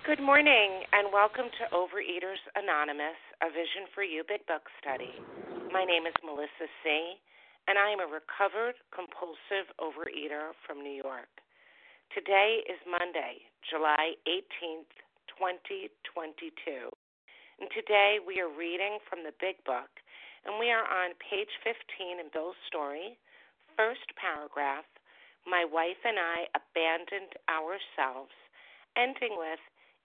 Good 0.00 0.24
morning, 0.24 0.88
and 0.96 1.12
welcome 1.12 1.52
to 1.60 1.76
Overeaters 1.76 2.40
Anonymous, 2.56 3.20
a 3.44 3.52
Vision 3.52 3.84
for 3.92 4.00
You 4.00 4.24
Big 4.24 4.40
Book 4.48 4.64
study. 4.80 5.12
My 5.68 5.84
name 5.84 6.08
is 6.08 6.16
Melissa 6.24 6.72
C., 6.80 7.20
and 7.68 7.76
I 7.76 7.92
am 7.92 8.00
a 8.00 8.08
recovered 8.08 8.80
compulsive 8.96 9.68
overeater 9.76 10.56
from 10.64 10.80
New 10.80 10.96
York. 11.04 11.28
Today 12.16 12.64
is 12.64 12.80
Monday, 12.88 13.44
July 13.68 14.16
18th, 14.24 14.88
2022. 15.36 16.48
And 17.60 17.68
today 17.76 18.24
we 18.24 18.40
are 18.40 18.48
reading 18.48 19.04
from 19.04 19.20
the 19.20 19.36
Big 19.36 19.60
Book, 19.68 19.92
and 20.48 20.56
we 20.56 20.72
are 20.72 20.88
on 20.88 21.12
page 21.20 21.52
15 21.60 22.24
in 22.24 22.32
Bill's 22.32 22.56
story, 22.72 23.20
first 23.76 24.08
paragraph 24.16 24.88
My 25.44 25.68
wife 25.68 26.00
and 26.08 26.16
I 26.16 26.48
abandoned 26.56 27.36
ourselves, 27.52 28.32
ending 28.96 29.36
with 29.36 29.60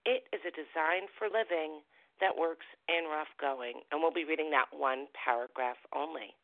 it 0.06 0.30
is 0.32 0.42
a 0.46 0.54
design 0.54 1.10
for 1.18 1.28
living 1.28 1.82
that 2.22 2.38
works 2.38 2.66
in 2.88 3.10
rough 3.10 3.32
going. 3.42 3.84
And 3.92 4.00
we'll 4.00 4.16
be 4.16 4.24
reading 4.24 4.54
that 4.56 4.72
one 4.72 5.12
paragraph 5.18 5.82
only. 5.92 6.38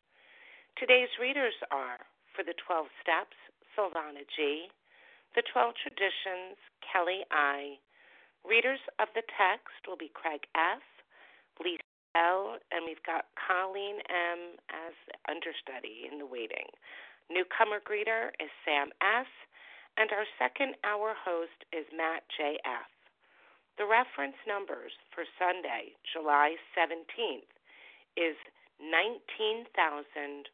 Today's 0.75 1.11
readers 1.21 1.55
are 1.71 2.01
for 2.35 2.43
the 2.43 2.57
12 2.65 2.87
steps, 2.99 3.37
Silvana 3.77 4.25
G., 4.35 4.67
the 5.35 5.43
12 5.53 5.75
traditions, 5.79 6.59
Kelly 6.83 7.23
I. 7.31 7.79
Readers 8.43 8.83
of 8.99 9.07
the 9.15 9.23
text 9.39 9.87
will 9.87 9.95
be 9.95 10.11
Craig 10.11 10.43
F., 10.55 10.83
Lisa 11.63 11.87
L., 12.15 12.59
and 12.71 12.83
we've 12.83 13.03
got 13.07 13.31
Colleen 13.39 14.03
M. 14.11 14.59
as 14.67 14.95
understudy 15.31 16.09
in 16.11 16.19
the 16.19 16.27
waiting. 16.27 16.67
Newcomer 17.31 17.79
greeter 17.79 18.35
is 18.43 18.51
Sam 18.67 18.91
S., 18.99 19.29
and 19.95 20.11
our 20.11 20.27
second 20.35 20.75
hour 20.83 21.15
host 21.15 21.63
is 21.71 21.87
Matt 21.95 22.23
J. 22.35 22.59
The 23.81 23.89
reference 23.89 24.37
numbers 24.45 24.93
for 25.09 25.25
Sunday, 25.41 25.97
July 26.13 26.53
17th, 26.77 27.49
is 28.13 28.37
19,193. 28.77 30.45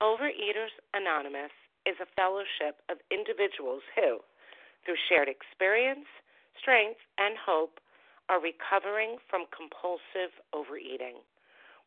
Overeaters 0.00 0.72
Anonymous 0.94 1.52
is 1.84 2.00
a 2.00 2.06
fellowship 2.16 2.80
of 2.88 2.96
individuals 3.12 3.82
who, 3.94 4.24
through 4.86 4.96
shared 5.10 5.28
experience, 5.28 6.08
strength, 6.56 7.00
and 7.18 7.36
hope, 7.36 7.78
are 8.30 8.40
recovering 8.40 9.18
from 9.28 9.44
compulsive 9.52 10.32
overeating. 10.56 11.20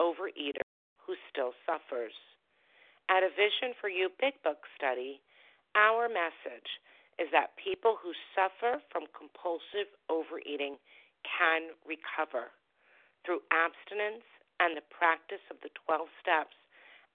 overeater 0.00 0.64
who 0.96 1.14
still 1.30 1.52
suffers. 1.66 2.14
At 3.10 3.24
a 3.24 3.32
Vision 3.32 3.74
for 3.80 3.88
You 3.88 4.10
Big 4.20 4.36
Book 4.44 4.62
study, 4.76 5.20
our 5.76 6.08
message 6.08 6.68
is 7.18 7.28
that 7.34 7.58
people 7.58 7.98
who 7.98 8.14
suffer 8.32 8.78
from 8.92 9.10
compulsive 9.10 9.90
overeating 10.06 10.78
can 11.26 11.74
recover 11.82 12.54
through 13.26 13.42
abstinence 13.50 14.24
and 14.62 14.78
the 14.78 14.86
practice 14.92 15.42
of 15.50 15.58
the 15.62 15.72
12 15.86 16.06
steps 16.22 16.54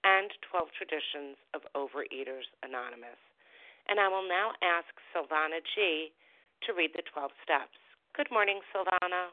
and 0.04 0.28
12 0.52 0.68
traditions 0.76 1.40
of 1.56 1.64
Overeaters 1.72 2.44
Anonymous. 2.60 3.16
And 3.88 4.00
I 4.00 4.08
will 4.08 4.24
now 4.24 4.52
ask 4.60 4.88
Silvana 5.12 5.64
G. 5.76 6.12
to 6.68 6.76
read 6.76 6.92
the 6.92 7.04
12 7.08 7.32
steps. 7.40 7.76
Good 8.16 8.28
morning, 8.32 8.60
Silvana. 8.72 9.32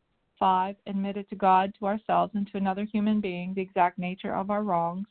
Five, 0.41 0.75
admitted 0.87 1.29
to 1.29 1.35
God, 1.35 1.71
to 1.77 1.85
ourselves, 1.85 2.33
and 2.33 2.47
to 2.47 2.57
another 2.57 2.83
human 2.83 3.21
being 3.21 3.53
the 3.53 3.61
exact 3.61 3.99
nature 3.99 4.33
of 4.33 4.49
our 4.49 4.63
wrongs. 4.63 5.05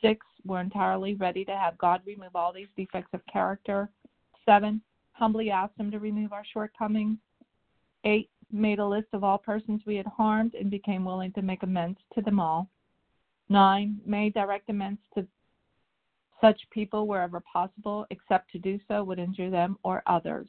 Six, 0.00 0.24
were 0.46 0.62
entirely 0.62 1.16
ready 1.16 1.44
to 1.44 1.54
have 1.54 1.76
God 1.76 2.00
remove 2.06 2.34
all 2.34 2.50
these 2.50 2.70
defects 2.74 3.12
of 3.12 3.20
character. 3.26 3.90
Seven, 4.46 4.80
humbly 5.12 5.50
asked 5.50 5.78
Him 5.78 5.90
to 5.90 5.98
remove 5.98 6.32
our 6.32 6.46
shortcomings. 6.50 7.18
Eight, 8.04 8.30
made 8.50 8.78
a 8.78 8.86
list 8.86 9.08
of 9.12 9.22
all 9.22 9.36
persons 9.36 9.82
we 9.84 9.96
had 9.96 10.06
harmed 10.06 10.54
and 10.54 10.70
became 10.70 11.04
willing 11.04 11.32
to 11.32 11.42
make 11.42 11.62
amends 11.62 11.98
to 12.14 12.22
them 12.22 12.40
all. 12.40 12.70
Nine, 13.50 14.00
made 14.06 14.32
direct 14.32 14.70
amends 14.70 15.00
to 15.14 15.26
such 16.40 16.58
people 16.70 17.06
wherever 17.06 17.40
possible, 17.40 18.06
except 18.08 18.50
to 18.52 18.58
do 18.58 18.80
so 18.88 19.04
would 19.04 19.18
injure 19.18 19.50
them 19.50 19.76
or 19.82 20.02
others. 20.06 20.48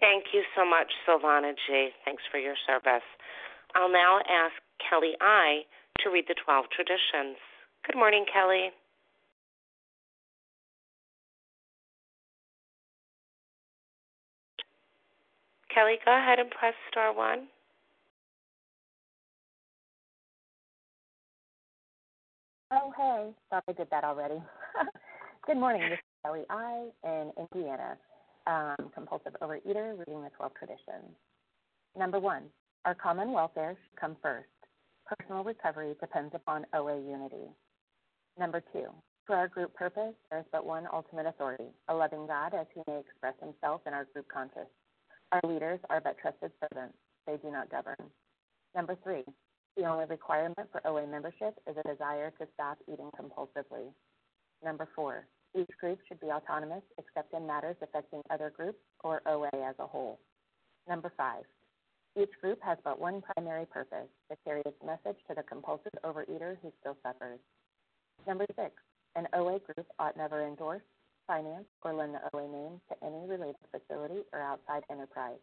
Thank 0.00 0.32
you 0.32 0.42
so 0.56 0.64
much, 0.64 0.88
Silvana 1.06 1.52
G. 1.66 1.90
Thanks 2.04 2.22
for 2.30 2.38
your 2.38 2.54
service. 2.66 3.04
I'll 3.74 3.92
now 3.92 4.18
ask 4.20 4.54
Kelly 4.88 5.12
I 5.20 5.62
to 6.00 6.10
read 6.10 6.24
the 6.28 6.34
12 6.44 6.66
traditions. 6.74 7.36
Good 7.86 7.96
morning, 7.96 8.24
Kelly. 8.32 8.70
Kelly, 15.74 15.96
go 16.06 16.16
ahead 16.16 16.38
and 16.38 16.50
press 16.50 16.74
star 16.90 17.14
one. 17.14 17.48
Oh, 22.72 22.92
hey. 22.96 23.30
Thought 23.50 23.64
I 23.68 23.72
did 23.72 23.88
that 23.90 24.04
already. 24.04 24.40
Good 25.46 25.58
morning. 25.58 25.82
This 25.82 25.98
is 25.98 26.04
Kelly 26.24 26.44
I 26.48 26.88
in 27.04 27.32
Indiana 27.38 27.98
um, 28.46 28.90
compulsive 28.94 29.36
overeater, 29.42 29.98
reading 29.98 30.22
the 30.22 30.30
12 30.36 30.52
traditions. 30.54 31.14
Number 31.96 32.20
one, 32.20 32.44
our 32.84 32.94
common 32.94 33.32
welfare 33.32 33.76
should 33.82 34.00
come 34.00 34.16
first. 34.22 34.48
Personal 35.06 35.44
recovery 35.44 35.94
depends 36.00 36.34
upon 36.34 36.66
OA 36.74 37.00
unity. 37.00 37.50
Number 38.38 38.62
two, 38.72 38.86
for 39.26 39.34
our 39.34 39.48
group 39.48 39.74
purpose, 39.74 40.14
there 40.30 40.40
is 40.40 40.46
but 40.52 40.66
one 40.66 40.86
ultimate 40.92 41.26
authority, 41.26 41.68
a 41.88 41.94
loving 41.94 42.26
God 42.26 42.54
as 42.54 42.66
he 42.74 42.82
may 42.86 43.00
express 43.00 43.34
himself 43.40 43.80
in 43.86 43.94
our 43.94 44.06
group 44.12 44.26
conscience. 44.28 44.70
Our 45.32 45.40
leaders 45.44 45.80
are 45.90 46.00
but 46.00 46.18
trusted 46.18 46.52
servants. 46.60 46.96
They 47.26 47.36
do 47.38 47.50
not 47.50 47.70
govern. 47.70 47.96
Number 48.74 48.96
three, 49.02 49.24
the 49.76 49.84
only 49.84 50.04
requirement 50.06 50.68
for 50.70 50.86
OA 50.86 51.06
membership 51.06 51.58
is 51.68 51.76
a 51.76 51.88
desire 51.88 52.30
to 52.38 52.46
stop 52.54 52.78
eating 52.90 53.10
compulsively. 53.18 53.90
Number 54.64 54.88
four, 54.94 55.26
each 55.56 55.70
group 55.80 55.98
should 56.06 56.20
be 56.20 56.26
autonomous 56.26 56.82
except 56.98 57.32
in 57.32 57.46
matters 57.46 57.76
affecting 57.82 58.22
other 58.30 58.52
groups 58.54 58.78
or 59.02 59.22
OA 59.26 59.50
as 59.54 59.74
a 59.78 59.86
whole. 59.86 60.20
Number 60.88 61.12
five, 61.16 61.44
each 62.20 62.30
group 62.40 62.58
has 62.62 62.78
but 62.84 63.00
one 63.00 63.22
primary 63.22 63.66
purpose 63.66 64.08
to 64.30 64.36
carry 64.44 64.62
its 64.64 64.76
message 64.84 65.20
to 65.28 65.34
the 65.34 65.42
compulsive 65.42 65.92
overeater 66.04 66.56
who 66.62 66.72
still 66.80 66.96
suffers. 67.02 67.40
Number 68.26 68.46
six, 68.56 68.72
an 69.16 69.26
OA 69.34 69.58
group 69.60 69.86
ought 69.98 70.16
never 70.16 70.46
endorse, 70.46 70.82
finance, 71.26 71.66
or 71.82 71.92
lend 71.92 72.14
the 72.14 72.20
OA 72.32 72.48
name 72.48 72.80
to 72.88 73.04
any 73.04 73.26
related 73.26 73.56
facility 73.70 74.22
or 74.32 74.40
outside 74.40 74.84
enterprise, 74.90 75.40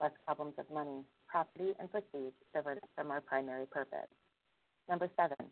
lest 0.00 0.14
problems 0.24 0.54
of 0.58 0.70
money, 0.72 1.04
property, 1.28 1.72
and 1.78 1.90
prestige 1.90 2.34
divert 2.54 2.78
us 2.78 2.88
from 2.94 3.10
our 3.10 3.20
primary 3.20 3.66
purpose. 3.66 4.10
Number 4.88 5.08
seven, 5.16 5.50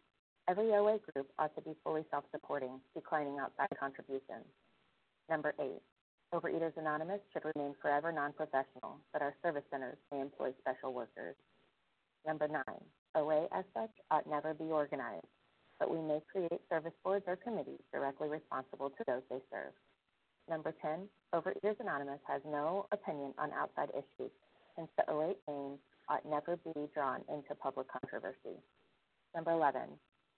every 0.48 0.72
OA 0.74 0.98
group 1.12 1.28
ought 1.38 1.54
to 1.54 1.62
be 1.62 1.74
fully 1.82 2.04
self 2.10 2.24
supporting, 2.30 2.80
declining 2.94 3.38
outside 3.38 3.68
contributions. 3.78 4.46
Number 5.30 5.54
eight, 5.60 5.80
Overeaters 6.34 6.76
Anonymous 6.76 7.20
should 7.32 7.44
remain 7.54 7.74
forever 7.80 8.12
non 8.12 8.32
professional, 8.32 8.98
but 9.12 9.22
our 9.22 9.34
service 9.42 9.64
centers 9.70 9.96
may 10.12 10.20
employ 10.20 10.52
special 10.60 10.92
workers. 10.92 11.36
Number 12.26 12.48
nine, 12.48 12.84
OA 13.14 13.46
as 13.52 13.64
such 13.74 13.92
ought 14.10 14.28
never 14.28 14.54
be 14.54 14.64
organized, 14.64 15.26
but 15.78 15.90
we 15.90 16.00
may 16.00 16.20
create 16.30 16.60
service 16.68 16.92
boards 17.04 17.24
or 17.26 17.36
committees 17.36 17.80
directly 17.92 18.28
responsible 18.28 18.90
to 18.90 19.04
those 19.06 19.22
they 19.30 19.40
serve. 19.50 19.72
Number 20.48 20.74
10, 20.82 21.08
Overeaters 21.34 21.80
Anonymous 21.80 22.20
has 22.26 22.42
no 22.44 22.86
opinion 22.92 23.32
on 23.38 23.50
outside 23.52 23.90
issues, 23.90 24.32
since 24.76 24.88
the 24.96 25.10
OA 25.10 25.34
name 25.48 25.78
ought 26.08 26.24
never 26.28 26.56
be 26.56 26.88
drawn 26.92 27.20
into 27.28 27.54
public 27.54 27.86
controversy. 27.88 28.60
Number 29.34 29.52
11, 29.52 29.82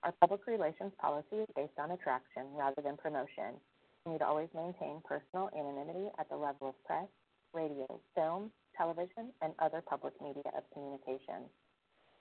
our 0.02 0.12
public 0.20 0.46
relations 0.46 0.92
policy 1.00 1.44
is 1.44 1.48
based 1.54 1.78
on 1.78 1.90
attraction 1.90 2.44
rather 2.54 2.82
than 2.82 2.96
promotion. 2.96 3.56
We 4.04 4.12
need 4.12 4.18
to 4.18 4.26
always 4.26 4.48
maintain 4.54 5.02
personal 5.04 5.50
anonymity 5.56 6.10
at 6.18 6.28
the 6.28 6.36
level 6.36 6.70
of 6.70 6.84
press, 6.84 7.08
radio, 7.52 7.86
film, 8.14 8.50
television, 8.76 9.32
and 9.42 9.52
other 9.58 9.82
public 9.82 10.14
media 10.22 10.46
of 10.56 10.62
communication. 10.72 11.48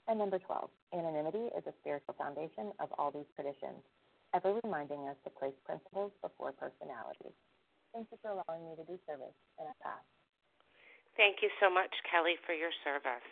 And 0.08 0.18
number 0.18 0.40
12, 0.40 0.70
anonymity 0.94 1.50
is 1.58 1.66
a 1.66 1.74
spiritual 1.82 2.16
foundation 2.18 2.72
of 2.80 2.90
all 2.98 3.12
these 3.12 3.30
traditions, 3.36 3.82
ever 4.34 4.58
reminding 4.64 5.10
us 5.10 5.18
to 5.26 5.30
place 5.34 5.58
principles 5.66 6.12
before 6.22 6.54
personalities. 6.54 7.34
Thank 7.94 8.08
you 8.12 8.18
for 8.22 8.36
allowing 8.36 8.70
me 8.70 8.76
to 8.78 8.86
do 8.86 9.00
service, 9.08 9.34
and 9.58 9.66
I 9.70 9.76
pass. 9.82 10.04
Thank 11.18 11.40
you 11.42 11.50
so 11.64 11.72
much, 11.72 11.92
Kelly, 12.12 12.36
for 12.46 12.54
your 12.54 12.72
service. 12.84 13.26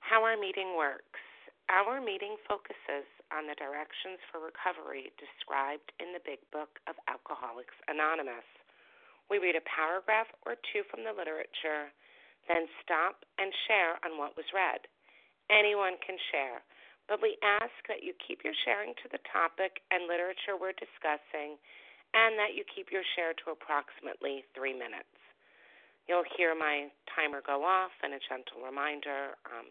How 0.00 0.24
our 0.24 0.36
meeting 0.36 0.74
works. 0.76 1.22
Our 1.70 2.02
meeting 2.02 2.34
focuses 2.50 3.06
on 3.30 3.46
the 3.46 3.54
directions 3.54 4.18
for 4.26 4.42
recovery 4.42 5.14
described 5.22 5.94
in 6.02 6.10
the 6.10 6.18
Big 6.26 6.42
Book 6.50 6.82
of 6.90 6.98
Alcoholics 7.06 7.78
Anonymous. 7.86 8.42
We 9.30 9.38
read 9.38 9.54
a 9.54 9.62
paragraph 9.62 10.26
or 10.42 10.58
two 10.74 10.82
from 10.90 11.06
the 11.06 11.14
literature, 11.14 11.94
then 12.50 12.66
stop 12.82 13.22
and 13.38 13.54
share 13.70 14.02
on 14.02 14.18
what 14.18 14.34
was 14.34 14.50
read. 14.50 14.82
Anyone 15.46 15.94
can 16.02 16.18
share, 16.34 16.58
but 17.06 17.22
we 17.22 17.38
ask 17.46 17.78
that 17.86 18.02
you 18.02 18.18
keep 18.18 18.42
your 18.42 18.58
sharing 18.66 18.90
to 19.06 19.10
the 19.14 19.22
topic 19.30 19.78
and 19.94 20.10
literature 20.10 20.58
we're 20.58 20.74
discussing, 20.74 21.54
and 22.18 22.34
that 22.34 22.58
you 22.58 22.66
keep 22.66 22.90
your 22.90 23.06
share 23.14 23.30
to 23.46 23.54
approximately 23.54 24.42
three 24.58 24.74
minutes. 24.74 25.14
You'll 26.10 26.26
hear 26.34 26.58
my 26.58 26.90
timer 27.14 27.38
go 27.46 27.62
off 27.62 27.94
and 28.02 28.10
a 28.10 28.22
gentle 28.26 28.58
reminder, 28.58 29.38
um, 29.46 29.70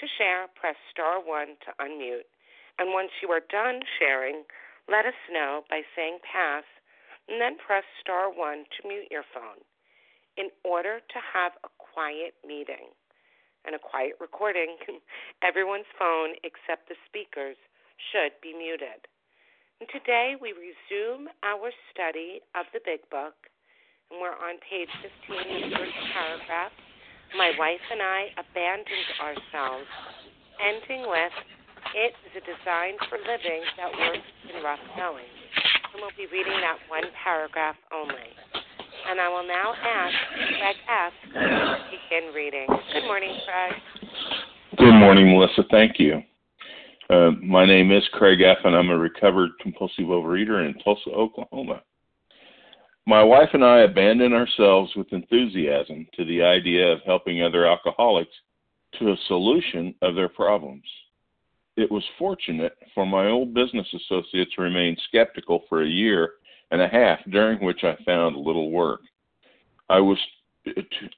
To 0.00 0.06
share, 0.18 0.46
press 0.54 0.76
star 0.92 1.24
1 1.24 1.56
to 1.64 1.70
unmute. 1.80 2.28
And 2.78 2.92
once 2.92 3.10
you 3.22 3.30
are 3.32 3.40
done 3.40 3.80
sharing, 3.98 4.44
let 4.88 5.06
us 5.06 5.16
know 5.32 5.64
by 5.70 5.80
saying 5.96 6.18
pass 6.20 6.64
and 7.28 7.40
then 7.40 7.56
press 7.56 7.84
star 8.00 8.28
1 8.28 8.36
to 8.36 8.88
mute 8.88 9.08
your 9.10 9.24
phone 9.32 9.64
in 10.36 10.52
order 10.64 11.00
to 11.00 11.18
have 11.32 11.52
a 11.64 11.70
quiet 11.80 12.36
meeting 12.44 12.92
and 13.64 13.74
a 13.74 13.82
quiet 13.82 14.14
recording, 14.20 14.76
everyone's 15.42 15.90
phone 15.98 16.38
except 16.44 16.88
the 16.88 16.94
speaker's 17.08 17.58
should 18.12 18.36
be 18.44 18.52
muted. 18.52 19.08
And 19.80 19.88
today 19.90 20.36
we 20.40 20.52
resume 20.52 21.28
our 21.42 21.72
study 21.92 22.40
of 22.54 22.64
the 22.72 22.80
Big 22.84 23.00
Book, 23.10 23.34
and 24.08 24.20
we're 24.20 24.36
on 24.36 24.56
page 24.64 24.88
15, 25.28 25.72
the 25.72 25.76
first 25.76 25.98
paragraph. 26.14 26.72
My 27.34 27.50
wife 27.58 27.82
and 27.90 28.00
I 28.00 28.30
abandoned 28.38 29.10
ourselves, 29.18 29.88
ending 30.62 31.10
with, 31.10 31.34
It 31.94 32.14
is 32.22 32.32
a 32.38 32.44
design 32.46 32.94
for 33.10 33.18
living 33.18 33.62
that 33.76 33.90
works 33.90 34.28
in 34.46 34.62
rough 34.62 34.82
going. 34.96 35.26
And 35.92 36.02
we'll 36.02 36.14
be 36.16 36.30
reading 36.30 36.60
that 36.62 36.78
one 36.88 37.04
paragraph 37.24 37.76
only. 37.90 38.30
And 39.10 39.20
I 39.20 39.28
will 39.28 39.46
now 39.46 39.74
ask 39.74 40.14
Craig 40.34 40.76
F. 40.86 41.12
to 41.34 41.78
begin 41.90 42.34
reading. 42.34 42.66
Good 42.92 43.06
morning, 43.06 43.34
Craig. 43.42 43.74
Good 44.78 44.94
morning, 44.94 45.30
Melissa. 45.30 45.62
Thank 45.70 45.98
you. 45.98 46.22
Uh, 47.08 47.30
my 47.42 47.64
name 47.64 47.92
is 47.92 48.02
Craig 48.12 48.40
F., 48.42 48.58
and 48.64 48.74
I'm 48.74 48.90
a 48.90 48.98
recovered 48.98 49.50
compulsive 49.60 50.06
overeater 50.06 50.66
in 50.66 50.74
Tulsa, 50.82 51.10
Oklahoma. 51.10 51.82
My 53.08 53.22
wife 53.22 53.50
and 53.52 53.64
I 53.64 53.82
abandon 53.82 54.32
ourselves 54.32 54.96
with 54.96 55.12
enthusiasm 55.12 56.08
to 56.16 56.24
the 56.24 56.42
idea 56.42 56.90
of 56.90 57.02
helping 57.06 57.40
other 57.40 57.64
alcoholics 57.64 58.34
to 58.98 59.12
a 59.12 59.16
solution 59.28 59.94
of 60.02 60.16
their 60.16 60.28
problems. 60.28 60.82
It 61.76 61.88
was 61.88 62.02
fortunate 62.18 62.76
for 62.94 63.06
my 63.06 63.28
old 63.28 63.54
business 63.54 63.86
associates 63.94 64.50
to 64.56 64.62
remain 64.62 64.96
skeptical 65.06 65.62
for 65.68 65.82
a 65.82 65.88
year 65.88 66.32
and 66.72 66.80
a 66.80 66.88
half, 66.88 67.20
during 67.30 67.64
which 67.64 67.84
I 67.84 67.96
found 68.04 68.34
little 68.34 68.72
work. 68.72 69.02
I 69.88 70.00
was 70.00 70.18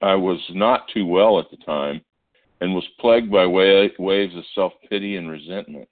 I 0.03 0.15
was 0.15 0.41
not 0.51 0.89
too 0.93 1.07
well 1.07 1.39
at 1.39 1.51
the 1.51 1.57
time, 1.65 2.03
and 2.61 2.75
was 2.75 2.87
plagued 3.01 3.31
by 3.31 3.47
waves 3.47 4.37
of 4.37 4.45
self 4.55 4.75
pity 4.91 5.17
and 5.17 5.31
resentment. 5.31 5.89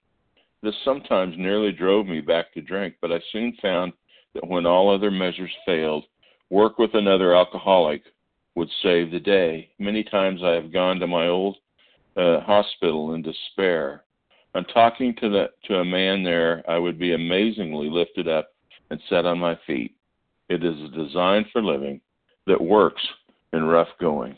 This 0.63 0.75
sometimes 0.85 1.37
nearly 1.39 1.73
drove 1.73 2.07
me 2.07 2.21
back 2.21 2.53
to 2.53 2.61
drink, 2.61 2.97
but 3.01 3.13
I 3.13 3.21
soon 3.33 3.57
found 3.63 3.95
that 4.37 4.49
when 4.49 4.67
all 4.67 4.95
other 4.95 5.11
measures 5.11 5.51
failed, 5.65 6.05
work 6.51 6.79
with 6.79 6.95
another 6.95 7.35
alcoholic 7.35 8.03
would 8.55 8.69
save 8.83 9.11
the 9.11 9.21
day. 9.21 9.71
Many 9.79 10.03
times 10.05 10.41
I 10.43 10.53
have 10.53 10.73
gone 10.73 10.99
to 11.01 11.07
my 11.07 11.27
old 11.27 11.57
uh, 12.17 12.41
hospital 12.41 13.15
in 13.15 13.23
despair. 13.23 14.05
On 14.55 14.65
talking 14.65 15.15
to 15.21 15.29
the 15.29 15.47
to 15.65 15.81
a 15.81 15.85
man 15.85 16.23
there, 16.23 16.63
I 16.69 16.79
would 16.79 16.99
be 16.99 17.13
amazingly 17.13 17.91
lifted 17.91 18.27
up 18.27 18.49
and 18.91 19.01
set 19.11 19.27
on 19.27 19.39
my 19.39 19.59
feet. 19.67 19.95
It 20.49 20.65
is 20.65 20.77
a 20.81 20.97
design 20.97 21.45
for 21.53 21.63
living 21.63 22.01
that 22.47 22.61
works 22.61 23.03
in 23.53 23.65
rough 23.65 23.89
going. 24.01 24.37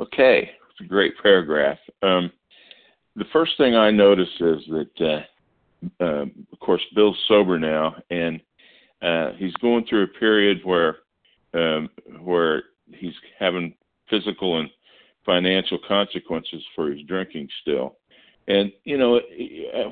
Okay, 0.00 0.50
it's 0.70 0.80
a 0.80 0.88
great 0.88 1.12
paragraph. 1.22 1.78
Um, 2.02 2.30
the 3.16 3.26
first 3.32 3.52
thing 3.58 3.74
I 3.74 3.90
notice 3.90 4.28
is 4.40 4.62
that, 4.68 5.00
uh, 6.00 6.02
uh, 6.02 6.26
of 6.52 6.60
course, 6.60 6.82
Bill's 6.94 7.18
sober 7.26 7.58
now, 7.58 7.96
and 8.10 8.40
uh, 9.02 9.32
he's 9.36 9.54
going 9.54 9.84
through 9.86 10.04
a 10.04 10.18
period 10.18 10.58
where 10.64 10.98
um, 11.54 11.88
where 12.20 12.64
he's 12.92 13.14
having 13.38 13.74
physical 14.10 14.58
and 14.58 14.68
financial 15.24 15.78
consequences 15.86 16.62
for 16.74 16.90
his 16.90 17.02
drinking 17.02 17.48
still. 17.62 17.96
And 18.48 18.72
you 18.84 18.98
know, 18.98 19.20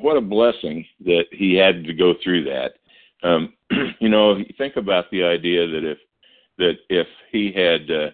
what 0.01 0.17
a 0.17 0.21
blessing 0.21 0.87
that 1.05 1.25
he 1.31 1.55
had 1.55 1.85
to 1.85 1.95
go 1.95 2.15
through 2.23 2.45
that. 2.45 2.75
Um, 3.23 3.53
you 4.01 4.09
know, 4.09 4.39
think 4.59 4.77
about 4.77 5.11
the 5.11 5.23
idea 5.23 5.67
that 5.67 5.85
if 5.85 5.99
that 6.59 6.75
if 6.89 7.07
he 7.31 7.53
had 7.53 7.91
uh, 7.91 8.11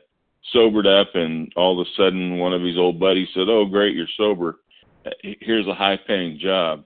sobered 0.52 0.86
up 0.86 1.14
and 1.14 1.52
all 1.56 1.80
of 1.80 1.86
a 1.86 1.90
sudden 1.96 2.38
one 2.38 2.52
of 2.52 2.62
his 2.62 2.76
old 2.76 2.98
buddies 2.98 3.28
said, 3.34 3.48
"Oh, 3.48 3.64
great, 3.64 3.94
you're 3.94 4.06
sober. 4.16 4.58
Here's 5.22 5.66
a 5.66 5.74
high-paying 5.74 6.38
job," 6.40 6.84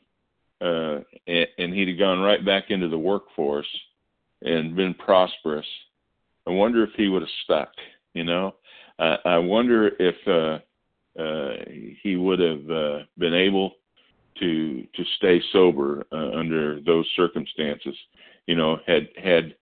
uh, 0.61 1.01
and, 1.27 1.47
and 1.59 1.75
he'd 1.75 1.89
have 1.89 1.99
gone 1.99 2.21
right 2.21 2.45
back 2.45 2.65
into 2.71 2.89
the 2.89 2.99
workforce 2.99 3.67
and 4.43 4.77
been 4.77 4.95
prosperous, 4.95 5.67
I 6.47 6.51
wonder 6.51 6.85
if 6.85 6.91
he 6.97 7.09
would 7.09 7.23
have 7.23 7.29
stuck. 7.45 7.73
You 8.15 8.25
know, 8.25 8.55
I, 8.99 9.17
I 9.25 9.39
wonder 9.39 9.91
if 9.99 10.17
uh, 10.27 11.21
uh, 11.21 11.65
he 12.03 12.17
would 12.17 12.39
have 12.39 12.71
uh, 12.71 12.99
been 13.19 13.35
able 13.35 13.73
to 14.41 14.87
to 14.95 15.05
stay 15.17 15.41
sober 15.53 16.07
uh, 16.13 16.31
under 16.39 16.81
those 16.81 17.07
circumstances. 17.17 17.97
You 18.47 18.55
know, 18.55 18.79
had 18.87 19.09
had 19.23 19.55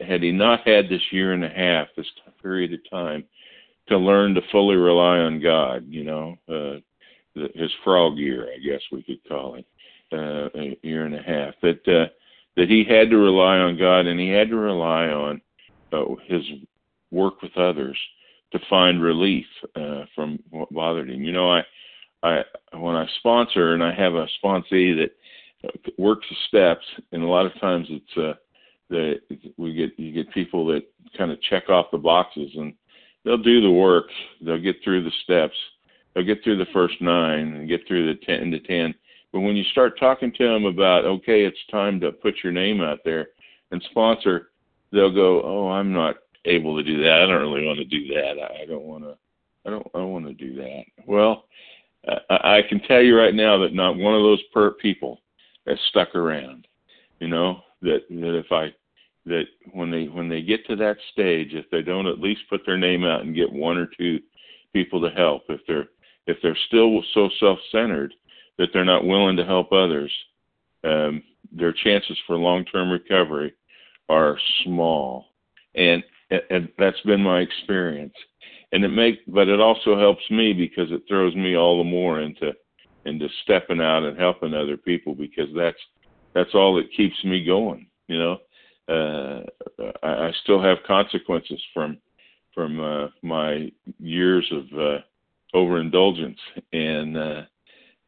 had 0.00 0.22
he 0.22 0.32
not 0.32 0.66
had 0.66 0.88
this 0.88 1.02
year 1.12 1.32
and 1.32 1.44
a 1.44 1.48
half, 1.48 1.88
this 1.96 2.06
period 2.42 2.72
of 2.72 2.90
time, 2.90 3.24
to 3.88 3.96
learn 3.96 4.34
to 4.34 4.40
fully 4.52 4.76
rely 4.76 5.18
on 5.18 5.40
God, 5.40 5.86
you 5.88 6.04
know, 6.04 6.36
uh, 6.48 6.80
the, 7.34 7.48
his 7.54 7.70
frog 7.84 8.16
year, 8.16 8.48
I 8.52 8.58
guess 8.58 8.80
we 8.92 9.02
could 9.02 9.26
call 9.28 9.54
it, 9.54 9.66
uh, 10.12 10.58
a 10.58 10.78
year 10.82 11.04
and 11.04 11.14
a 11.14 11.22
half, 11.22 11.54
that 11.62 11.86
uh, 11.88 12.06
that 12.58 12.68
he 12.68 12.82
had 12.82 13.08
to 13.08 13.16
rely 13.16 13.58
on 13.58 13.78
God 13.78 14.06
and 14.06 14.18
he 14.18 14.30
had 14.30 14.48
to 14.48 14.56
rely 14.56 15.06
on 15.06 15.40
uh, 15.92 16.04
his 16.26 16.42
work 17.12 17.40
with 17.40 17.56
others 17.56 17.96
to 18.50 18.58
find 18.68 19.00
relief 19.00 19.46
uh, 19.76 20.04
from 20.12 20.40
what 20.50 20.72
bothered 20.72 21.08
him. 21.08 21.22
You 21.22 21.30
know, 21.30 21.52
I, 21.52 21.62
I 22.24 22.42
when 22.72 22.96
I 22.96 23.06
sponsor 23.20 23.74
and 23.74 23.82
I 23.82 23.94
have 23.94 24.14
a 24.14 24.26
sponsee 24.42 24.96
that 24.98 25.12
works 25.98 26.26
the 26.28 26.36
steps, 26.48 26.84
and 27.12 27.22
a 27.22 27.28
lot 27.28 27.46
of 27.46 27.58
times 27.60 27.86
it's 27.90 28.16
uh, 28.16 28.34
that 28.90 29.20
we 29.56 29.72
get 29.72 29.96
you 29.96 30.12
get 30.12 30.34
people 30.34 30.66
that 30.66 30.82
kind 31.16 31.30
of 31.30 31.40
check 31.42 31.68
off 31.68 31.92
the 31.92 31.98
boxes 31.98 32.50
and 32.56 32.74
they'll 33.24 33.38
do 33.38 33.60
the 33.60 33.70
work, 33.70 34.06
they'll 34.40 34.60
get 34.60 34.82
through 34.82 35.04
the 35.04 35.12
steps, 35.22 35.56
they'll 36.12 36.24
get 36.24 36.42
through 36.42 36.58
the 36.58 36.72
first 36.72 37.00
nine 37.00 37.54
and 37.54 37.68
get 37.68 37.86
through 37.86 38.12
the 38.12 38.18
ten 38.26 38.50
to 38.50 38.58
ten. 38.58 38.94
But 39.32 39.40
when 39.40 39.56
you 39.56 39.64
start 39.64 39.98
talking 39.98 40.32
to 40.38 40.48
them 40.48 40.64
about 40.64 41.04
okay, 41.04 41.44
it's 41.44 41.58
time 41.70 42.00
to 42.00 42.12
put 42.12 42.34
your 42.42 42.52
name 42.52 42.80
out 42.80 43.00
there 43.04 43.28
and 43.70 43.82
sponsor, 43.90 44.50
they'll 44.92 45.14
go, 45.14 45.42
oh, 45.42 45.68
I'm 45.68 45.92
not 45.92 46.16
able 46.44 46.76
to 46.76 46.82
do 46.82 47.02
that. 47.02 47.22
I 47.22 47.26
don't 47.26 47.42
really 47.42 47.66
want 47.66 47.78
to 47.78 47.84
do 47.84 48.06
that. 48.14 48.36
I 48.60 48.64
don't 48.66 48.84
want 48.84 49.04
to. 49.04 49.16
I 49.66 49.70
don't. 49.70 49.86
I 49.94 49.98
don't 49.98 50.12
want 50.12 50.26
to 50.26 50.34
do 50.34 50.54
that. 50.56 50.84
Well, 51.06 51.44
I, 52.30 52.58
I 52.58 52.62
can 52.68 52.80
tell 52.80 53.02
you 53.02 53.16
right 53.16 53.34
now 53.34 53.58
that 53.58 53.74
not 53.74 53.96
one 53.96 54.14
of 54.14 54.22
those 54.22 54.42
per 54.52 54.72
people 54.72 55.20
has 55.66 55.78
stuck 55.88 56.14
around. 56.14 56.66
You 57.20 57.28
know 57.28 57.60
that 57.82 58.00
that 58.08 58.38
if 58.38 58.50
I 58.50 58.72
that 59.26 59.44
when 59.72 59.90
they 59.90 60.04
when 60.04 60.28
they 60.28 60.42
get 60.42 60.66
to 60.66 60.76
that 60.76 60.96
stage, 61.12 61.52
if 61.52 61.68
they 61.70 61.82
don't 61.82 62.06
at 62.06 62.20
least 62.20 62.48
put 62.48 62.62
their 62.64 62.78
name 62.78 63.04
out 63.04 63.22
and 63.22 63.34
get 63.34 63.52
one 63.52 63.76
or 63.76 63.88
two 63.98 64.20
people 64.72 65.00
to 65.02 65.14
help, 65.14 65.42
if 65.48 65.60
they're 65.66 65.88
if 66.26 66.38
they're 66.42 66.58
still 66.68 67.02
so 67.14 67.28
self-centered 67.40 68.14
that 68.58 68.68
they're 68.72 68.84
not 68.84 69.04
willing 69.04 69.36
to 69.36 69.44
help 69.44 69.72
others, 69.72 70.12
um, 70.84 71.22
their 71.52 71.72
chances 71.72 72.18
for 72.26 72.36
long-term 72.36 72.90
recovery 72.90 73.54
are 74.08 74.38
small, 74.64 75.26
and, 75.74 76.02
and 76.50 76.68
that's 76.78 77.00
been 77.00 77.22
my 77.22 77.40
experience. 77.40 78.14
And 78.72 78.84
it 78.84 78.88
make, 78.88 79.20
but 79.26 79.48
it 79.48 79.60
also 79.60 79.98
helps 79.98 80.22
me 80.30 80.52
because 80.52 80.92
it 80.92 81.02
throws 81.08 81.34
me 81.34 81.56
all 81.56 81.78
the 81.78 81.88
more 81.88 82.20
into 82.20 82.52
into 83.06 83.28
stepping 83.42 83.80
out 83.80 84.02
and 84.02 84.18
helping 84.18 84.52
other 84.52 84.76
people 84.76 85.14
because 85.14 85.48
that's 85.56 85.78
that's 86.34 86.54
all 86.54 86.74
that 86.76 86.92
keeps 86.94 87.16
me 87.24 87.44
going. 87.44 87.86
You 88.08 88.18
know, 88.18 88.38
uh, 88.88 89.42
I, 90.02 90.28
I 90.28 90.32
still 90.42 90.62
have 90.62 90.78
consequences 90.86 91.60
from 91.72 91.98
from 92.54 92.80
uh, 92.80 93.08
my 93.22 93.70
years 93.98 94.50
of 94.52 94.78
uh, 94.78 94.98
overindulgence, 95.54 96.38
and 96.72 97.16
uh, 97.16 97.42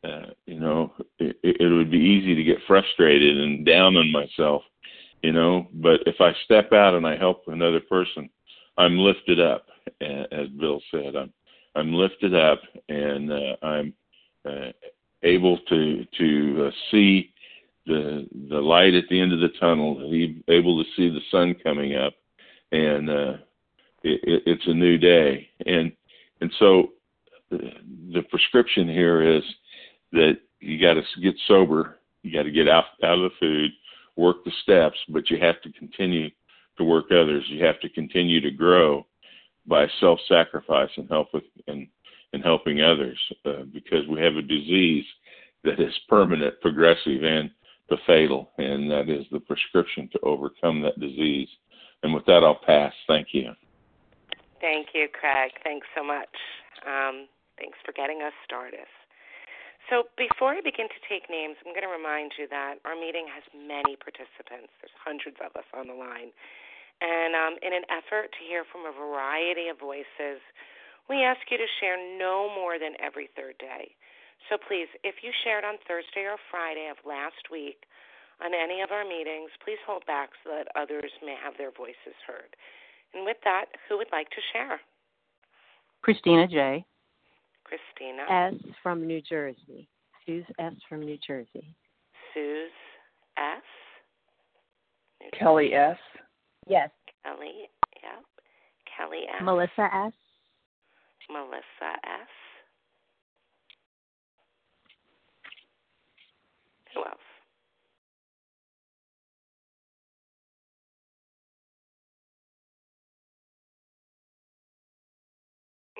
uh, 0.05 0.31
you 0.47 0.59
know, 0.59 0.93
it, 1.19 1.37
it 1.43 1.73
would 1.73 1.91
be 1.91 1.99
easy 1.99 2.35
to 2.35 2.45
get 2.45 2.59
frustrated 2.67 3.39
and 3.39 3.67
down 3.67 3.97
on 3.97 4.11
myself 4.13 4.63
you 5.23 5.33
know. 5.33 5.69
But 5.75 6.01
if 6.07 6.21
I 6.21 6.33
step 6.45 6.73
out 6.73 6.95
and 6.95 7.07
I 7.07 7.17
help 7.17 7.45
another 7.47 7.81
person, 7.81 8.29
I'm 8.77 8.99
lifted 8.99 9.41
up, 9.41 9.67
as 10.01 10.49
Bill 10.59 10.81
said. 10.91 11.17
I'm 11.17 11.33
I'm 11.77 11.95
lifted 11.95 12.35
up, 12.35 12.61
and 12.89 13.33
uh, 13.33 13.57
I'm 13.63 13.95
uh, 14.49 14.73
able 15.23 15.59
to 15.69 16.05
to 16.19 16.67
uh, 16.67 16.71
see 16.91 17.33
the 17.87 18.29
the 18.49 18.61
light 18.61 18.95
at 18.95 19.05
the 19.09 19.21
end 19.21 19.33
of 19.33 19.41
the 19.41 19.57
tunnel. 19.61 19.99
Able 20.49 20.83
to 20.83 20.91
see 20.97 21.09
the 21.09 21.21
sun 21.31 21.55
coming 21.63 21.97
up, 21.97 22.15
and 22.73 23.11
uh, 23.11 23.35
it, 24.03 24.43
it's 24.47 24.67
a 24.67 24.75
new 24.75 24.99
day. 24.99 25.49
And 25.67 25.93
and 26.41 26.53
so 26.59 26.91
the 27.51 28.23
prescription 28.31 28.89
here 28.89 29.23
is 29.23 29.43
that 30.13 30.35
you 30.61 30.81
got 30.81 30.95
to 30.95 31.03
get 31.21 31.35
sober. 31.47 31.99
You 32.23 32.33
got 32.33 32.45
to 32.45 32.51
get 32.51 32.69
out 32.69 32.85
out 33.03 33.19
of 33.19 33.31
the 33.31 33.37
food 33.39 33.71
work 34.17 34.45
the 34.45 34.53
steps, 34.63 34.99
but 35.09 35.31
you 35.31 35.39
have 35.41 35.61
to 35.63 35.73
continue 35.73 36.29
to 36.77 36.85
work 36.85 37.07
others. 37.07 37.45
You 37.49 37.65
have 37.65 37.81
to 37.81 37.89
continue 37.89 38.41
to 38.41 38.51
grow 38.51 39.07
by 39.67 39.87
self-sacrifice 40.01 40.91
and 40.97 41.09
help 41.09 41.29
with 41.33 41.45
and 41.67 41.87
and 42.33 42.45
helping 42.45 42.81
others 42.81 43.19
uh, 43.45 43.65
because 43.73 44.07
we 44.09 44.21
have 44.21 44.37
a 44.37 44.43
disease 44.43 45.05
that 45.65 45.81
is 45.81 45.93
permanent, 46.09 46.61
progressive, 46.61 47.25
and 47.25 47.51
the 47.89 47.97
fatal, 48.07 48.51
and 48.59 48.89
that 48.89 49.09
is 49.09 49.27
the 49.33 49.41
prescription 49.41 50.09
to 50.13 50.21
overcome 50.21 50.81
that 50.81 50.99
disease. 51.01 51.49
And 52.05 52.15
with 52.15 52.25
that, 52.27 52.45
I'll 52.45 52.61
pass. 52.65 52.93
Thank 53.09 53.29
you. 53.33 53.53
Thank 54.61 54.89
you, 54.95 55.09
Craig. 55.13 55.51
Thanks 55.65 55.89
so 55.97 56.05
much. 56.05 56.29
Um, 56.87 57.27
thanks 57.59 57.77
for 57.85 57.93
getting 57.93 58.23
us 58.23 58.33
started. 58.47 58.87
So 59.89 60.07
before 60.15 60.55
I 60.55 60.61
begin 60.61 60.87
to 60.87 61.01
take 61.09 61.27
names, 61.33 61.57
I'm 61.65 61.73
going 61.73 61.87
to 61.87 61.91
remind 61.91 62.37
you 62.37 62.47
that 62.53 62.79
our 62.85 62.95
meeting 62.95 63.27
has 63.33 63.43
many 63.55 63.97
participants. 63.97 64.71
There's 64.79 64.95
hundreds 65.01 65.41
of 65.41 65.57
us 65.57 65.67
on 65.73 65.89
the 65.89 65.97
line. 65.97 66.31
And 67.01 67.33
um, 67.33 67.55
in 67.65 67.73
an 67.73 67.89
effort 67.89 68.29
to 68.37 68.41
hear 68.45 68.69
from 68.69 68.85
a 68.85 68.93
variety 68.93 69.73
of 69.73 69.81
voices, 69.81 70.45
we 71.09 71.25
ask 71.25 71.41
you 71.49 71.57
to 71.57 71.71
share 71.81 71.97
no 71.97 72.53
more 72.53 72.77
than 72.77 72.93
every 73.01 73.33
third 73.33 73.57
day. 73.57 73.97
So 74.49 74.61
please, 74.61 74.89
if 75.03 75.25
you 75.25 75.33
shared 75.45 75.65
on 75.65 75.81
Thursday 75.89 76.29
or 76.29 76.37
Friday 76.53 76.93
of 76.93 77.01
last 77.05 77.49
week 77.51 77.89
on 78.45 78.53
any 78.53 78.81
of 78.81 78.93
our 78.93 79.05
meetings, 79.05 79.51
please 79.65 79.81
hold 79.85 80.05
back 80.07 80.31
so 80.45 80.53
that 80.53 80.69
others 80.77 81.11
may 81.25 81.37
have 81.41 81.57
their 81.57 81.73
voices 81.73 82.17
heard. 82.29 82.53
And 83.13 83.25
with 83.25 83.37
that, 83.45 83.67
who 83.89 83.99
would 83.99 84.13
like 84.13 84.31
to 84.31 84.43
share? 84.53 84.81
Christina 86.03 86.47
J. 86.47 86.85
Christina. 87.71 88.23
S 88.29 88.55
from 88.83 89.07
New 89.07 89.23
Jersey. 89.23 89.89
Suze 90.27 90.45
S 90.59 90.75
from 90.89 91.01
New 91.01 91.17
Jersey. 91.25 91.77
Suze 92.35 92.71
S. 93.39 93.63
New 95.23 95.31
Kelly 95.39 95.73
S. 95.73 95.97
Yes. 96.67 96.91
Kelly. 97.25 97.69
Yep. 98.03 98.25
Kelly 98.97 99.23
S. 99.29 99.43
Melissa 99.45 99.89
S. 99.95 100.13
Melissa 101.31 101.93
S. 102.05 102.29
Who 106.95 107.01
else? 107.01 107.30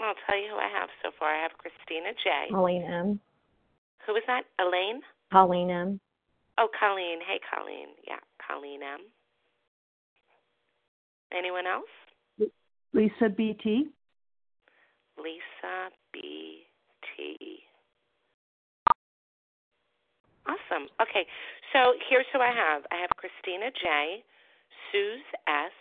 I'll 0.03 0.15
tell 0.27 0.39
you 0.39 0.49
who 0.51 0.57
I 0.57 0.69
have 0.69 0.89
so 1.03 1.11
far. 1.19 1.29
I 1.35 1.43
have 1.43 1.53
Christina 1.59 2.13
J. 2.25 2.53
Colleen 2.53 2.83
M. 2.83 3.21
Who 4.07 4.15
was 4.15 4.23
that? 4.27 4.45
Elaine? 4.59 5.03
Colleen 5.33 5.71
M. 5.71 6.01
Oh, 6.59 6.69
Colleen. 6.79 7.19
Hey, 7.27 7.41
Colleen. 7.45 7.89
Yeah, 8.07 8.21
Colleen 8.41 8.81
M. 8.83 9.01
Anyone 11.37 11.67
else? 11.67 12.51
Lisa 12.93 13.29
BT. 13.29 13.91
Lisa 15.17 15.93
BT. 16.13 17.63
Awesome. 20.47 20.89
Okay, 21.01 21.27
so 21.73 21.95
here's 22.09 22.27
who 22.33 22.41
I 22.41 22.51
have. 22.51 22.83
I 22.91 22.97
have 22.97 23.11
Christina 23.17 23.71
J, 23.71 24.25
Suze 24.91 25.31
S, 25.47 25.73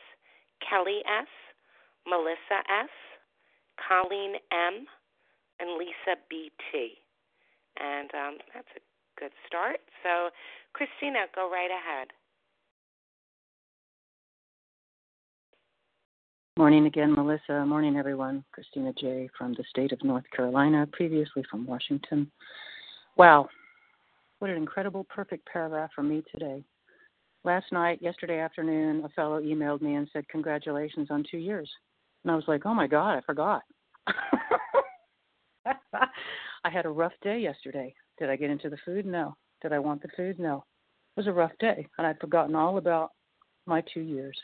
Kelly 0.61 1.01
S, 1.07 1.27
Melissa 2.05 2.61
S, 2.69 2.89
Colleen 3.87 4.35
M, 4.51 4.85
and 5.59 5.77
Lisa 5.77 6.19
BT. 6.29 6.99
And 7.79 8.09
um, 8.13 8.37
that's 8.53 8.67
a 8.75 9.19
good 9.19 9.31
start. 9.47 9.77
So, 10.03 10.29
Christina, 10.73 11.25
go 11.35 11.49
right 11.51 11.69
ahead. 11.71 12.07
Morning 16.57 16.87
again, 16.87 17.13
Melissa. 17.13 17.65
Morning, 17.65 17.95
everyone. 17.95 18.43
Christina 18.51 18.91
J. 18.99 19.29
from 19.37 19.53
the 19.53 19.63
state 19.69 19.93
of 19.93 20.03
North 20.03 20.25
Carolina, 20.35 20.85
previously 20.91 21.43
from 21.49 21.65
Washington. 21.65 22.29
Wow, 23.15 23.47
what 24.39 24.49
an 24.49 24.57
incredible, 24.57 25.05
perfect 25.05 25.47
paragraph 25.51 25.91
for 25.93 26.03
me 26.03 26.23
today. 26.31 26.63
Last 27.43 27.71
night, 27.71 28.01
yesterday 28.01 28.39
afternoon, 28.39 29.03
a 29.03 29.09
fellow 29.09 29.41
emailed 29.41 29.81
me 29.81 29.95
and 29.95 30.09
said, 30.11 30.27
Congratulations 30.29 31.07
on 31.09 31.25
two 31.29 31.37
years. 31.37 31.69
And 32.23 32.31
I 32.31 32.35
was 32.35 32.45
like, 32.47 32.65
Oh 32.65 32.73
my 32.73 32.87
God, 32.87 33.17
I 33.17 33.21
forgot. 33.21 33.61
I 36.63 36.69
had 36.69 36.85
a 36.85 36.89
rough 36.89 37.13
day 37.21 37.39
yesterday. 37.39 37.93
Did 38.17 38.29
I 38.29 38.35
get 38.35 38.49
into 38.49 38.69
the 38.69 38.77
food? 38.85 39.05
No. 39.05 39.35
Did 39.61 39.73
I 39.73 39.79
want 39.79 40.01
the 40.01 40.09
food? 40.15 40.39
No. 40.39 40.63
It 41.15 41.21
was 41.21 41.27
a 41.27 41.33
rough 41.33 41.51
day, 41.59 41.87
and 41.97 42.07
I'd 42.07 42.19
forgotten 42.19 42.55
all 42.55 42.77
about 42.77 43.11
my 43.65 43.83
two 43.93 44.01
years. 44.01 44.37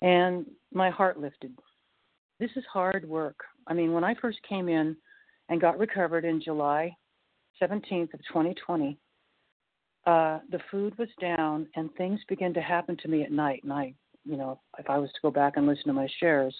And 0.00 0.46
my 0.72 0.90
heart 0.90 1.20
lifted. 1.20 1.56
This 2.38 2.50
is 2.56 2.64
hard 2.72 3.08
work. 3.08 3.38
I 3.66 3.74
mean, 3.74 3.92
when 3.92 4.04
I 4.04 4.14
first 4.14 4.38
came 4.48 4.68
in 4.68 4.96
and 5.48 5.60
got 5.60 5.78
recovered 5.78 6.24
in 6.24 6.40
July 6.40 6.96
17th 7.62 8.14
of 8.14 8.20
2020, 8.28 8.98
uh, 10.06 10.38
the 10.50 10.60
food 10.70 10.96
was 10.98 11.08
down 11.20 11.68
and 11.76 11.94
things 11.94 12.20
began 12.28 12.54
to 12.54 12.60
happen 12.62 12.96
to 13.02 13.08
me 13.08 13.22
at 13.22 13.32
night. 13.32 13.60
And 13.64 13.72
I, 13.72 13.92
you 14.24 14.36
know, 14.36 14.60
if 14.78 14.88
I 14.88 14.98
was 14.98 15.10
to 15.10 15.20
go 15.22 15.30
back 15.30 15.56
and 15.56 15.66
listen 15.66 15.86
to 15.86 15.92
my 15.92 16.08
shares, 16.18 16.54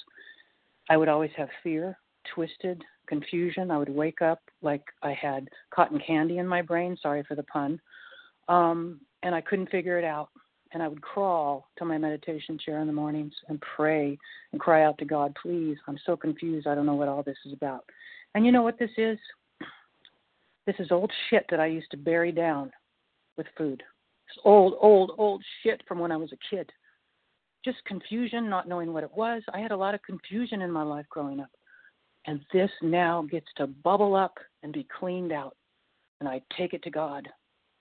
I 0.89 0.97
would 0.97 1.09
always 1.09 1.31
have 1.37 1.49
fear, 1.63 1.99
twisted, 2.35 2.83
confusion. 3.07 3.71
I 3.71 3.79
would 3.79 3.89
wake 3.89 4.23
up 4.23 4.41
like 4.63 4.83
I 5.03 5.13
had 5.13 5.49
cotton 5.75 6.01
candy 6.05 6.39
in 6.39 6.47
my 6.47 6.63
brain. 6.63 6.97
Sorry 7.01 7.23
for 7.27 7.35
the 7.35 7.43
pun. 7.45 7.81
Um, 8.49 9.01
and 9.23 9.35
I 9.35 9.41
couldn't 9.41 9.71
figure 9.71 9.99
it 9.99 10.05
out. 10.05 10.31
And 10.73 10.83
I 10.83 10.89
would 10.89 11.03
crawl 11.03 11.69
to 11.79 11.85
my 11.85 11.99
meditation 11.99 12.57
chair 12.57 12.81
in 12.81 12.87
the 12.87 12.93
mornings 12.93 13.35
and 13.49 13.61
pray 13.77 14.17
and 14.53 14.61
cry 14.61 14.85
out 14.85 14.97
to 14.99 15.05
God, 15.05 15.37
please, 15.41 15.77
I'm 15.89 15.99
so 16.07 16.17
confused. 16.17 16.69
I 16.69 16.77
don't 16.77 16.87
know 16.87 16.95
what 16.95 17.09
all 17.09 17.25
this 17.25 17.39
is 17.45 17.53
about. 17.53 17.85
And 18.35 18.47
you 18.47 18.53
know 18.53 18.63
what 18.63 18.79
this 18.79 18.91
is? 18.97 19.19
This 20.67 20.77
is 20.79 20.93
old 20.93 21.11
shit 21.29 21.47
that 21.51 21.59
I 21.59 21.67
used 21.67 21.91
to 21.91 21.97
bury 21.97 22.31
down 22.31 22.71
with 23.37 23.49
food. 23.59 23.83
It's 24.29 24.39
old, 24.45 24.75
old, 24.81 25.13
old 25.19 25.43
shit 25.63 25.83
from 25.89 25.99
when 25.99 26.13
I 26.13 26.17
was 26.17 26.33
a 26.33 26.55
kid. 26.55 26.71
Just 27.65 27.85
confusion, 27.85 28.49
not 28.49 28.69
knowing 28.69 28.93
what 28.93 29.05
it 29.05 29.11
was. 29.15 29.43
I 29.53 29.59
had 29.59 29.71
a 29.71 29.77
lot 29.77 29.95
of 29.95 30.03
confusion 30.03 30.63
in 30.63 30.71
my 30.71 30.83
life 30.83 31.07
growing 31.11 31.41
up. 31.41 31.51
And 32.27 32.41
this 32.53 32.71
now 32.83 33.23
gets 33.31 33.47
to 33.57 33.67
bubble 33.67 34.15
up 34.15 34.35
and 34.63 34.73
be 34.73 34.87
cleaned 34.99 35.33
out. 35.33 35.57
And 36.21 36.29
I 36.29 36.43
take 36.57 36.75
it 36.75 36.83
to 36.85 36.91
God. 36.91 37.29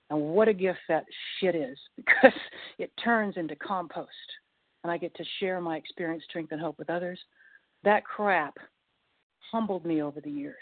And 0.09 0.19
what 0.19 0.47
a 0.47 0.53
gift 0.53 0.79
that 0.87 1.05
shit 1.39 1.55
is 1.55 1.77
because 1.97 2.33
it 2.77 2.91
turns 3.03 3.37
into 3.37 3.55
compost. 3.55 4.09
And 4.83 4.91
I 4.91 4.97
get 4.97 5.13
to 5.15 5.25
share 5.39 5.59
my 5.59 5.75
experience, 5.75 6.23
strength, 6.29 6.51
and 6.51 6.61
hope 6.61 6.79
with 6.79 6.89
others. 6.89 7.19
That 7.83 8.05
crap 8.05 8.55
humbled 9.51 9.85
me 9.85 10.01
over 10.01 10.21
the 10.21 10.31
years. 10.31 10.55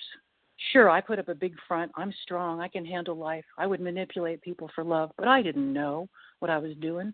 Sure, 0.71 0.89
I 0.89 1.01
put 1.01 1.19
up 1.19 1.29
a 1.29 1.35
big 1.35 1.53
front. 1.67 1.91
I'm 1.95 2.13
strong. 2.23 2.61
I 2.61 2.67
can 2.67 2.83
handle 2.83 3.15
life. 3.15 3.45
I 3.59 3.67
would 3.67 3.79
manipulate 3.79 4.41
people 4.41 4.69
for 4.73 4.83
love, 4.83 5.11
but 5.17 5.27
I 5.27 5.43
didn't 5.43 5.71
know 5.71 6.09
what 6.39 6.49
I 6.49 6.57
was 6.57 6.75
doing. 6.81 7.13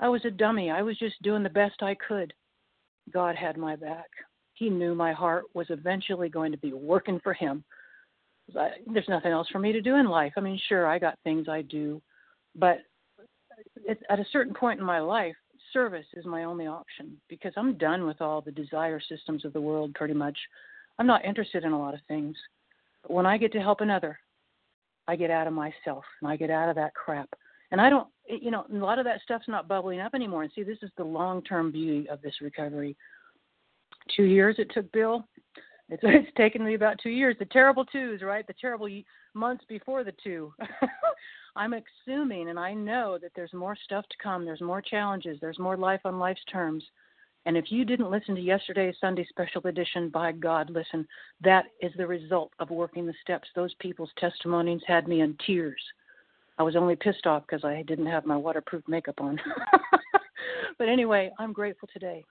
I 0.00 0.08
was 0.08 0.24
a 0.24 0.30
dummy. 0.30 0.70
I 0.70 0.82
was 0.82 0.98
just 0.98 1.20
doing 1.22 1.42
the 1.42 1.50
best 1.50 1.82
I 1.82 1.94
could. 1.94 2.32
God 3.12 3.36
had 3.36 3.56
my 3.56 3.76
back. 3.76 4.08
He 4.54 4.68
knew 4.68 4.94
my 4.94 5.12
heart 5.12 5.44
was 5.54 5.66
eventually 5.70 6.28
going 6.28 6.52
to 6.52 6.58
be 6.58 6.72
working 6.72 7.20
for 7.22 7.34
Him. 7.34 7.62
I, 8.58 8.70
there's 8.92 9.08
nothing 9.08 9.30
else 9.30 9.48
for 9.52 9.58
me 9.58 9.72
to 9.72 9.80
do 9.80 9.96
in 9.96 10.08
life. 10.08 10.32
I 10.36 10.40
mean, 10.40 10.58
sure, 10.68 10.86
I 10.86 10.98
got 10.98 11.18
things 11.22 11.48
I 11.48 11.62
do, 11.62 12.02
but 12.56 12.78
at 14.08 14.18
a 14.18 14.26
certain 14.32 14.54
point 14.54 14.80
in 14.80 14.86
my 14.86 15.00
life, 15.00 15.36
service 15.72 16.06
is 16.14 16.24
my 16.24 16.44
only 16.44 16.66
option 16.66 17.16
because 17.28 17.52
I'm 17.56 17.78
done 17.78 18.06
with 18.06 18.20
all 18.20 18.40
the 18.40 18.50
desire 18.50 19.00
systems 19.00 19.44
of 19.44 19.52
the 19.52 19.60
world 19.60 19.94
pretty 19.94 20.14
much. 20.14 20.36
I'm 20.98 21.06
not 21.06 21.24
interested 21.24 21.64
in 21.64 21.72
a 21.72 21.78
lot 21.78 21.94
of 21.94 22.00
things. 22.08 22.36
But 23.02 23.12
when 23.12 23.26
I 23.26 23.38
get 23.38 23.52
to 23.52 23.60
help 23.60 23.80
another, 23.80 24.18
I 25.06 25.16
get 25.16 25.30
out 25.30 25.46
of 25.46 25.52
myself 25.52 26.04
and 26.20 26.30
I 26.30 26.36
get 26.36 26.50
out 26.50 26.68
of 26.68 26.76
that 26.76 26.94
crap. 26.94 27.28
And 27.70 27.80
I 27.80 27.90
don't, 27.90 28.08
you 28.28 28.50
know, 28.50 28.64
a 28.72 28.76
lot 28.76 28.98
of 28.98 29.04
that 29.04 29.20
stuff's 29.22 29.48
not 29.48 29.68
bubbling 29.68 30.00
up 30.00 30.14
anymore. 30.14 30.42
And 30.42 30.52
see, 30.54 30.62
this 30.62 30.78
is 30.82 30.90
the 30.96 31.04
long 31.04 31.42
term 31.42 31.70
beauty 31.70 32.08
of 32.08 32.20
this 32.22 32.34
recovery. 32.40 32.96
Two 34.16 34.24
years 34.24 34.56
it 34.58 34.70
took 34.74 34.90
Bill. 34.92 35.24
It's, 35.88 36.02
it's 36.04 36.34
taken 36.36 36.64
me 36.64 36.74
about 36.74 36.98
two 37.02 37.10
years. 37.10 37.36
The 37.38 37.44
terrible 37.46 37.84
twos, 37.84 38.22
right? 38.22 38.46
The 38.46 38.54
terrible 38.60 38.88
months 39.34 39.64
before 39.68 40.04
the 40.04 40.14
two. 40.22 40.52
I'm 41.56 41.74
assuming 41.74 42.48
and 42.48 42.58
I 42.58 42.74
know 42.74 43.18
that 43.20 43.32
there's 43.34 43.52
more 43.52 43.76
stuff 43.84 44.04
to 44.08 44.16
come. 44.22 44.44
There's 44.44 44.60
more 44.60 44.82
challenges. 44.82 45.38
There's 45.40 45.58
more 45.58 45.76
life 45.76 46.00
on 46.04 46.18
life's 46.18 46.44
terms. 46.50 46.84
And 47.46 47.56
if 47.56 47.66
you 47.70 47.84
didn't 47.84 48.10
listen 48.10 48.34
to 48.34 48.40
yesterday's 48.40 48.96
Sunday 49.00 49.26
special 49.28 49.66
edition, 49.66 50.10
by 50.10 50.32
God, 50.32 50.68
listen, 50.70 51.06
that 51.42 51.66
is 51.80 51.92
the 51.96 52.06
result 52.06 52.52
of 52.58 52.70
working 52.70 53.06
the 53.06 53.14
steps. 53.22 53.48
Those 53.54 53.74
people's 53.80 54.10
testimonies 54.18 54.82
had 54.86 55.08
me 55.08 55.22
in 55.22 55.36
tears. 55.46 55.80
I 56.58 56.62
was 56.62 56.76
only 56.76 56.96
pissed 56.96 57.26
off 57.26 57.44
because 57.48 57.64
I 57.64 57.82
didn't 57.82 58.06
have 58.06 58.26
my 58.26 58.36
waterproof 58.36 58.82
makeup 58.86 59.20
on. 59.20 59.40
but 60.78 60.88
anyway, 60.88 61.30
I'm 61.38 61.52
grateful 61.52 61.88
today. 61.92 62.24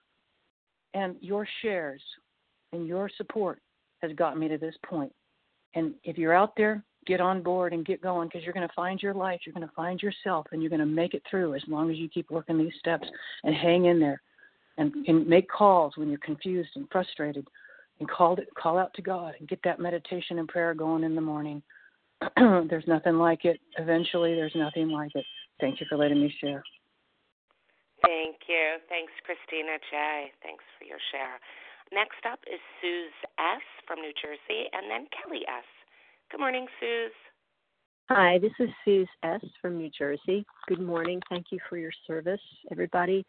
And 0.94 1.16
your 1.20 1.46
shares 1.62 2.02
and 2.72 2.86
your 2.86 3.10
support 3.16 3.60
has 4.02 4.12
gotten 4.12 4.40
me 4.40 4.48
to 4.48 4.58
this 4.58 4.74
point. 4.86 5.12
And 5.74 5.94
if 6.04 6.18
you're 6.18 6.34
out 6.34 6.56
there, 6.56 6.84
get 7.06 7.20
on 7.20 7.42
board 7.42 7.72
and 7.72 7.86
get 7.86 8.02
going 8.02 8.28
because 8.28 8.44
you're 8.44 8.54
going 8.54 8.66
to 8.66 8.74
find 8.74 9.02
your 9.02 9.14
life, 9.14 9.40
you're 9.44 9.54
going 9.54 9.66
to 9.66 9.74
find 9.74 10.00
yourself, 10.02 10.46
and 10.52 10.62
you're 10.62 10.70
going 10.70 10.80
to 10.80 10.86
make 10.86 11.14
it 11.14 11.22
through 11.30 11.54
as 11.54 11.62
long 11.66 11.90
as 11.90 11.96
you 11.96 12.08
keep 12.08 12.30
working 12.30 12.58
these 12.58 12.72
steps 12.78 13.06
and 13.44 13.54
hang 13.54 13.86
in 13.86 13.98
there 13.98 14.20
and, 14.78 14.92
and 15.06 15.26
make 15.26 15.48
calls 15.48 15.96
when 15.96 16.08
you're 16.08 16.18
confused 16.18 16.70
and 16.76 16.88
frustrated 16.90 17.46
and 18.00 18.08
call 18.08 18.36
it, 18.36 18.48
call 18.56 18.78
out 18.78 18.92
to 18.94 19.02
God 19.02 19.34
and 19.38 19.48
get 19.48 19.60
that 19.64 19.80
meditation 19.80 20.38
and 20.38 20.48
prayer 20.48 20.74
going 20.74 21.04
in 21.04 21.14
the 21.14 21.20
morning. 21.20 21.62
there's 22.68 22.86
nothing 22.86 23.16
like 23.16 23.44
it. 23.44 23.60
Eventually, 23.78 24.34
there's 24.34 24.54
nothing 24.54 24.88
like 24.90 25.12
it. 25.14 25.24
Thank 25.60 25.80
you 25.80 25.86
for 25.88 25.96
letting 25.96 26.20
me 26.20 26.32
share. 26.40 26.62
Thank 28.04 28.36
you. 28.48 28.76
Thanks, 28.88 29.12
Christina 29.24 29.76
J. 29.90 30.32
Thanks 30.42 30.64
for 30.78 30.84
your 30.84 30.98
share. 31.12 31.38
Next 31.92 32.24
up 32.30 32.38
is 32.46 32.60
Suze 32.80 33.18
S. 33.38 33.62
from 33.86 34.00
New 34.00 34.12
Jersey, 34.20 34.68
and 34.72 34.90
then 34.90 35.06
Kelly 35.10 35.42
S. 35.48 35.64
Good 36.30 36.40
morning, 36.40 36.66
Suze. 36.78 37.12
Hi, 38.08 38.38
this 38.38 38.52
is 38.58 38.68
Suze 38.84 39.08
S. 39.22 39.40
from 39.60 39.78
New 39.78 39.90
Jersey. 39.96 40.44
Good 40.68 40.80
morning. 40.80 41.20
Thank 41.28 41.46
you 41.50 41.58
for 41.68 41.76
your 41.76 41.92
service, 42.06 42.40
everybody. 42.70 43.24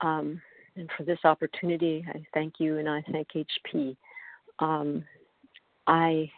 Um, 0.00 0.40
and 0.78 0.88
for 0.96 1.02
this 1.02 1.18
opportunity. 1.24 2.04
I 2.08 2.22
thank 2.32 2.54
you 2.58 2.78
and 2.78 2.88
I 2.88 3.02
thank 3.10 3.28
HP. 3.34 3.96
Um, 4.60 5.04
I 5.86 6.30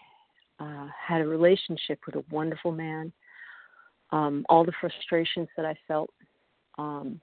uh, 0.61 0.87
had 1.07 1.21
a 1.21 1.27
relationship 1.27 1.99
with 2.07 2.17
a 2.17 2.25
wonderful 2.31 2.73
man. 2.73 3.13
Um, 4.13 4.45
all 4.49 4.65
the 4.65 4.73
frustrations 4.81 5.49
that 5.57 5.65
I 5.65 5.75
felt, 5.89 6.11
um, 6.79 7.21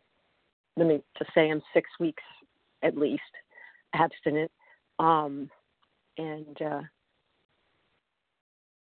let 0.76 0.88
me 0.88 1.02
just 1.17 1.32
say 1.34 1.50
I'm 1.50 1.62
six 1.73 1.89
weeks 2.00 2.23
at 2.84 2.97
least 2.97 3.21
abstinent. 3.93 4.52
Um, 5.00 5.50
and 6.17 6.62
uh, 6.62 6.82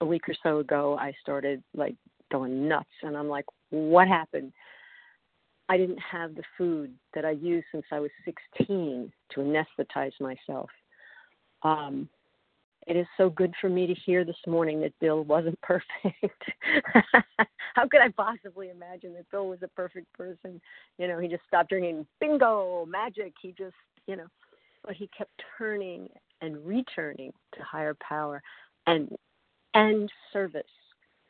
a 0.01 0.07
week 0.07 0.29
or 0.29 0.35
so 0.43 0.59
ago, 0.59 0.97
I 0.99 1.13
started 1.21 1.63
like 1.75 1.95
going 2.33 2.69
nuts. 2.69 2.89
And 3.03 3.17
I'm 3.17 3.29
like, 3.29 3.45
what 3.71 4.09
happened? 4.09 4.53
I 5.69 5.77
didn't 5.77 6.01
have 6.01 6.35
the 6.35 6.43
food 6.59 6.93
that 7.15 7.25
I 7.25 7.31
used 7.31 7.67
since 7.73 7.85
I 7.93 8.01
was 8.01 8.11
16 8.57 9.13
to 9.35 9.41
anesthetize 9.41 10.13
myself. 10.21 10.71
Um, 11.63 12.09
it 12.91 12.97
is 12.97 13.07
so 13.17 13.31
good 13.31 13.55
for 13.61 13.69
me 13.69 13.87
to 13.87 13.95
hear 13.95 14.25
this 14.25 14.37
morning 14.49 14.81
that 14.81 14.99
Bill 14.99 15.23
wasn't 15.23 15.61
perfect. 15.63 15.85
How 17.75 17.87
could 17.87 18.01
I 18.01 18.09
possibly 18.09 18.71
imagine 18.71 19.15
that 19.15 19.31
Bill 19.31 19.49
was 19.49 19.61
a 19.63 19.69
perfect 19.69 20.13
person? 20.13 20.61
You 20.99 21.07
know, 21.07 21.21
he 21.21 21.29
just 21.29 21.45
stopped 21.47 21.69
drinking. 21.71 22.05
Bingo, 22.21 22.85
magic. 22.87 23.35
He 23.41 23.55
just, 23.57 23.77
you 24.09 24.17
know, 24.17 24.27
but 24.85 24.97
he 24.97 25.09
kept 25.17 25.31
turning 25.57 26.09
and 26.41 26.57
returning 26.67 27.33
to 27.55 27.63
higher 27.63 27.97
power 28.07 28.43
and 28.89 29.15
and 29.75 30.11
service. 30.33 30.65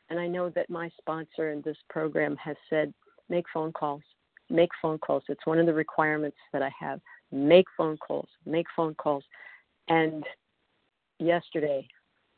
And 0.09 0.19
I 0.19 0.25
know 0.25 0.49
that 0.49 0.67
my 0.67 0.89
sponsor 0.97 1.51
in 1.51 1.61
this 1.61 1.77
program 1.91 2.35
has 2.37 2.55
said 2.71 2.91
make 3.29 3.45
phone 3.53 3.71
calls 3.71 4.01
make 4.49 4.69
phone 4.81 4.97
calls. 4.97 5.23
It's 5.29 5.45
one 5.45 5.59
of 5.59 5.65
the 5.65 5.73
requirements 5.73 6.37
that 6.51 6.61
I 6.61 6.69
have. 6.77 6.99
Make 7.31 7.65
phone 7.77 7.97
calls, 7.97 8.27
make 8.45 8.65
phone 8.75 8.93
calls. 8.95 9.23
And 9.87 10.25
yesterday, 11.21 11.87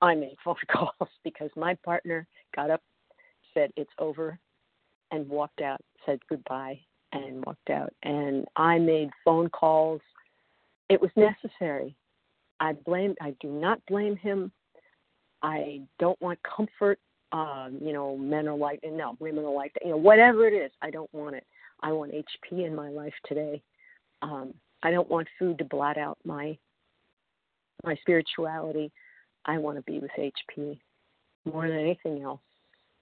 I 0.01 0.15
made 0.15 0.35
phone 0.43 0.55
calls 0.71 1.09
because 1.23 1.49
my 1.55 1.75
partner 1.85 2.27
got 2.55 2.69
up, 2.69 2.81
said 3.53 3.71
it's 3.75 3.91
over, 3.99 4.37
and 5.11 5.27
walked 5.29 5.61
out, 5.61 5.81
said 6.05 6.19
goodbye, 6.29 6.79
and 7.13 7.43
walked 7.45 7.69
out. 7.69 7.93
And 8.03 8.45
I 8.55 8.79
made 8.79 9.09
phone 9.23 9.49
calls. 9.49 10.01
It 10.89 11.01
was 11.01 11.11
necessary. 11.15 11.95
I 12.59 12.73
blame. 12.73 13.15
I 13.21 13.35
do 13.39 13.49
not 13.49 13.79
blame 13.87 14.15
him. 14.15 14.51
I 15.41 15.81
don't 15.99 16.19
want 16.21 16.39
comfort. 16.43 16.99
Um, 17.31 17.79
you 17.81 17.93
know, 17.93 18.15
men 18.15 18.47
are 18.47 18.55
like 18.55 18.79
no, 18.83 19.15
women 19.19 19.43
are 19.43 19.53
like 19.53 19.73
that. 19.73 19.85
You 19.85 19.91
know, 19.91 19.97
whatever 19.97 20.47
it 20.47 20.53
is, 20.53 20.71
I 20.81 20.91
don't 20.91 21.11
want 21.13 21.35
it. 21.35 21.45
I 21.81 21.91
want 21.91 22.11
HP 22.13 22.65
in 22.65 22.75
my 22.75 22.89
life 22.89 23.13
today. 23.27 23.61
Um, 24.21 24.53
I 24.83 24.91
don't 24.91 25.09
want 25.09 25.27
food 25.39 25.57
to 25.57 25.65
blot 25.65 25.97
out 25.97 26.17
my 26.23 26.57
my 27.83 27.95
spirituality. 28.01 28.91
I 29.45 29.57
want 29.57 29.77
to 29.77 29.83
be 29.83 29.99
with 29.99 30.11
HP 30.17 30.79
more 31.45 31.67
than 31.67 31.77
anything 31.77 32.23
else. 32.23 32.39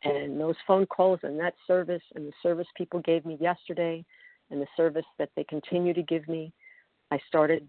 And 0.03 0.39
those 0.39 0.55
phone 0.65 0.87
calls 0.87 1.19
and 1.23 1.39
that 1.39 1.53
service 1.67 2.01
and 2.15 2.27
the 2.27 2.33
service 2.41 2.67
people 2.75 2.99
gave 3.01 3.25
me 3.25 3.37
yesterday 3.39 4.03
and 4.49 4.59
the 4.59 4.67
service 4.75 5.05
that 5.19 5.29
they 5.35 5.43
continue 5.43 5.93
to 5.93 6.01
give 6.01 6.27
me. 6.27 6.51
I 7.11 7.19
started 7.27 7.67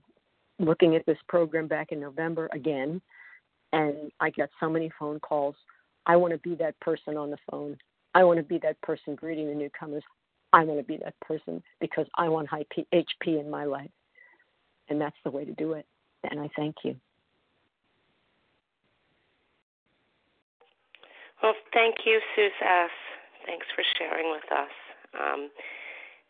looking 0.59 0.97
at 0.97 1.05
this 1.05 1.19
program 1.29 1.67
back 1.67 1.93
in 1.93 2.01
November 2.01 2.49
again, 2.53 3.03
and 3.73 4.11
I 4.21 4.31
got 4.31 4.49
so 4.61 4.71
many 4.71 4.91
phone 4.99 5.21
calls 5.21 5.57
I 6.07 6.17
want 6.17 6.33
to 6.33 6.39
be 6.39 6.55
that 6.57 6.79
person 6.81 7.17
on 7.17 7.31
the 7.31 7.39
phone. 7.51 7.77
I 8.15 8.25
want 8.25 8.39
to 8.39 8.45
be 8.45 8.59
that 8.59 8.81
person 8.83 9.15
greeting 9.15 9.49
the 9.49 9.55
newcomers. 9.55 10.03
I 10.53 10.65
want 10.65 10.81
to 10.81 10.85
be 10.85 10.99
that 10.99 11.19
person 11.21 11.63
because 11.81 12.07
I 12.17 12.29
want 12.29 12.49
HP 12.51 13.07
in 13.27 13.49
my 13.49 13.65
life. 13.65 13.91
And 14.89 15.01
that's 15.01 15.17
the 15.25 15.31
way 15.31 15.45
to 15.45 15.53
do 15.55 15.73
it. 15.73 15.87
And 16.31 16.41
I 16.41 16.49
thank 16.57 16.77
you. 16.85 16.97
Well, 21.43 21.55
thank 21.75 21.97
you, 22.07 22.21
Suze 22.37 22.53
S. 22.61 22.91
Thanks 23.47 23.67
for 23.75 23.83
sharing 23.99 24.31
with 24.31 24.47
us. 24.53 24.71
Um, 25.19 25.51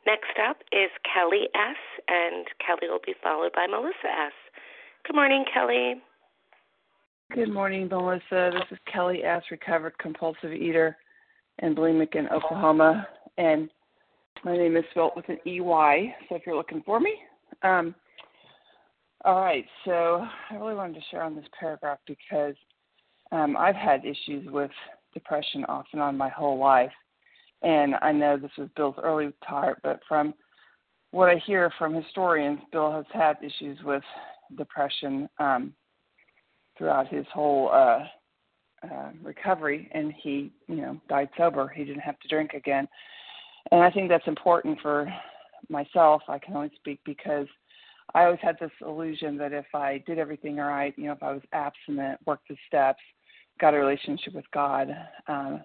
next 0.07 0.39
up 0.49 0.57
is 0.73 0.91
Kelly 1.13 1.49
S., 1.55 1.77
and 2.09 2.47
Kelly 2.65 2.89
will 2.89 3.03
be 3.05 3.15
followed 3.23 3.53
by 3.53 3.67
Melissa 3.67 4.09
S. 4.27 4.33
Good 5.07 5.15
morning, 5.15 5.45
Kelly. 5.53 6.01
Good 7.35 7.53
morning, 7.53 7.89
Melissa. 7.89 8.51
This 8.53 8.65
is 8.71 8.79
Kelly 8.91 9.23
S., 9.23 9.43
recovered 9.51 9.97
compulsive 9.99 10.53
eater 10.53 10.97
and 11.59 11.77
bulimic 11.77 12.15
in 12.15 12.29
Oklahoma. 12.29 13.07
And 13.37 13.69
my 14.45 14.57
name 14.57 14.77
is 14.77 14.85
spelled 14.91 15.13
with 15.15 15.29
an 15.29 15.39
EY, 15.47 16.15
so 16.29 16.37
if 16.37 16.43
you're 16.47 16.57
looking 16.57 16.83
for 16.85 17.01
me. 17.01 17.15
Um, 17.63 17.95
all 19.25 19.41
right, 19.41 19.65
so 19.85 20.27
I 20.51 20.55
really 20.57 20.75
wanted 20.75 20.95
to 20.95 21.03
share 21.11 21.23
on 21.23 21.37
this 21.37 21.45
paragraph 21.59 21.99
because 22.07 22.55
um, 23.31 23.57
I've 23.57 23.77
had 23.77 24.05
issues 24.05 24.49
with 24.51 24.71
depression 25.15 25.65
off 25.67 25.87
and 25.93 26.03
on 26.03 26.17
my 26.17 26.29
whole 26.29 26.59
life. 26.59 26.91
And 27.63 27.95
I 28.03 28.11
know 28.11 28.37
this 28.37 28.51
was 28.59 28.69
Bill's 28.77 28.97
early 29.03 29.33
part, 29.45 29.79
but 29.83 30.01
from 30.09 30.35
what 31.13 31.29
I 31.29 31.37
hear 31.47 31.71
from 31.79 31.95
historians, 31.95 32.59
Bill 32.73 32.91
has 32.91 33.05
had 33.13 33.37
issues 33.43 33.79
with 33.85 34.03
depression 34.57 35.29
um, 35.39 35.73
throughout 36.77 37.07
his 37.07 37.25
whole 37.33 37.71
uh, 37.73 38.05
uh, 38.85 39.11
recovery, 39.23 39.89
and 39.93 40.13
he, 40.21 40.51
you 40.67 40.77
know, 40.77 41.01
died 41.09 41.29
sober. 41.39 41.69
He 41.69 41.85
didn't 41.85 42.01
have 42.01 42.19
to 42.21 42.29
drink 42.29 42.55
again, 42.55 42.89
and 43.71 43.83
I 43.83 43.91
think 43.91 44.09
that's 44.09 44.27
important 44.27 44.81
for 44.81 45.07
myself. 45.69 46.23
I 46.27 46.39
can 46.39 46.57
only 46.57 46.73
speak 46.77 46.99
because 47.05 47.47
I 48.15 48.25
always 48.25 48.41
had 48.43 48.59
this 48.61 48.71
illusion 48.81 49.37
that 49.39 49.53
if 49.53 49.67
I 49.75 50.03
did 50.07 50.19
everything 50.19 50.57
right, 50.57 50.95
you 50.97 51.07
know, 51.07 51.13
if 51.13 51.23
I 51.23 51.33
was 51.33 51.43
abstinent, 51.53 52.21
worked 52.27 52.49
the 52.49 52.57
steps, 52.67 53.01
got 53.61 53.75
a 53.75 53.79
relationship 53.79 54.35
with 54.35 54.45
God, 54.53 54.89
uh, 55.29 55.59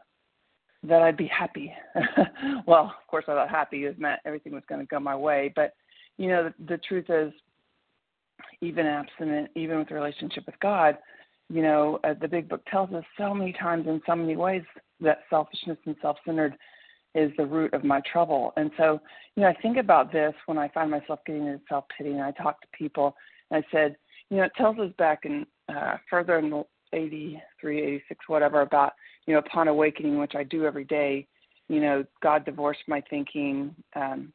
that 0.84 1.02
I'd 1.02 1.18
be 1.18 1.28
happy. 1.28 1.74
well, 2.68 2.86
of 2.86 3.08
course, 3.08 3.26
I 3.28 3.34
thought 3.34 3.50
happy 3.50 3.86
is 3.86 3.96
meant 3.98 4.22
everything 4.26 4.54
was 4.54 4.64
going 4.70 4.82
to 4.82 4.88
go 4.88 5.00
my 5.00 5.16
way, 5.16 5.52
but 5.56 5.74
you 6.18 6.30
know, 6.30 6.44
the, 6.44 6.66
the 6.66 6.78
truth 6.80 7.06
is, 7.10 7.34
even 8.62 8.86
abstinent, 8.86 9.50
even 9.56 9.80
with 9.80 9.92
a 9.92 9.94
relationship 9.94 10.46
with 10.46 10.60
God, 10.60 10.98
you 11.50 11.62
know, 11.62 12.00
uh, 12.04 12.14
the 12.20 12.28
Big 12.28 12.50
Book 12.50 12.62
tells 12.70 12.92
us 12.94 13.04
so 13.18 13.34
many 13.34 13.54
times 13.54 13.88
in 13.88 14.02
so 14.06 14.16
many 14.16 14.36
ways 14.36 14.64
that 15.00 15.20
selfishness 15.30 15.78
and 15.86 15.96
self-centered 16.02 16.56
is 17.18 17.32
the 17.36 17.46
root 17.46 17.74
of 17.74 17.84
my 17.84 18.00
trouble. 18.12 18.54
And 18.56 18.72
so, 18.78 19.02
you 19.36 19.44
know, 19.44 19.50
I 19.50 19.56
think 19.62 19.78
about 19.78 20.14
this 20.14 20.34
when 20.46 20.58
I 20.58 20.70
find 20.70 20.92
myself 20.92 21.20
getting 21.26 21.48
into 21.48 21.60
self-pity, 21.68 22.12
and 22.12 22.22
I 22.22 22.32
talk 22.32 22.62
to 22.62 22.68
people, 22.78 23.16
and 23.50 23.64
I 23.64 23.68
said, 23.76 23.98
you 24.30 24.38
know, 24.38 24.44
it 24.44 24.52
tells 24.56 24.78
us 24.78 24.92
back 24.98 25.26
in 25.26 25.46
uh, 25.68 25.98
further 26.10 26.38
in 26.38 26.50
the 26.50 26.64
83, 26.94 27.82
86, 27.82 28.30
whatever, 28.30 28.62
about, 28.62 28.94
you 29.26 29.34
know, 29.34 29.40
upon 29.40 29.68
awakening, 29.68 30.20
which 30.20 30.36
I 30.36 30.44
do 30.44 30.66
every 30.66 30.86
day, 30.86 31.28
you 31.68 31.82
know, 31.82 32.06
God 32.22 32.46
divorced 32.46 32.84
my 32.88 33.02
thinking, 33.10 33.76
um, 33.96 34.32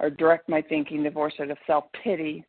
or 0.00 0.08
direct 0.08 0.48
my 0.48 0.62
thinking, 0.62 1.02
divorce 1.02 1.34
it 1.38 1.50
of 1.50 1.58
self 1.66 1.84
pity, 2.04 2.44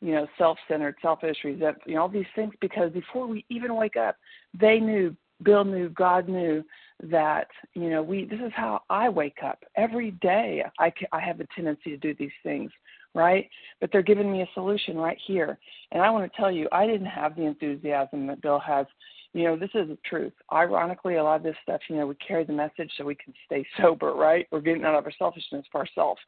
you 0.00 0.12
know, 0.12 0.26
self 0.38 0.58
centered, 0.66 0.96
selfish, 1.02 1.36
resent, 1.44 1.76
you 1.86 1.94
know, 1.94 2.02
all 2.02 2.08
these 2.08 2.24
things 2.34 2.52
because 2.60 2.90
before 2.92 3.26
we 3.26 3.44
even 3.50 3.76
wake 3.76 3.96
up, 3.96 4.16
they 4.58 4.80
knew, 4.80 5.14
Bill 5.44 5.64
knew, 5.64 5.88
God 5.90 6.28
knew 6.28 6.64
that, 7.02 7.48
you 7.74 7.90
know, 7.90 8.02
we, 8.02 8.24
this 8.24 8.40
is 8.40 8.52
how 8.54 8.82
I 8.90 9.08
wake 9.08 9.38
up 9.44 9.64
every 9.76 10.12
day. 10.12 10.64
I, 10.78 10.92
I 11.12 11.20
have 11.20 11.40
a 11.40 11.46
tendency 11.54 11.90
to 11.90 11.96
do 11.96 12.14
these 12.14 12.30
things 12.42 12.70
right? 13.14 13.48
But 13.80 13.90
they're 13.92 14.02
giving 14.02 14.30
me 14.30 14.42
a 14.42 14.48
solution 14.54 14.96
right 14.96 15.18
here. 15.26 15.58
And 15.92 16.02
I 16.02 16.10
want 16.10 16.30
to 16.30 16.36
tell 16.36 16.50
you, 16.50 16.68
I 16.72 16.86
didn't 16.86 17.06
have 17.06 17.36
the 17.36 17.44
enthusiasm 17.44 18.26
that 18.26 18.42
Bill 18.42 18.58
has. 18.58 18.86
You 19.32 19.44
know, 19.44 19.56
this 19.56 19.70
is 19.74 19.88
the 19.88 19.98
truth. 20.04 20.32
Ironically, 20.52 21.16
a 21.16 21.24
lot 21.24 21.36
of 21.36 21.42
this 21.42 21.56
stuff, 21.62 21.80
you 21.88 21.96
know, 21.96 22.06
we 22.06 22.14
carry 22.16 22.44
the 22.44 22.52
message 22.52 22.90
so 22.96 23.04
we 23.04 23.14
can 23.14 23.32
stay 23.46 23.64
sober, 23.80 24.12
right? 24.12 24.46
We're 24.50 24.60
getting 24.60 24.84
out 24.84 24.94
of 24.94 25.04
our 25.04 25.12
selfishness 25.18 25.64
for 25.70 25.80
ourselves. 25.80 26.20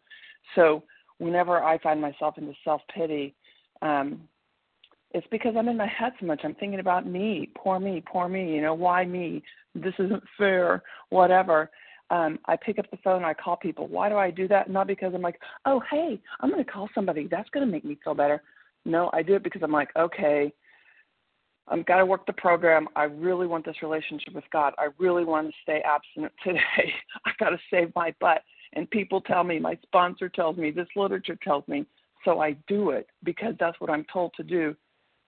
So 0.54 0.84
whenever 1.18 1.62
I 1.62 1.78
find 1.78 2.00
myself 2.00 2.38
in 2.38 2.46
the 2.46 2.54
self 2.64 2.80
pity, 2.94 3.34
um, 3.82 4.20
it's 5.12 5.26
because 5.30 5.54
I'm 5.56 5.68
in 5.68 5.76
my 5.76 5.86
head 5.86 6.12
so 6.20 6.26
much. 6.26 6.40
I'm 6.44 6.54
thinking 6.54 6.80
about 6.80 7.06
me, 7.06 7.50
poor 7.56 7.78
me, 7.78 8.02
poor 8.06 8.28
me, 8.28 8.54
you 8.54 8.62
know, 8.62 8.74
why 8.74 9.04
me? 9.04 9.42
This 9.74 9.94
isn't 9.98 10.22
fair, 10.38 10.82
whatever 11.10 11.70
um, 12.10 12.38
I 12.46 12.56
pick 12.56 12.78
up 12.78 12.90
the 12.90 12.98
phone, 12.98 13.24
I 13.24 13.34
call 13.34 13.56
people. 13.56 13.88
Why 13.88 14.08
do 14.08 14.16
I 14.16 14.30
do 14.30 14.46
that? 14.48 14.70
Not 14.70 14.86
because 14.86 15.12
I'm 15.14 15.22
like, 15.22 15.40
oh, 15.64 15.82
hey, 15.90 16.20
I'm 16.40 16.50
going 16.50 16.64
to 16.64 16.70
call 16.70 16.88
somebody. 16.94 17.26
That's 17.30 17.50
going 17.50 17.66
to 17.66 17.70
make 17.72 17.84
me 17.84 17.98
feel 18.02 18.14
better. 18.14 18.42
No, 18.84 19.10
I 19.12 19.22
do 19.22 19.34
it 19.34 19.42
because 19.42 19.62
I'm 19.64 19.72
like, 19.72 19.90
okay, 19.96 20.52
I've 21.68 21.84
got 21.86 21.96
to 21.96 22.06
work 22.06 22.26
the 22.26 22.32
program. 22.32 22.88
I 22.94 23.04
really 23.04 23.48
want 23.48 23.64
this 23.64 23.82
relationship 23.82 24.34
with 24.34 24.44
God. 24.52 24.72
I 24.78 24.88
really 24.98 25.24
want 25.24 25.48
to 25.48 25.52
stay 25.62 25.82
abstinent 25.84 26.32
today. 26.44 26.92
I've 27.24 27.36
got 27.38 27.50
to 27.50 27.58
save 27.70 27.92
my 27.96 28.14
butt. 28.20 28.42
And 28.74 28.88
people 28.90 29.20
tell 29.20 29.42
me, 29.42 29.58
my 29.58 29.76
sponsor 29.82 30.28
tells 30.28 30.56
me, 30.56 30.70
this 30.70 30.88
literature 30.94 31.38
tells 31.42 31.66
me. 31.66 31.86
So 32.24 32.40
I 32.40 32.56
do 32.68 32.90
it 32.90 33.08
because 33.24 33.54
that's 33.58 33.80
what 33.80 33.90
I'm 33.90 34.04
told 34.12 34.32
to 34.36 34.42
do. 34.42 34.76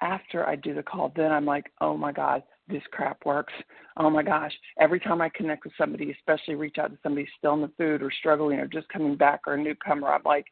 After 0.01 0.47
I 0.47 0.57
do 0.57 0.75
the 0.75 0.83
call, 0.83 1.13
then 1.17 1.33
I'm 1.33 1.45
like, 1.45 1.73
oh 1.81 1.97
my 1.97 2.13
God, 2.13 2.43
this 2.69 2.83
crap 2.93 3.25
works. 3.25 3.53
Oh 3.97 4.11
my 4.11 4.23
gosh. 4.23 4.53
Every 4.79 5.01
time 5.01 5.21
I 5.21 5.29
connect 5.31 5.65
with 5.65 5.73
somebody, 5.77 6.13
especially 6.13 6.55
reach 6.55 6.77
out 6.79 6.91
to 6.91 6.99
somebody 7.03 7.29
still 7.39 7.55
in 7.55 7.63
the 7.63 7.73
food 7.77 8.03
or 8.03 8.11
struggling 8.11 8.61
or 8.61 8.67
just 8.67 8.89
coming 8.89 9.17
back 9.17 9.41
or 9.47 9.55
a 9.55 9.63
newcomer, 9.63 10.09
I'm 10.09 10.23
like, 10.25 10.47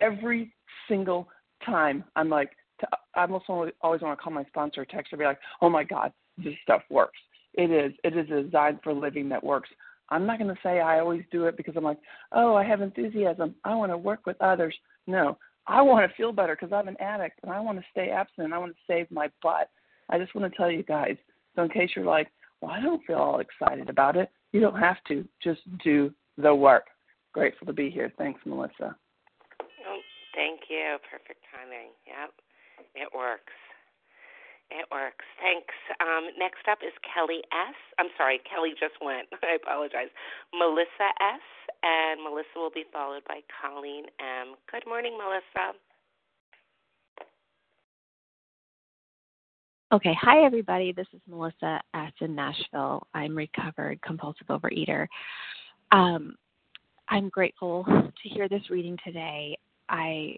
every 0.00 0.52
single 0.88 1.28
time, 1.64 2.04
I'm 2.16 2.28
like, 2.28 2.50
I 3.14 3.22
almost 3.22 3.44
always 3.48 3.72
want 3.82 4.18
to 4.18 4.22
call 4.22 4.32
my 4.32 4.44
sponsor 4.44 4.82
or 4.82 4.84
text 4.84 5.12
or 5.12 5.16
be 5.16 5.24
like, 5.24 5.38
oh 5.60 5.70
my 5.70 5.84
God, 5.84 6.12
this 6.36 6.54
stuff 6.62 6.82
works. 6.90 7.18
It 7.54 7.70
is. 7.70 7.92
It 8.02 8.16
is 8.16 8.28
designed 8.28 8.80
for 8.82 8.92
living 8.92 9.28
that 9.28 9.44
works. 9.44 9.68
I'm 10.08 10.26
not 10.26 10.38
going 10.38 10.54
to 10.54 10.60
say 10.62 10.80
I 10.80 10.98
always 10.98 11.22
do 11.30 11.44
it 11.46 11.56
because 11.56 11.74
I'm 11.76 11.84
like, 11.84 11.98
oh, 12.32 12.54
I 12.54 12.64
have 12.64 12.82
enthusiasm. 12.82 13.54
I 13.64 13.74
want 13.74 13.92
to 13.92 13.96
work 13.96 14.26
with 14.26 14.40
others. 14.40 14.74
No, 15.06 15.38
I 15.66 15.82
want 15.82 16.08
to 16.08 16.16
feel 16.16 16.32
better 16.32 16.56
because 16.58 16.72
I'm 16.72 16.88
an 16.88 17.00
addict 17.00 17.40
and 17.42 17.52
I 17.52 17.60
want 17.60 17.78
to 17.78 17.84
stay 17.90 18.10
abstinent. 18.10 18.46
And 18.46 18.54
I 18.54 18.58
want 18.58 18.72
to 18.72 18.78
save 18.86 19.10
my 19.10 19.30
butt. 19.42 19.70
I 20.10 20.18
just 20.18 20.34
want 20.34 20.50
to 20.50 20.56
tell 20.56 20.70
you 20.70 20.82
guys, 20.82 21.16
so 21.54 21.62
in 21.62 21.68
case 21.68 21.90
you're 21.94 22.04
like, 22.04 22.28
well, 22.60 22.72
I 22.72 22.80
don't 22.80 23.04
feel 23.04 23.16
all 23.16 23.40
excited 23.40 23.88
about 23.88 24.16
it, 24.16 24.30
you 24.52 24.60
don't 24.60 24.78
have 24.78 25.02
to. 25.08 25.26
Just 25.42 25.60
do 25.82 26.12
the 26.36 26.54
work. 26.54 26.86
Grateful 27.32 27.66
to 27.66 27.72
be 27.72 27.90
here. 27.90 28.12
Thanks, 28.18 28.40
Melissa. 28.44 28.96
Oh, 29.60 30.00
thank 30.34 30.60
you. 30.68 30.96
Perfect 31.10 31.40
timing. 31.50 31.90
Yep, 32.06 32.30
it 32.94 33.08
works. 33.16 33.52
It 34.72 34.88
works. 34.88 35.24
Thanks. 35.36 35.74
Um, 36.00 36.32
next 36.40 36.64
up 36.64 36.80
is 36.80 36.96
Kelly 37.04 37.44
S. 37.52 37.76
I'm 38.00 38.08
sorry, 38.16 38.40
Kelly 38.48 38.72
just 38.72 38.96
went. 39.04 39.28
I 39.44 39.60
apologize. 39.60 40.08
Melissa 40.56 41.12
S. 41.20 41.44
And 41.82 42.22
Melissa 42.22 42.56
will 42.56 42.70
be 42.70 42.84
followed 42.92 43.22
by 43.26 43.40
Colleen 43.60 44.04
M. 44.20 44.54
Good 44.70 44.86
morning, 44.86 45.18
Melissa. 45.18 45.76
Okay, 49.92 50.16
hi 50.18 50.44
everybody. 50.44 50.92
This 50.92 51.08
is 51.12 51.20
Melissa 51.28 51.80
S. 51.94 52.12
in 52.20 52.34
Nashville. 52.34 53.06
I'm 53.12 53.36
recovered 53.36 54.00
compulsive 54.00 54.46
overeater. 54.46 55.06
Um, 55.90 56.36
I'm 57.08 57.28
grateful 57.28 57.84
to 57.84 58.28
hear 58.28 58.48
this 58.48 58.70
reading 58.70 58.96
today. 59.04 59.58
I, 59.90 60.36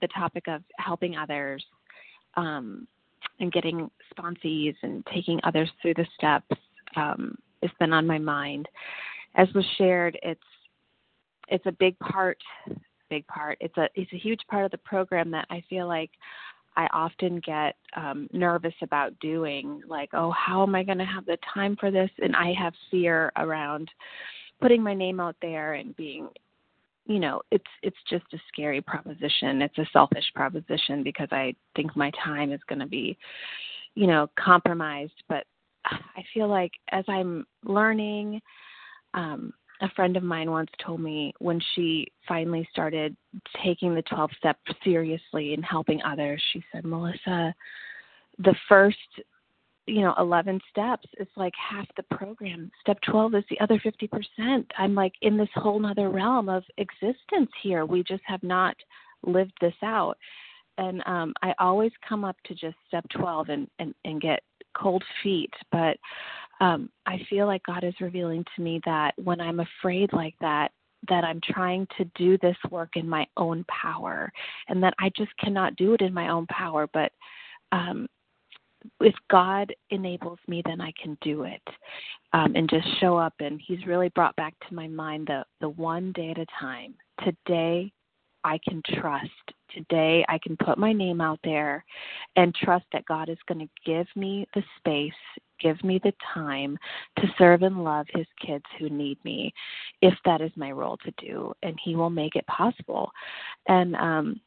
the 0.00 0.08
topic 0.08 0.44
of 0.48 0.62
helping 0.78 1.16
others 1.16 1.62
um, 2.36 2.88
and 3.40 3.52
getting 3.52 3.90
sponsees 4.16 4.74
and 4.82 5.04
taking 5.12 5.38
others 5.44 5.68
through 5.82 5.94
the 5.94 6.06
steps 6.16 6.58
um, 6.96 7.36
has 7.62 7.70
been 7.78 7.92
on 7.92 8.06
my 8.06 8.18
mind. 8.18 8.68
As 9.34 9.48
was 9.54 9.66
shared, 9.76 10.18
it's 10.22 10.40
it's 11.48 11.66
a 11.66 11.72
big 11.72 11.98
part, 11.98 12.38
big 13.10 13.26
part. 13.26 13.58
It's 13.60 13.76
a 13.76 13.88
it's 13.94 14.12
a 14.12 14.18
huge 14.18 14.40
part 14.50 14.64
of 14.64 14.70
the 14.70 14.78
program 14.78 15.30
that 15.32 15.46
I 15.50 15.62
feel 15.68 15.86
like 15.86 16.10
I 16.76 16.88
often 16.92 17.40
get 17.40 17.76
um, 17.96 18.28
nervous 18.32 18.74
about 18.82 19.18
doing, 19.20 19.82
like, 19.86 20.10
oh, 20.12 20.32
how 20.32 20.62
am 20.62 20.74
I 20.74 20.82
going 20.82 20.98
to 20.98 21.04
have 21.04 21.24
the 21.24 21.38
time 21.52 21.76
for 21.78 21.90
this? 21.90 22.10
And 22.20 22.34
I 22.34 22.52
have 22.52 22.74
fear 22.90 23.30
around 23.36 23.88
putting 24.60 24.82
my 24.82 24.94
name 24.94 25.20
out 25.20 25.36
there 25.40 25.74
and 25.74 25.96
being, 25.96 26.28
you 27.06 27.20
know, 27.20 27.42
it's 27.50 27.64
it's 27.82 27.96
just 28.08 28.24
a 28.32 28.38
scary 28.48 28.80
proposition. 28.80 29.62
It's 29.62 29.78
a 29.78 29.86
selfish 29.92 30.24
proposition 30.34 31.02
because 31.02 31.28
I 31.30 31.54
think 31.76 31.96
my 31.96 32.10
time 32.22 32.50
is 32.52 32.60
going 32.68 32.80
to 32.80 32.86
be, 32.86 33.16
you 33.94 34.06
know, 34.06 34.28
compromised. 34.36 35.22
But 35.28 35.44
I 35.84 36.24
feel 36.32 36.48
like 36.48 36.72
as 36.90 37.04
I'm 37.08 37.46
learning, 37.64 38.40
um, 39.12 39.52
a 39.80 39.90
friend 39.90 40.16
of 40.16 40.22
mine 40.22 40.50
once 40.50 40.70
told 40.84 41.00
me 41.00 41.34
when 41.38 41.60
she 41.74 42.06
finally 42.28 42.66
started 42.70 43.16
taking 43.62 43.94
the 43.94 44.02
12 44.02 44.30
step 44.38 44.56
seriously 44.82 45.54
and 45.54 45.64
helping 45.64 46.00
others, 46.02 46.42
she 46.52 46.62
said, 46.72 46.84
Melissa, 46.84 47.54
the 48.38 48.54
first 48.68 48.98
you 49.86 50.00
know 50.00 50.14
11 50.18 50.60
steps 50.70 51.06
is 51.18 51.28
like 51.36 51.52
half 51.56 51.86
the 51.96 52.16
program. 52.16 52.70
Step 52.80 52.98
12 53.10 53.34
is 53.34 53.44
the 53.50 53.60
other 53.60 53.78
50% 53.78 54.64
i'm 54.78 54.94
like 54.94 55.12
in 55.22 55.36
this 55.36 55.48
whole 55.54 55.78
nother 55.78 56.08
realm 56.08 56.48
of 56.48 56.64
existence 56.78 57.50
here. 57.62 57.84
We 57.84 58.02
just 58.02 58.22
have 58.26 58.42
not 58.42 58.76
lived 59.26 59.52
this 59.60 59.74
out. 59.82 60.16
And 60.78 61.02
um 61.06 61.34
i 61.42 61.54
always 61.58 61.92
come 62.08 62.24
up 62.24 62.36
to 62.46 62.54
just 62.54 62.76
step 62.88 63.04
12 63.16 63.48
and 63.50 63.68
and, 63.78 63.94
and 64.04 64.20
get 64.20 64.42
cold 64.76 65.04
feet 65.22 65.52
but 65.70 65.96
um 66.60 66.88
i 67.06 67.18
feel 67.28 67.46
like 67.46 67.62
god 67.64 67.84
is 67.84 67.94
revealing 68.00 68.44
to 68.54 68.62
me 68.62 68.80
that 68.84 69.12
when 69.16 69.40
i'm 69.40 69.60
afraid 69.60 70.12
like 70.12 70.34
that 70.40 70.70
that 71.08 71.22
I'm 71.22 71.40
trying 71.42 71.86
to 71.98 72.06
do 72.14 72.38
this 72.38 72.56
work 72.70 72.96
in 72.96 73.06
my 73.06 73.26
own 73.36 73.62
power 73.64 74.32
and 74.68 74.82
that 74.82 74.94
I 74.98 75.10
just 75.14 75.36
cannot 75.36 75.76
do 75.76 75.92
it 75.92 76.00
in 76.00 76.14
my 76.14 76.30
own 76.30 76.46
power 76.46 76.88
but 76.94 77.12
um 77.72 78.06
if 79.00 79.14
God 79.30 79.74
enables 79.90 80.38
me, 80.46 80.62
then 80.64 80.80
I 80.80 80.92
can 81.00 81.16
do 81.22 81.44
it, 81.44 81.62
um, 82.32 82.54
and 82.54 82.68
just 82.68 82.86
show 83.00 83.16
up. 83.16 83.34
And 83.40 83.60
He's 83.64 83.86
really 83.86 84.10
brought 84.10 84.36
back 84.36 84.54
to 84.68 84.74
my 84.74 84.88
mind 84.88 85.28
the 85.28 85.44
the 85.60 85.70
one 85.70 86.12
day 86.12 86.30
at 86.30 86.38
a 86.38 86.46
time. 86.60 86.94
Today, 87.24 87.92
I 88.44 88.58
can 88.66 88.82
trust. 89.00 89.30
Today, 89.72 90.24
I 90.28 90.38
can 90.38 90.56
put 90.56 90.78
my 90.78 90.92
name 90.92 91.20
out 91.20 91.40
there, 91.42 91.84
and 92.36 92.54
trust 92.54 92.84
that 92.92 93.06
God 93.06 93.28
is 93.28 93.38
going 93.48 93.58
to 93.58 93.68
give 93.84 94.06
me 94.14 94.46
the 94.54 94.62
space, 94.78 95.12
give 95.60 95.82
me 95.82 96.00
the 96.04 96.12
time 96.32 96.78
to 97.18 97.26
serve 97.38 97.62
and 97.62 97.82
love 97.82 98.06
His 98.14 98.26
kids 98.44 98.64
who 98.78 98.88
need 98.88 99.18
me, 99.24 99.52
if 100.00 100.14
that 100.24 100.40
is 100.40 100.52
my 100.54 100.70
role 100.70 100.96
to 100.98 101.12
do, 101.18 101.52
and 101.64 101.76
He 101.82 101.96
will 101.96 102.10
make 102.10 102.36
it 102.36 102.46
possible. 102.46 103.10
And 103.66 103.96
um, 103.96 104.40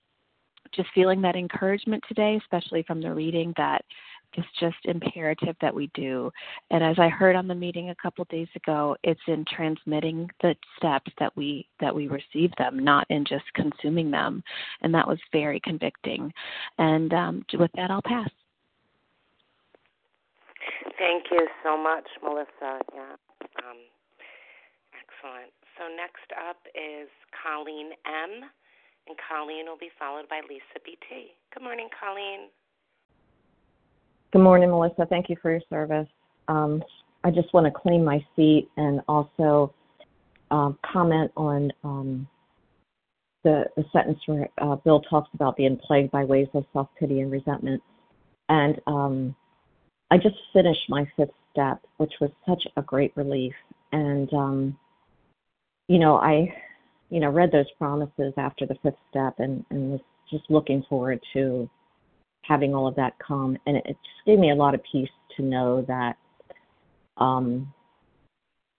just 0.74 0.90
feeling 0.94 1.22
that 1.22 1.36
encouragement 1.36 2.04
today, 2.08 2.40
especially 2.42 2.84
from 2.84 3.02
the 3.02 3.14
reading 3.14 3.54
that 3.58 3.84
it's 4.38 4.48
just 4.60 4.78
imperative 4.86 5.56
that 5.62 5.74
we 5.74 5.90
do. 5.94 6.32
And 6.72 6.84
as 6.84 6.98
I 7.00 7.10
heard 7.10 7.36
on 7.36 7.48
the 7.48 7.56
meeting 7.56 7.90
a 7.90 7.96
couple 7.96 8.24
days 8.26 8.48
ago, 8.56 8.96
it's 9.04 9.20
in 9.28 9.44
transmitting 9.46 10.30
the 10.42 10.56
steps 10.78 11.12
that 11.20 11.36
we 11.36 11.68
that 11.80 11.94
we 11.94 12.08
receive 12.08 12.52
them, 12.58 12.80
not 12.80 13.06
in 13.10 13.26
just 13.26 13.46
consuming 13.56 14.12
them. 14.12 14.44
And 14.82 14.94
that 14.94 15.08
was 15.08 15.20
very 15.32 15.60
convicting. 15.60 16.32
And 16.78 17.14
um, 17.14 17.46
with 17.54 17.72
that, 17.76 17.92
I'll 17.92 18.02
pass. 18.02 18.30
Thank 20.98 21.26
you 21.32 21.48
so 21.64 21.78
much, 21.78 22.08
Melissa. 22.24 22.80
Yeah, 22.94 23.16
um, 23.66 23.80
excellent. 24.94 25.52
So 25.78 25.86
next 25.96 26.30
up 26.50 26.58
is 26.76 27.10
Colleen 27.44 27.92
M. 28.06 28.50
And 29.08 29.16
Colleen 29.24 29.68
will 29.68 29.80
be 29.80 29.90
followed 29.98 30.28
by 30.28 30.42
Lisa 30.50 30.84
BT. 30.84 31.32
Good 31.54 31.64
morning, 31.64 31.88
Colleen. 31.96 32.52
Good 34.34 34.42
morning, 34.42 34.70
Melissa. 34.70 35.06
Thank 35.10 35.30
you 35.30 35.38
for 35.42 35.52
your 35.52 35.62
service. 35.70 36.08
Um, 36.50 36.84
I 37.24 37.32
just 37.32 37.54
want 37.54 37.66
to 37.66 37.72
claim 37.72 38.04
my 38.04 38.24
seat 38.36 38.70
and 38.76 39.00
also 39.08 39.74
um, 40.52 40.78
comment 40.86 41.32
on 41.38 41.72
um, 41.86 42.28
the, 43.46 43.66
the, 43.78 43.86
sentence 43.94 44.20
where 44.26 44.50
uh, 44.62 44.76
Bill 44.76 45.00
talks 45.02 45.30
about 45.34 45.56
being 45.56 45.78
plagued 45.78 46.12
by 46.12 46.26
waves 46.26 46.50
of 46.54 46.66
self 46.74 46.90
pity 47.00 47.22
and 47.22 47.32
resentment. 47.32 47.82
And 48.50 48.82
um, 48.86 49.36
I 50.12 50.18
just 50.18 50.36
finished 50.52 50.90
my 50.90 51.10
fifth 51.16 51.30
step, 51.52 51.82
which 51.96 52.14
was 52.20 52.32
such 52.48 52.64
a 52.76 52.82
great 52.82 53.16
relief. 53.16 53.54
And 53.94 54.32
um, 54.34 54.78
you 55.88 56.00
know, 56.00 56.18
I 56.18 56.54
you 57.10 57.22
know 57.22 57.30
read 57.30 57.54
those 57.54 57.72
promises 57.78 58.34
after 58.38 58.66
the 58.66 58.76
fifth 58.84 59.00
step 59.10 59.36
and, 59.40 59.66
and 59.70 59.92
was 59.92 60.02
just 60.30 60.44
looking 60.50 60.84
forward 60.90 61.22
to 61.32 61.70
having 62.48 62.74
all 62.74 62.88
of 62.88 62.96
that 62.96 63.14
come, 63.20 63.58
and 63.66 63.78
it, 63.78 63.86
just 63.86 64.26
gave 64.26 64.40
me 64.40 64.52
a 64.52 64.56
lot 64.56 64.76
of 64.76 64.82
peace 64.90 65.10
to 65.36 65.44
know 65.44 65.84
that, 65.88 66.18
um, 67.18 67.74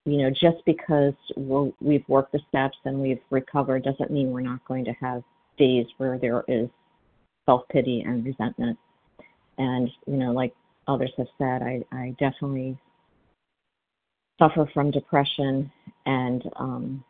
you 0.05 0.19
know, 0.19 0.31
just 0.31 0.65
because 0.65 1.15
we 1.37 1.73
we've 1.81 2.09
worked 2.09 2.33
the 2.33 2.41
steps 2.49 2.79
and 2.85 2.99
we've 3.01 3.21
recovered 3.31 3.85
doesn't 3.85 4.11
mean 4.11 4.31
we're 4.31 4.41
not 4.41 4.65
going 4.67 4.85
to 4.85 4.93
have 4.93 5.23
days 5.59 5.87
where 5.99 6.19
there 6.19 6.45
is 6.49 6.69
self 7.47 7.69
pity 7.69 8.03
and 8.03 8.25
resentment. 8.25 8.79
And 9.59 9.91
you 10.07 10.17
know, 10.17 10.33
like 10.33 10.55
others 10.87 11.13
have 11.19 11.27
said, 11.39 11.63
I, 11.63 11.83
I 11.93 12.17
definitely 12.19 12.79
suffer 14.39 14.71
from 14.73 14.91
depression 14.91 15.71
and 16.07 16.43
um 16.57 17.05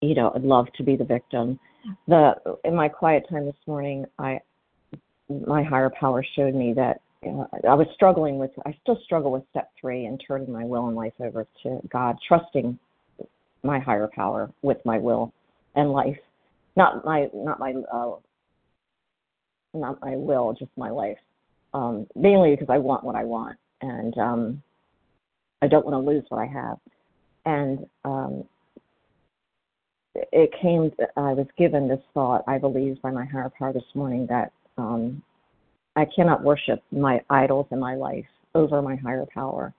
you 0.00 0.14
know 0.14 0.32
i'd 0.34 0.42
love 0.42 0.66
to 0.76 0.82
be 0.82 0.96
the 0.96 1.04
victim 1.04 1.58
the 2.08 2.34
in 2.64 2.74
my 2.74 2.88
quiet 2.88 3.24
time 3.30 3.46
this 3.46 3.54
morning 3.66 4.04
i 4.18 4.40
my 5.28 5.62
higher 5.62 5.90
power 5.90 6.24
showed 6.36 6.54
me 6.54 6.72
that 6.74 7.00
I 7.24 7.74
was 7.74 7.86
struggling 7.94 8.38
with, 8.38 8.50
I 8.64 8.76
still 8.82 8.98
struggle 9.04 9.32
with 9.32 9.42
step 9.50 9.70
three 9.80 10.06
and 10.06 10.22
turning 10.24 10.52
my 10.52 10.64
will 10.64 10.86
and 10.86 10.96
life 10.96 11.14
over 11.20 11.46
to 11.64 11.80
God, 11.90 12.16
trusting 12.26 12.78
my 13.62 13.78
higher 13.78 14.08
power 14.14 14.50
with 14.62 14.78
my 14.84 14.98
will 14.98 15.32
and 15.74 15.90
life, 15.92 16.16
not 16.76 17.04
my, 17.04 17.28
not 17.34 17.58
my, 17.58 17.74
uh, 17.92 18.12
not 19.74 20.00
my 20.00 20.16
will, 20.16 20.54
just 20.58 20.70
my 20.76 20.90
life. 20.90 21.18
Um, 21.74 22.06
mainly 22.14 22.52
because 22.52 22.70
I 22.70 22.78
want 22.78 23.04
what 23.04 23.14
I 23.14 23.24
want, 23.24 23.58
and 23.82 24.16
um, 24.16 24.62
I 25.60 25.66
don't 25.68 25.84
want 25.84 26.02
to 26.02 26.10
lose 26.10 26.24
what 26.30 26.38
I 26.38 26.46
have. 26.46 26.78
And 27.44 27.86
um, 28.04 28.44
it 30.14 30.50
came, 30.62 30.90
I 31.16 31.34
was 31.34 31.46
given 31.58 31.86
this 31.86 32.00
thought, 32.14 32.42
I 32.46 32.56
believe, 32.56 33.02
by 33.02 33.10
my 33.10 33.26
higher 33.26 33.50
power 33.58 33.72
this 33.74 33.84
morning 33.94 34.26
that 34.28 34.52
um, 34.78 35.22
I 35.96 36.06
cannot 36.14 36.42
worship 36.42 36.82
my 36.92 37.20
idols 37.28 37.66
in 37.70 37.80
my 37.80 37.94
life 37.94 38.24
over 38.54 38.80
my 38.80 38.96
higher 38.96 39.26
power. 39.32 39.74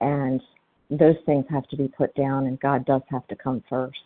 And 0.00 0.40
those 0.90 1.16
things 1.26 1.44
have 1.50 1.66
to 1.68 1.76
be 1.76 1.88
put 1.88 2.14
down, 2.14 2.46
and 2.46 2.58
God 2.60 2.84
does 2.84 3.02
have 3.10 3.26
to 3.28 3.36
come 3.36 3.62
first. 3.68 3.98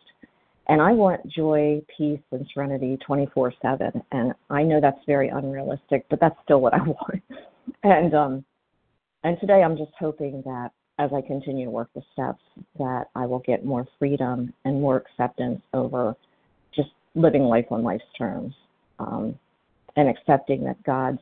And 0.69 0.81
I 0.81 0.93
want 0.93 1.27
joy, 1.29 1.83
peace, 1.97 2.21
and 2.31 2.47
serenity 2.53 2.99
24 3.07 3.53
7. 3.61 4.03
And 4.13 4.33
I 4.51 4.63
know 4.63 4.81
that's 4.81 5.01
very 5.07 5.29
unrealistic, 5.29 6.07
but 6.09 6.21
that's 6.21 6.37
still 6.45 6.61
what 6.61 6.75
I 6.75 6.79
want. 6.87 7.23
and, 7.83 8.15
um, 8.15 8.45
and 9.25 9.39
today 9.41 9.63
I'm 9.63 9.77
just 9.77 9.93
hoping 9.99 10.43
that 10.45 10.71
as 10.99 11.11
I 11.13 11.21
continue 11.21 11.65
to 11.65 11.71
work 11.71 11.91
the 11.95 12.03
steps, 12.13 12.43
that 12.79 13.07
I 13.15 13.27
will 13.27 13.41
get 13.41 13.65
more 13.65 13.87
freedom 13.99 14.53
and 14.65 14.81
more 14.81 14.97
acceptance 14.97 15.61
over 15.73 16.15
just 16.75 16.91
living 17.15 17.43
life 17.43 17.67
on 17.71 17.83
life's 17.83 18.05
terms. 18.17 18.55
Um, 18.99 19.39
and 19.97 20.09
accepting 20.09 20.65
that 20.65 20.83
God's 20.85 21.21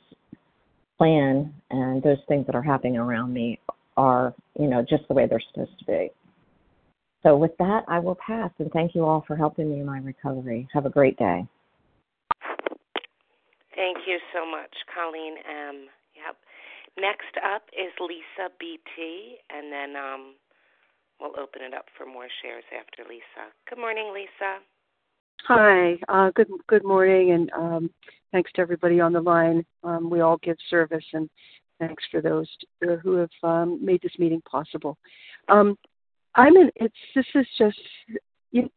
plan 0.99 1.53
and 1.71 2.03
those 2.03 2.19
things 2.29 2.47
that 2.47 2.55
are 2.55 2.63
happening 2.63 2.97
around 2.97 3.33
me 3.33 3.59
are, 3.97 4.35
you 4.59 4.67
know, 4.67 4.85
just 4.89 5.07
the 5.09 5.15
way 5.15 5.27
they're 5.27 5.43
supposed 5.53 5.79
to 5.79 5.85
be. 5.85 6.11
So 7.23 7.37
with 7.37 7.57
that, 7.59 7.85
I 7.89 7.99
will 7.99 8.17
pass 8.17 8.51
and 8.59 8.71
thank 8.73 8.95
you 8.95 9.05
all 9.05 9.25
for 9.27 9.37
helping 9.37 9.71
me 9.71 9.81
in 9.81 9.87
my 9.87 9.99
recovery. 9.99 10.69
Have 10.73 10.87
a 10.87 10.91
great 10.91 11.17
day. 11.19 11.47
Thank 13.75 13.99
you 14.07 14.19
so 14.35 14.49
much, 14.49 14.75
Colleen 14.95 15.35
M. 15.49 15.87
Yep. 16.17 16.37
Next 16.99 17.37
up 17.55 17.63
is 17.73 17.93
Lisa 18.01 18.53
BT, 18.61 19.39
and 19.51 19.73
then 19.73 19.97
um, 19.97 20.35
we'll 21.21 21.39
open 21.41 21.63
it 21.63 21.73
up 21.73 21.87
for 21.97 22.05
more 22.05 22.29
shares 22.43 22.65
after 22.79 23.09
Lisa. 23.09 23.51
Good 23.69 23.79
morning, 23.79 24.13
Lisa. 24.13 24.61
Hi. 25.49 25.95
Uh, 26.09 26.31
good 26.35 26.49
good 26.69 26.85
morning, 26.85 27.33
and 27.33 27.51
um, 27.53 27.91
thanks 28.33 28.51
to 28.53 28.61
everybody 28.61 29.01
on 29.01 29.13
the 29.13 29.21
line. 29.21 29.65
Um, 29.85 30.11
we 30.11 30.21
all 30.21 30.39
give 30.39 30.57
service, 30.69 31.05
and 31.13 31.29
thanks 31.79 32.03
for 32.11 32.21
those 32.21 32.49
who 32.81 33.15
have 33.15 33.31
um, 33.43 33.85
made 33.85 34.03
this 34.03 34.19
meeting 34.19 34.43
possible. 34.51 34.97
Um, 35.49 35.77
I'm 36.35 36.57
in. 36.57 36.71
It's 36.77 36.95
this 37.15 37.27
is 37.35 37.47
just. 37.59 37.81
You, 38.51 38.69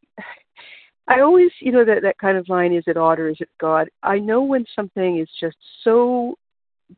I 1.08 1.20
always, 1.20 1.52
you 1.60 1.72
know, 1.72 1.86
that 1.86 2.02
that 2.02 2.18
kind 2.18 2.38
of 2.38 2.50
line: 2.50 2.74
is 2.74 2.84
it 2.88 2.98
odd 2.98 3.20
or 3.20 3.30
is 3.30 3.38
it 3.40 3.50
God? 3.60 3.90
I 4.04 4.20
know 4.20 4.44
when 4.44 4.66
something 4.76 5.20
is 5.20 5.30
just 5.40 5.58
so 5.84 6.36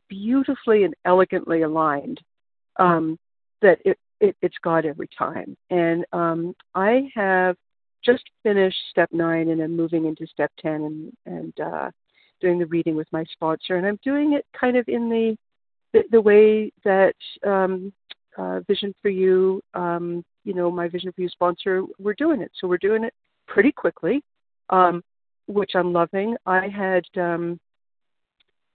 beautifully 0.10 0.84
and 0.84 0.93
elegantly 1.06 1.62
aligned 1.62 2.20
um, 2.78 3.17
that 3.62 3.80
it, 3.86 3.98
it 4.20 4.36
it's 4.41 4.56
God 4.63 4.86
every 4.86 5.10
time. 5.17 5.56
And 5.70 6.06
um, 6.13 6.56
I 6.76 7.10
have 7.15 7.56
just 8.04 8.24
finished 8.43 8.78
step 8.89 9.10
nine 9.12 9.50
and 9.50 9.62
I'm 9.62 9.76
moving 9.76 10.06
into 10.06 10.26
step 10.28 10.52
10 10.62 10.72
and, 10.74 11.13
and 11.26 11.54
uh, 11.60 11.91
doing 12.41 12.60
the 12.60 12.65
reading 12.65 12.95
with 12.95 13.08
my 13.12 13.23
sponsor. 13.32 13.76
And 13.76 13.86
I'm 13.86 14.00
doing 14.04 14.34
it 14.34 14.45
kind 14.60 14.78
of 14.78 14.88
in 14.88 15.10
the, 15.10 15.38
the, 15.93 16.04
the 16.12 16.21
way 16.21 16.71
that 16.84 17.15
um, 17.45 17.93
uh, 18.38 18.62
Vision 18.67 18.93
for 19.02 19.10
You, 19.10 19.62
um, 19.73 20.23
you 20.43 20.54
know, 20.54 20.69
my 20.71 20.88
Vision 20.88 21.12
for 21.12 21.21
You 21.21 21.30
sponsor, 21.30 21.84
we're 22.00 22.13
doing 22.13 22.41
it. 22.41 22.52
So 22.60 22.67
we're 22.67 22.78
doing 22.78 23.04
it 23.04 23.13
pretty 23.47 23.71
quickly, 23.71 24.23
um, 24.69 25.04
which 25.47 25.71
I'm 25.76 25.93
loving. 25.93 26.36
I 26.45 26.67
had, 26.67 27.04
um, 27.19 27.60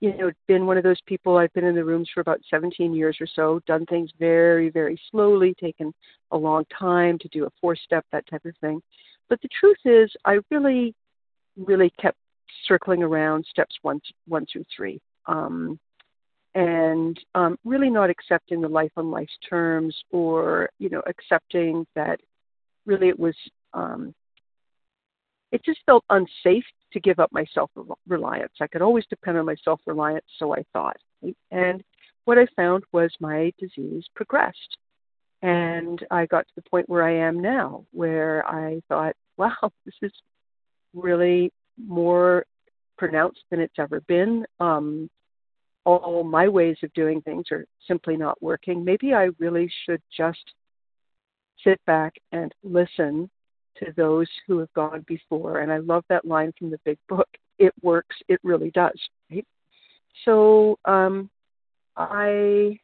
you 0.01 0.16
know, 0.16 0.33
been 0.48 0.66
one 0.66 0.77
of 0.77 0.83
those 0.83 1.01
people. 1.07 1.37
I've 1.37 1.53
been 1.53 1.64
in 1.64 1.77
the 1.77 1.85
rooms 1.85 2.09
for 2.12 2.20
about 2.20 2.40
17 2.51 2.92
years 2.92 3.16
or 3.20 3.27
so, 3.27 3.61
done 3.66 3.87
things 3.87 4.11
very, 4.18 4.68
very 4.68 5.01
slowly, 5.11 5.55
taken 5.61 5.94
a 6.33 6.37
long 6.37 6.64
time 6.77 7.18
to 7.18 7.29
do 7.29 7.44
a 7.46 7.51
four 7.61 7.77
step, 7.77 8.05
that 8.11 8.27
type 8.27 8.44
of 8.44 8.57
thing. 8.61 8.83
But 9.29 9.40
the 9.42 9.48
truth 9.61 9.79
is, 9.85 10.11
I 10.25 10.38
really, 10.51 10.94
really 11.57 11.92
kept 12.01 12.18
circling 12.67 13.03
around 13.03 13.45
steps 13.49 13.77
one, 13.83 14.01
one 14.27 14.47
through 14.51 14.65
three. 14.75 15.01
Um, 15.27 15.79
and 16.55 17.19
um, 17.35 17.59
really 17.65 17.88
not 17.88 18.11
accepting 18.11 18.61
the 18.61 18.69
life 18.69 18.93
on 18.97 19.11
life's 19.11 19.33
terms 19.49 19.97
or 20.11 20.69
you 20.79 20.91
know 20.91 21.03
accepting 21.07 21.87
that 21.95 22.21
really 22.85 23.09
it 23.09 23.19
was 23.19 23.35
um, 23.73 24.15
it 25.51 25.65
just 25.65 25.81
felt 25.87 26.05
unsafe 26.11 26.65
to 26.93 27.01
give 27.01 27.19
up 27.19 27.31
my 27.33 27.45
self 27.55 27.71
reliance. 28.09 28.53
I 28.61 28.67
could 28.67 28.83
always 28.83 29.05
depend 29.09 29.38
on 29.38 29.47
my 29.47 29.57
self 29.65 29.81
reliance, 29.87 30.25
so 30.38 30.55
I 30.55 30.65
thought. 30.73 30.97
And 31.51 31.85
what 32.25 32.38
I 32.38 32.47
found 32.57 32.85
was 32.93 33.12
my 33.21 33.53
disease 33.59 34.05
progressed. 34.15 34.79
And 35.43 36.05
I 36.11 36.27
got 36.27 36.47
to 36.47 36.53
the 36.55 36.69
point 36.71 36.88
where 36.88 37.03
I 37.03 37.27
am 37.27 37.41
now, 37.41 37.85
where 37.91 38.47
I 38.47 38.81
thought, 38.88 39.15
wow, 39.37 39.73
this 39.85 39.95
is 40.01 40.12
really 40.95 41.53
more 41.87 42.45
pronounced 42.97 43.40
than 43.51 43.61
it's 43.61 43.79
ever 43.79 44.01
been. 44.03 44.45
Um, 44.61 45.11
all 45.85 46.23
my 46.23 46.47
ways 46.47 46.77
of 46.85 46.92
doing 46.92 47.21
things 47.23 47.47
are 47.51 47.66
simply 47.88 48.16
not 48.16 48.40
working. 48.40 48.85
Maybe 48.85 49.14
I 49.14 49.31
really 49.38 49.71
should 49.85 50.01
just 50.16 50.53
sit 51.64 51.81
back 51.87 52.14
and 52.31 52.55
listen 52.62 53.29
to 53.79 53.92
those 53.97 54.29
who 54.47 54.59
have 54.59 54.73
gone 54.75 55.05
before. 55.09 55.61
And 55.61 55.73
I 55.73 55.79
love 55.79 56.05
that 56.09 56.25
line 56.25 56.53
from 56.59 56.71
the 56.71 56.79
big 56.85 56.99
book. 57.09 57.29
It 57.59 57.73
works. 57.83 58.16
It 58.29 58.38
really 58.45 58.71
does. 58.71 58.99
Right? 59.31 59.47
So 60.25 60.79
um, 60.85 61.31
I 61.97 62.79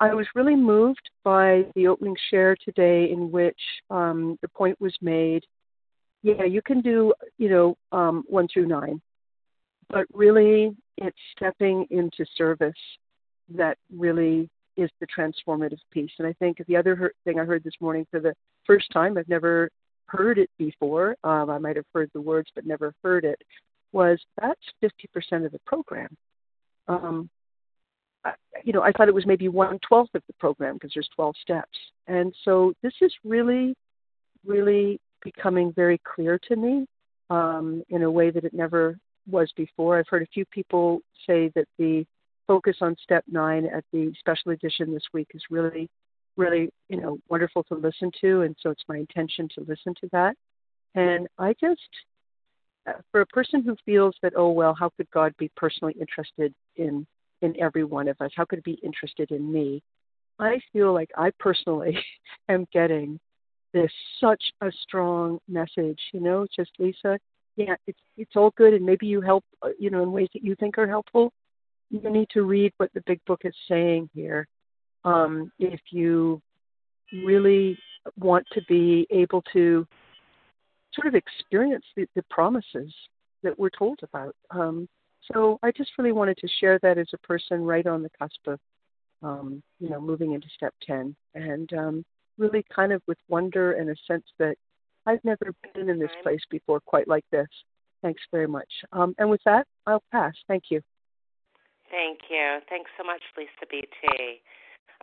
I 0.00 0.14
was 0.14 0.26
really 0.34 0.56
moved 0.56 1.10
by 1.22 1.64
the 1.74 1.86
opening 1.86 2.16
share 2.30 2.56
today, 2.64 3.10
in 3.10 3.30
which 3.30 3.58
um, 3.90 4.38
the 4.42 4.48
point 4.48 4.80
was 4.80 4.94
made. 5.00 5.44
Yeah, 6.24 6.44
you 6.44 6.62
can 6.62 6.80
do 6.80 7.12
you 7.36 7.50
know 7.50 7.76
um, 7.92 8.24
one 8.26 8.48
through 8.48 8.66
nine, 8.66 9.00
but 9.90 10.06
really 10.12 10.74
it's 10.96 11.18
stepping 11.36 11.86
into 11.90 12.24
service 12.34 12.72
that 13.50 13.76
really 13.94 14.48
is 14.78 14.90
the 15.00 15.06
transformative 15.06 15.78
piece. 15.92 16.10
And 16.18 16.26
I 16.26 16.32
think 16.32 16.64
the 16.66 16.76
other 16.76 17.12
thing 17.24 17.38
I 17.38 17.44
heard 17.44 17.62
this 17.62 17.74
morning 17.78 18.06
for 18.10 18.20
the 18.20 18.34
first 18.66 18.90
time, 18.90 19.18
I've 19.18 19.28
never 19.28 19.68
heard 20.06 20.38
it 20.38 20.48
before. 20.56 21.14
Um, 21.24 21.50
I 21.50 21.58
might 21.58 21.76
have 21.76 21.84
heard 21.94 22.10
the 22.14 22.22
words, 22.22 22.48
but 22.54 22.64
never 22.64 22.94
heard 23.04 23.26
it. 23.26 23.40
Was 23.92 24.18
that's 24.40 24.60
50% 24.82 25.44
of 25.44 25.52
the 25.52 25.60
program. 25.66 26.16
Um, 26.88 27.28
you 28.64 28.72
know, 28.72 28.82
I 28.82 28.92
thought 28.92 29.08
it 29.08 29.14
was 29.14 29.26
maybe 29.26 29.48
one 29.48 29.78
twelfth 29.86 30.14
of 30.14 30.22
the 30.26 30.32
program 30.40 30.74
because 30.74 30.92
there's 30.94 31.08
12 31.14 31.34
steps. 31.42 31.78
And 32.06 32.34
so 32.44 32.72
this 32.82 32.94
is 33.02 33.12
really, 33.24 33.76
really 34.46 34.98
becoming 35.24 35.72
very 35.72 36.00
clear 36.14 36.38
to 36.48 36.56
me 36.56 36.86
um, 37.30 37.82
in 37.88 38.02
a 38.02 38.10
way 38.10 38.30
that 38.30 38.44
it 38.44 38.54
never 38.54 38.98
was 39.28 39.50
before. 39.56 39.98
I've 39.98 40.08
heard 40.08 40.22
a 40.22 40.32
few 40.32 40.44
people 40.46 41.00
say 41.26 41.50
that 41.54 41.66
the 41.78 42.06
focus 42.46 42.76
on 42.82 42.94
step 43.02 43.24
nine 43.26 43.64
at 43.66 43.84
the 43.92 44.12
special 44.20 44.52
edition 44.52 44.92
this 44.92 45.04
week 45.12 45.28
is 45.34 45.42
really 45.50 45.88
really, 46.36 46.70
you 46.88 47.00
know, 47.00 47.18
wonderful 47.28 47.62
to 47.64 47.74
listen 47.74 48.10
to. 48.20 48.42
And 48.42 48.56
so 48.60 48.70
it's 48.70 48.84
my 48.88 48.96
intention 48.96 49.48
to 49.54 49.64
listen 49.66 49.94
to 50.00 50.08
that. 50.12 50.34
And 50.94 51.26
I 51.38 51.54
just, 51.60 51.80
uh, 52.86 52.92
for 53.10 53.20
a 53.20 53.26
person 53.26 53.62
who 53.62 53.76
feels 53.84 54.14
that, 54.22 54.32
oh, 54.36 54.50
well, 54.50 54.74
how 54.78 54.90
could 54.96 55.10
God 55.10 55.34
be 55.38 55.50
personally 55.56 55.94
interested 56.00 56.54
in, 56.76 57.06
in 57.42 57.60
every 57.60 57.84
one 57.84 58.08
of 58.08 58.20
us? 58.20 58.30
How 58.36 58.44
could 58.44 58.62
he 58.64 58.72
be 58.74 58.80
interested 58.82 59.30
in 59.30 59.52
me? 59.52 59.82
I 60.38 60.60
feel 60.72 60.92
like 60.92 61.10
I 61.16 61.30
personally 61.38 61.98
am 62.48 62.66
getting 62.72 63.20
this 63.74 63.92
such 64.20 64.42
a 64.62 64.72
strong 64.82 65.38
message, 65.48 66.00
you 66.14 66.20
know, 66.20 66.46
just 66.56 66.70
Lisa, 66.78 67.18
yeah, 67.56 67.74
it's 67.86 67.98
it's 68.16 68.36
all 68.36 68.52
good 68.56 68.72
and 68.72 68.84
maybe 68.86 69.06
you 69.06 69.20
help 69.20 69.44
uh, 69.62 69.68
you 69.78 69.90
know 69.90 70.02
in 70.02 70.10
ways 70.10 70.28
that 70.32 70.42
you 70.42 70.56
think 70.56 70.78
are 70.78 70.88
helpful. 70.88 71.32
You 71.90 72.08
need 72.10 72.28
to 72.30 72.42
read 72.42 72.72
what 72.78 72.90
the 72.94 73.02
big 73.06 73.20
book 73.26 73.42
is 73.44 73.54
saying 73.68 74.08
here 74.14 74.48
um, 75.04 75.52
if 75.58 75.80
you 75.90 76.40
really 77.24 77.78
want 78.18 78.46
to 78.52 78.62
be 78.68 79.06
able 79.10 79.42
to 79.52 79.86
sort 80.94 81.06
of 81.06 81.14
experience 81.14 81.84
the, 81.96 82.06
the 82.14 82.22
promises 82.30 82.92
that 83.42 83.58
we're 83.58 83.70
told 83.70 84.00
about. 84.02 84.34
Um, 84.50 84.88
so 85.32 85.58
I 85.62 85.70
just 85.70 85.90
really 85.98 86.12
wanted 86.12 86.38
to 86.38 86.48
share 86.60 86.78
that 86.82 86.98
as 86.98 87.08
a 87.12 87.18
person 87.18 87.62
right 87.62 87.86
on 87.86 88.02
the 88.02 88.10
cusp 88.18 88.46
of, 88.46 88.58
um, 89.22 89.62
you 89.80 89.88
know, 89.88 90.00
moving 90.00 90.32
into 90.32 90.48
step 90.54 90.74
10 90.86 91.14
and 91.34 91.72
um, 91.72 92.04
really 92.38 92.64
kind 92.74 92.92
of 92.92 93.02
with 93.06 93.18
wonder 93.28 93.72
and 93.72 93.90
a 93.90 93.96
sense 94.06 94.24
that 94.38 94.56
I've 95.06 95.24
never 95.24 95.54
been 95.74 95.88
in 95.88 95.98
this 95.98 96.10
place 96.22 96.40
before 96.50 96.80
quite 96.80 97.08
like 97.08 97.24
this. 97.30 97.48
Thanks 98.02 98.22
very 98.30 98.48
much. 98.48 98.68
Um, 98.92 99.14
and 99.18 99.30
with 99.30 99.40
that, 99.44 99.66
I'll 99.86 100.02
pass. 100.12 100.34
Thank 100.48 100.64
you. 100.70 100.80
Thank 101.90 102.20
you. 102.30 102.60
Thanks 102.68 102.90
so 102.98 103.04
much, 103.04 103.22
Lisa 103.36 103.68
BT. 103.70 104.40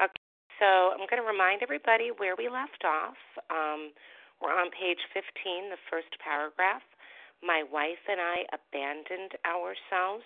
Okay, 0.01 0.21
so 0.59 0.93
I'm 0.93 1.05
going 1.09 1.21
to 1.21 1.27
remind 1.27 1.63
everybody 1.63 2.11
where 2.13 2.35
we 2.35 2.49
left 2.49 2.83
off. 2.85 3.17
Um, 3.49 3.93
we're 4.41 4.53
on 4.53 4.73
page 4.73 5.01
15, 5.13 5.69
the 5.69 5.81
first 5.89 6.09
paragraph. 6.21 6.81
My 7.41 7.63
wife 7.65 8.01
and 8.09 8.21
I 8.21 8.45
abandoned 8.53 9.37
ourselves, 9.45 10.25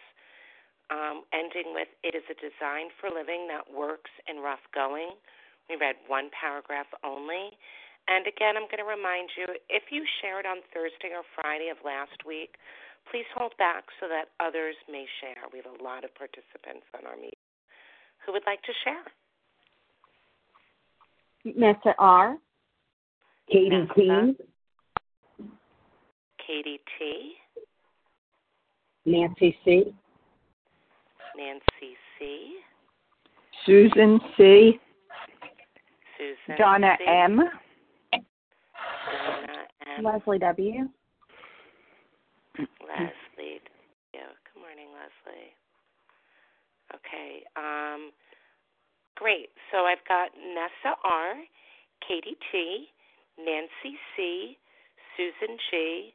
um, 0.91 1.23
ending 1.31 1.71
with 1.71 1.87
It 2.03 2.15
is 2.15 2.27
a 2.27 2.35
design 2.35 2.91
for 2.99 3.07
living 3.07 3.47
that 3.47 3.67
works 3.71 4.11
in 4.27 4.43
rough 4.43 4.63
going. 4.75 5.15
We 5.69 5.75
read 5.75 5.95
one 6.07 6.29
paragraph 6.33 6.87
only. 7.03 7.51
And 8.07 8.27
again, 8.27 8.53
I'm 8.53 8.69
going 8.69 8.83
to 8.83 8.89
remind 8.89 9.33
you 9.33 9.45
if 9.69 9.89
you 9.89 10.05
shared 10.21 10.45
on 10.45 10.61
Thursday 10.73 11.09
or 11.09 11.25
Friday 11.33 11.69
of 11.73 11.77
last 11.83 12.21
week, 12.25 12.53
please 13.09 13.25
hold 13.33 13.53
back 13.57 13.85
so 13.99 14.07
that 14.07 14.29
others 14.39 14.75
may 14.89 15.05
share. 15.21 15.41
We 15.51 15.61
have 15.65 15.73
a 15.79 15.83
lot 15.83 16.03
of 16.03 16.13
participants 16.13 16.85
on 16.93 17.05
our 17.09 17.15
meeting 17.15 17.41
who 18.25 18.33
would 18.33 18.45
like 18.45 18.61
to 18.63 18.73
share. 18.83 19.05
Nessa 21.55 21.93
R. 21.97 22.37
Katie 23.51 23.87
T. 23.95 24.35
Katie 26.45 26.79
T. 26.97 27.33
Nancy 29.05 29.55
C. 29.63 29.93
Nancy 31.37 31.95
C. 32.17 32.57
Susan 33.65 34.19
C. 34.35 34.79
Susan 36.17 36.57
Donna 36.57 36.95
C. 36.99 37.05
M. 37.07 37.37
Donna 38.11 39.67
M. 39.97 40.03
Leslie 40.03 40.39
W. 40.39 40.89
Leslie 42.57 43.59
W. 43.59 44.27
Good 44.43 44.59
morning, 44.59 44.89
Leslie. 44.95 45.53
Okay. 46.93 47.43
Um, 47.55 48.11
Great. 49.15 49.49
So 49.71 49.87
I've 49.87 50.03
got 50.07 50.31
Nessa 50.35 50.95
R, 51.03 51.35
Katie 52.05 52.37
T, 52.51 52.87
Nancy 53.39 53.97
C, 54.15 54.57
Susan 55.15 55.57
G, 55.71 56.13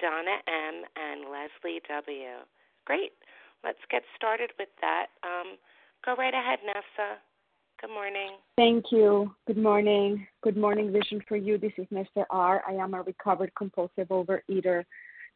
Donna 0.00 0.36
M, 0.46 0.84
and 0.96 1.32
Leslie 1.32 1.80
W. 1.88 2.44
Great. 2.84 3.12
Let's 3.64 3.80
get 3.90 4.02
started 4.16 4.50
with 4.58 4.68
that. 4.80 5.06
Um, 5.24 5.56
go 6.04 6.14
right 6.14 6.34
ahead, 6.34 6.58
Nessa. 6.66 7.16
Good 7.82 7.90
morning. 7.90 8.36
Thank 8.56 8.84
you. 8.92 9.34
Good 9.48 9.56
morning. 9.56 10.24
Good 10.44 10.56
morning, 10.56 10.92
Vision 10.92 11.20
for 11.26 11.36
You. 11.36 11.58
This 11.58 11.72
is 11.78 11.86
Mr. 11.92 12.24
R. 12.30 12.62
I 12.68 12.74
am 12.74 12.94
a 12.94 13.02
recovered 13.02 13.50
compulsive 13.56 14.06
overeater 14.06 14.84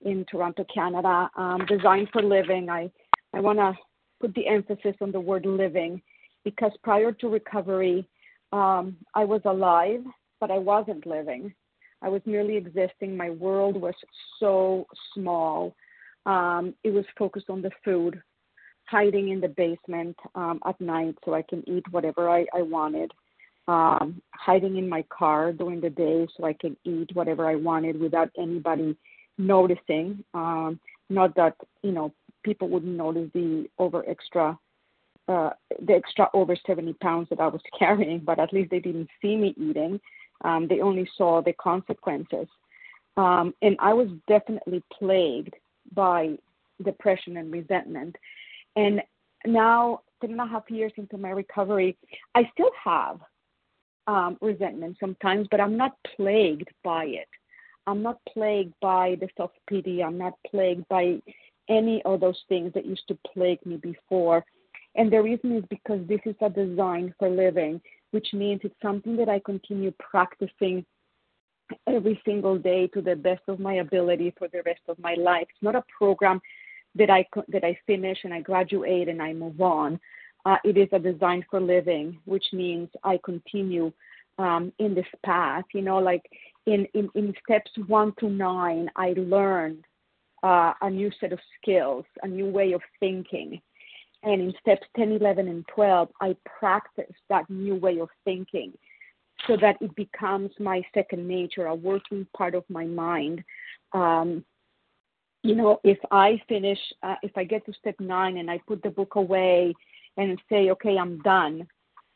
in 0.04 0.24
Toronto, 0.30 0.64
Canada. 0.72 1.28
Um, 1.36 1.66
designed 1.66 2.08
for 2.12 2.22
living. 2.22 2.68
I, 2.70 2.88
I 3.34 3.40
want 3.40 3.58
to 3.58 3.72
put 4.20 4.32
the 4.36 4.46
emphasis 4.46 4.94
on 5.00 5.10
the 5.10 5.18
word 5.18 5.44
living 5.44 6.00
because 6.44 6.70
prior 6.84 7.10
to 7.10 7.28
recovery, 7.28 8.08
um, 8.52 8.96
I 9.12 9.24
was 9.24 9.40
alive, 9.44 10.04
but 10.38 10.52
I 10.52 10.58
wasn't 10.58 11.04
living. 11.04 11.52
I 12.00 12.08
was 12.08 12.22
merely 12.26 12.56
existing. 12.56 13.16
My 13.16 13.30
world 13.30 13.76
was 13.76 13.94
so 14.38 14.86
small. 15.14 15.74
Um, 16.26 16.74
it 16.84 16.90
was 16.90 17.04
focused 17.18 17.50
on 17.50 17.60
the 17.60 17.72
food, 17.84 18.22
hiding 18.86 19.30
in 19.30 19.40
the 19.40 19.48
basement 19.48 20.16
um, 20.34 20.60
at 20.66 20.80
night 20.80 21.16
so 21.24 21.34
I 21.34 21.42
can 21.42 21.68
eat 21.68 21.84
whatever 21.90 22.28
I, 22.30 22.46
I 22.54 22.62
wanted, 22.62 23.12
um, 23.68 24.22
hiding 24.32 24.76
in 24.76 24.88
my 24.88 25.04
car 25.08 25.52
during 25.52 25.80
the 25.80 25.90
day 25.90 26.26
so 26.36 26.44
I 26.44 26.52
can 26.52 26.76
eat 26.84 27.10
whatever 27.14 27.48
I 27.48 27.56
wanted 27.56 27.98
without 27.98 28.30
anybody 28.38 28.96
noticing. 29.38 30.24
Um, 30.34 30.80
not 31.10 31.34
that 31.36 31.56
you 31.82 31.92
know 31.92 32.12
people 32.42 32.68
wouldn't 32.68 32.96
notice 32.96 33.30
the 33.34 33.68
over 33.78 34.08
extra 34.08 34.58
uh, 35.28 35.50
the 35.84 35.94
extra 35.94 36.28
over 36.34 36.54
70 36.66 36.92
pounds 36.94 37.28
that 37.30 37.40
I 37.40 37.48
was 37.48 37.60
carrying, 37.78 38.20
but 38.20 38.38
at 38.38 38.52
least 38.52 38.70
they 38.70 38.78
didn't 38.78 39.08
see 39.20 39.36
me 39.36 39.54
eating. 39.58 40.00
Um, 40.44 40.68
they 40.68 40.80
only 40.80 41.08
saw 41.16 41.42
the 41.42 41.52
consequences. 41.54 42.46
Um, 43.16 43.54
and 43.62 43.76
I 43.80 43.94
was 43.94 44.08
definitely 44.28 44.82
plagued 44.96 45.54
by 45.94 46.36
depression 46.84 47.38
and 47.38 47.50
resentment. 47.50 48.16
And 48.76 49.02
now, 49.46 50.02
three 50.20 50.32
and 50.32 50.40
a 50.40 50.46
half 50.46 50.70
years 50.70 50.92
into 50.96 51.18
my 51.18 51.30
recovery, 51.30 51.96
I 52.34 52.48
still 52.52 52.70
have 52.82 53.20
um, 54.06 54.38
resentment 54.40 54.96
sometimes, 55.00 55.48
but 55.50 55.60
I'm 55.60 55.76
not 55.76 55.92
plagued 56.16 56.68
by 56.84 57.06
it. 57.06 57.28
I'm 57.86 58.02
not 58.02 58.18
plagued 58.32 58.74
by 58.80 59.16
the 59.20 59.28
self 59.36 59.52
pity. 59.68 60.02
I'm 60.02 60.18
not 60.18 60.34
plagued 60.50 60.88
by 60.88 61.20
any 61.68 62.02
of 62.04 62.20
those 62.20 62.40
things 62.48 62.72
that 62.74 62.86
used 62.86 63.06
to 63.08 63.18
plague 63.32 63.64
me 63.66 63.76
before 63.76 64.44
And 64.94 65.12
the 65.12 65.22
reason 65.22 65.56
is 65.56 65.64
because 65.68 66.06
this 66.06 66.20
is 66.24 66.36
a 66.40 66.48
design 66.48 67.14
for 67.18 67.28
living, 67.28 67.80
which 68.12 68.28
means 68.32 68.60
it's 68.64 68.74
something 68.80 69.16
that 69.16 69.28
I 69.28 69.40
continue 69.40 69.92
practicing 69.98 70.84
every 71.86 72.20
single 72.24 72.56
day 72.56 72.86
to 72.88 73.02
the 73.02 73.16
best 73.16 73.42
of 73.48 73.58
my 73.58 73.74
ability 73.74 74.32
for 74.38 74.48
the 74.48 74.62
rest 74.64 74.80
of 74.88 74.98
my 74.98 75.14
life. 75.14 75.46
It's 75.50 75.62
not 75.62 75.74
a 75.74 75.84
program 75.98 76.40
that 76.96 77.10
I 77.10 77.26
that 77.48 77.64
I 77.64 77.78
finish 77.86 78.18
and 78.24 78.34
I 78.34 78.40
graduate 78.40 79.08
and 79.08 79.22
I 79.22 79.32
move 79.32 79.60
on. 79.60 80.00
Uh, 80.44 80.56
it 80.64 80.76
is 80.76 80.88
a 80.92 80.98
design 80.98 81.44
for 81.50 81.60
living, 81.60 82.18
which 82.24 82.44
means 82.52 82.88
I 83.02 83.18
continue 83.24 83.92
um, 84.38 84.72
in 84.78 84.94
this 84.94 85.06
path. 85.24 85.64
You 85.74 85.82
know, 85.82 85.98
like 85.98 86.22
in, 86.66 86.86
in, 86.94 87.08
in 87.14 87.34
steps 87.44 87.70
one 87.86 88.12
to 88.20 88.28
nine, 88.28 88.88
I 88.96 89.14
learned 89.16 89.84
uh, 90.42 90.72
a 90.82 90.90
new 90.90 91.10
set 91.20 91.32
of 91.32 91.40
skills, 91.60 92.04
a 92.22 92.28
new 92.28 92.46
way 92.46 92.72
of 92.72 92.82
thinking. 93.00 93.60
And 94.22 94.40
in 94.40 94.54
steps 94.60 94.86
10, 94.96 95.12
11, 95.12 95.46
and 95.48 95.64
12, 95.74 96.08
I 96.20 96.36
practice 96.58 97.14
that 97.28 97.48
new 97.48 97.76
way 97.76 98.00
of 98.00 98.08
thinking 98.24 98.72
so 99.46 99.56
that 99.60 99.76
it 99.80 99.94
becomes 99.94 100.50
my 100.58 100.82
second 100.94 101.28
nature, 101.28 101.66
a 101.66 101.74
working 101.74 102.26
part 102.36 102.54
of 102.54 102.64
my 102.68 102.84
mind. 102.86 103.44
Um, 103.92 104.44
you 105.46 105.54
know, 105.54 105.80
if 105.84 105.98
I 106.10 106.40
finish, 106.48 106.78
uh, 107.02 107.14
if 107.22 107.36
I 107.36 107.44
get 107.44 107.64
to 107.66 107.72
step 107.74 107.94
nine 108.00 108.38
and 108.38 108.50
I 108.50 108.58
put 108.66 108.82
the 108.82 108.90
book 108.90 109.14
away 109.14 109.74
and 110.16 110.40
say, 110.50 110.70
okay, 110.70 110.96
I'm 110.98 111.18
done, 111.18 111.66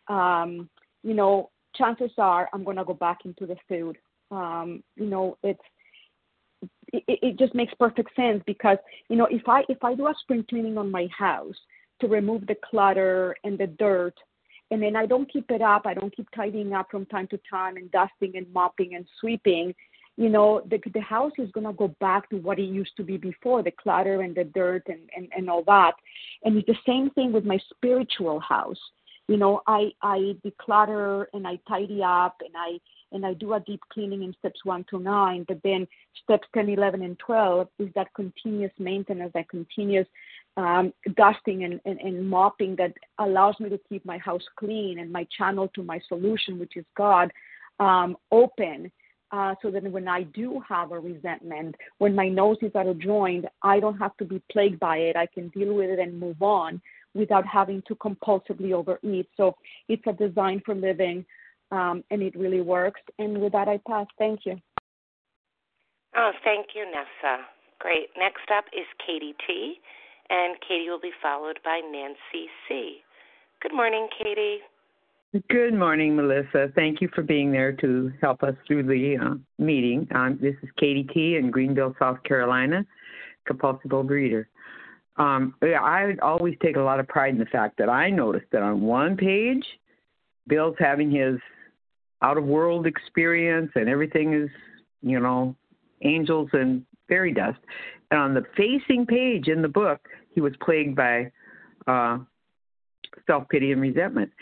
um, 0.09 0.68
you 1.03 1.14
know, 1.14 1.51
chances 1.76 2.11
are 2.18 2.49
I'm 2.53 2.64
going 2.64 2.76
to 2.76 2.85
go 2.85 2.95
back 2.95 3.18
into 3.24 3.47
the 3.47 3.57
food. 3.68 3.99
Um, 4.31 4.83
you 4.97 5.07
know, 5.07 5.39
it's, 5.43 5.61
it, 6.93 7.05
it 7.07 7.39
just 7.39 7.55
makes 7.55 7.72
perfect 7.74 8.14
sense 8.16 8.43
because, 8.47 8.78
you 9.09 9.16
know, 9.16 9.28
if 9.31 9.49
I, 9.49 9.62
if 9.68 9.83
I 9.85 9.95
do 9.95 10.09
a 10.09 10.14
spring 10.22 10.45
cleaning 10.49 10.76
on 10.76 10.91
my 10.91 11.09
house 11.16 11.57
to 12.01 12.09
remove 12.09 12.47
the 12.47 12.57
clutter 12.68 13.37
and 13.45 13.57
the 13.57 13.68
dirt 13.68 14.14
and 14.70 14.83
then 14.83 14.95
I 14.95 15.07
don't 15.07 15.31
keep 15.31 15.51
it 15.51 15.62
up. 15.62 15.83
I 15.85 15.95
don't 15.95 16.14
keep 16.14 16.28
tidying 16.35 16.72
up 16.72 16.89
from 16.91 17.07
time 17.07 17.26
to 17.28 17.41
time 17.51 17.76
and 17.76 17.91
dusting 17.91 18.37
and 18.37 18.53
mopping 18.53 18.95
and 18.95 19.07
sweeping. 19.20 19.74
You 20.21 20.29
know, 20.29 20.61
the 20.68 20.79
the 20.93 21.01
house 21.01 21.33
is 21.39 21.51
gonna 21.53 21.73
go 21.73 21.89
back 21.99 22.29
to 22.29 22.37
what 22.37 22.59
it 22.59 22.64
used 22.81 22.95
to 22.99 23.03
be 23.03 23.16
before, 23.16 23.62
the 23.62 23.71
clutter 23.71 24.21
and 24.21 24.35
the 24.35 24.45
dirt 24.45 24.83
and, 24.87 25.01
and, 25.16 25.29
and 25.35 25.49
all 25.49 25.64
that. 25.64 25.95
And 26.45 26.59
it's 26.59 26.66
the 26.66 26.77
same 26.87 27.09
thing 27.12 27.33
with 27.33 27.47
my 27.47 27.59
spiritual 27.75 28.39
house. 28.39 28.83
You 29.29 29.39
know, 29.39 29.62
I 29.66 29.93
I 30.03 30.37
declutter 30.45 31.25
and 31.33 31.49
I 31.49 31.59
tidy 31.66 32.03
up 32.03 32.37
and 32.41 32.55
I 32.55 32.79
and 33.12 33.25
I 33.25 33.33
do 33.33 33.55
a 33.55 33.61
deep 33.61 33.81
cleaning 33.91 34.23
in 34.23 34.35
steps 34.39 34.62
one 34.62 34.85
to 34.91 34.99
nine, 34.99 35.47
but 35.49 35.62
then 35.64 35.89
steps 36.23 36.47
10, 36.53 36.68
11, 36.68 37.01
and 37.01 37.18
12 37.18 37.68
is 37.79 37.89
that 37.95 38.12
continuous 38.14 38.73
maintenance, 38.79 39.33
that 39.33 39.49
continuous 39.49 40.07
um, 40.59 40.93
dusting 41.16 41.64
and, 41.64 41.81
and, 41.87 41.99
and 41.99 42.29
mopping 42.29 42.77
that 42.77 42.93
allows 43.18 43.59
me 43.59 43.71
to 43.71 43.81
keep 43.89 44.05
my 44.05 44.18
house 44.18 44.45
clean 44.57 44.99
and 44.99 45.11
my 45.11 45.27
channel 45.37 45.68
to 45.75 45.83
my 45.83 45.99
solution, 46.09 46.59
which 46.59 46.77
is 46.77 46.85
God, 46.95 47.33
um, 47.81 48.18
open. 48.31 48.93
Uh, 49.33 49.55
so 49.62 49.70
that 49.70 49.85
when 49.85 50.09
I 50.09 50.24
do 50.24 50.61
have 50.68 50.91
a 50.91 50.99
resentment, 50.99 51.76
when 51.99 52.16
my 52.16 52.28
noses 52.28 52.72
are 52.74 52.93
joined, 52.95 53.49
I 53.62 53.78
don't 53.78 53.97
have 53.97 54.16
to 54.16 54.24
be 54.24 54.43
plagued 54.51 54.81
by 54.81 54.97
it. 54.97 55.14
I 55.14 55.26
can 55.26 55.49
deal 55.51 55.72
with 55.74 55.89
it 55.89 56.01
and 56.01 56.18
move 56.18 56.43
on 56.43 56.83
without 57.14 57.47
having 57.47 57.81
to 57.87 57.95
compulsively 57.95 58.72
overeat. 58.72 59.28
So 59.37 59.55
it's 59.89 60.03
a 60.09 60.12
design 60.12 60.62
for 60.66 60.74
living, 60.74 61.24
um, 61.70 62.03
and 62.11 62.22
it 62.22 62.35
really 62.35 62.61
works. 62.61 63.01
And 63.20 63.41
with 63.41 63.53
that, 63.53 63.68
I 63.68 63.78
pass. 63.87 64.07
Thank 64.18 64.41
you. 64.47 64.61
Oh, 66.16 66.33
thank 66.43 66.74
you, 66.74 66.85
Nessa. 66.87 67.45
Great. 67.78 68.09
Next 68.18 68.51
up 68.51 68.64
is 68.72 68.87
Katie 69.07 69.37
T 69.47 69.78
and 70.31 70.55
Katie 70.66 70.89
will 70.89 71.03
be 71.03 71.12
followed 71.20 71.59
by 71.64 71.81
Nancy 71.81 72.49
C. 72.66 73.03
Good 73.61 73.74
morning, 73.74 74.09
Katie. 74.16 74.59
Good 75.49 75.74
morning, 75.74 76.16
Melissa. 76.16 76.72
Thank 76.74 77.01
you 77.01 77.09
for 77.14 77.22
being 77.22 77.53
there 77.53 77.70
to 77.74 78.12
help 78.20 78.43
us 78.43 78.57
through 78.66 78.83
the 78.83 79.16
uh, 79.16 79.35
meeting. 79.62 80.09
Um, 80.12 80.37
this 80.43 80.57
is 80.61 80.68
Katie 80.76 81.05
T. 81.14 81.37
in 81.37 81.53
Greenville, 81.53 81.95
South 82.01 82.20
Carolina, 82.24 82.85
compulsive 83.47 83.93
overeater. 83.93 84.47
Um, 85.18 85.55
I 85.62 86.16
always 86.20 86.57
take 86.61 86.74
a 86.74 86.81
lot 86.81 86.99
of 86.99 87.07
pride 87.07 87.33
in 87.35 87.39
the 87.39 87.47
fact 87.47 87.78
that 87.78 87.89
I 87.89 88.11
noticed 88.11 88.47
that 88.51 88.62
on 88.62 88.81
one 88.81 89.16
page, 89.16 89.64
Bill's 90.49 90.74
having 90.81 91.12
his 91.12 91.39
out 92.22 92.37
of 92.37 92.43
world 92.43 92.89
experience 92.89 93.70
and 93.76 93.89
everything 93.89 94.35
is, 94.35 94.51
you 95.01 95.20
know, 95.20 95.55
angels 96.03 96.49
and 96.55 96.85
fairy 97.09 97.33
dust. 97.33 97.61
And 98.11 98.18
on 98.18 98.35
the 98.35 98.43
facing 98.57 99.07
page 99.07 99.47
in 99.47 99.62
the 99.62 99.68
book, 99.68 100.09
he 100.35 100.41
was 100.41 100.55
plagued 100.61 100.97
by 100.97 101.31
uh, 101.87 102.18
self 103.28 103.49
pity 103.49 103.70
and 103.70 103.81
resentment. 103.81 104.33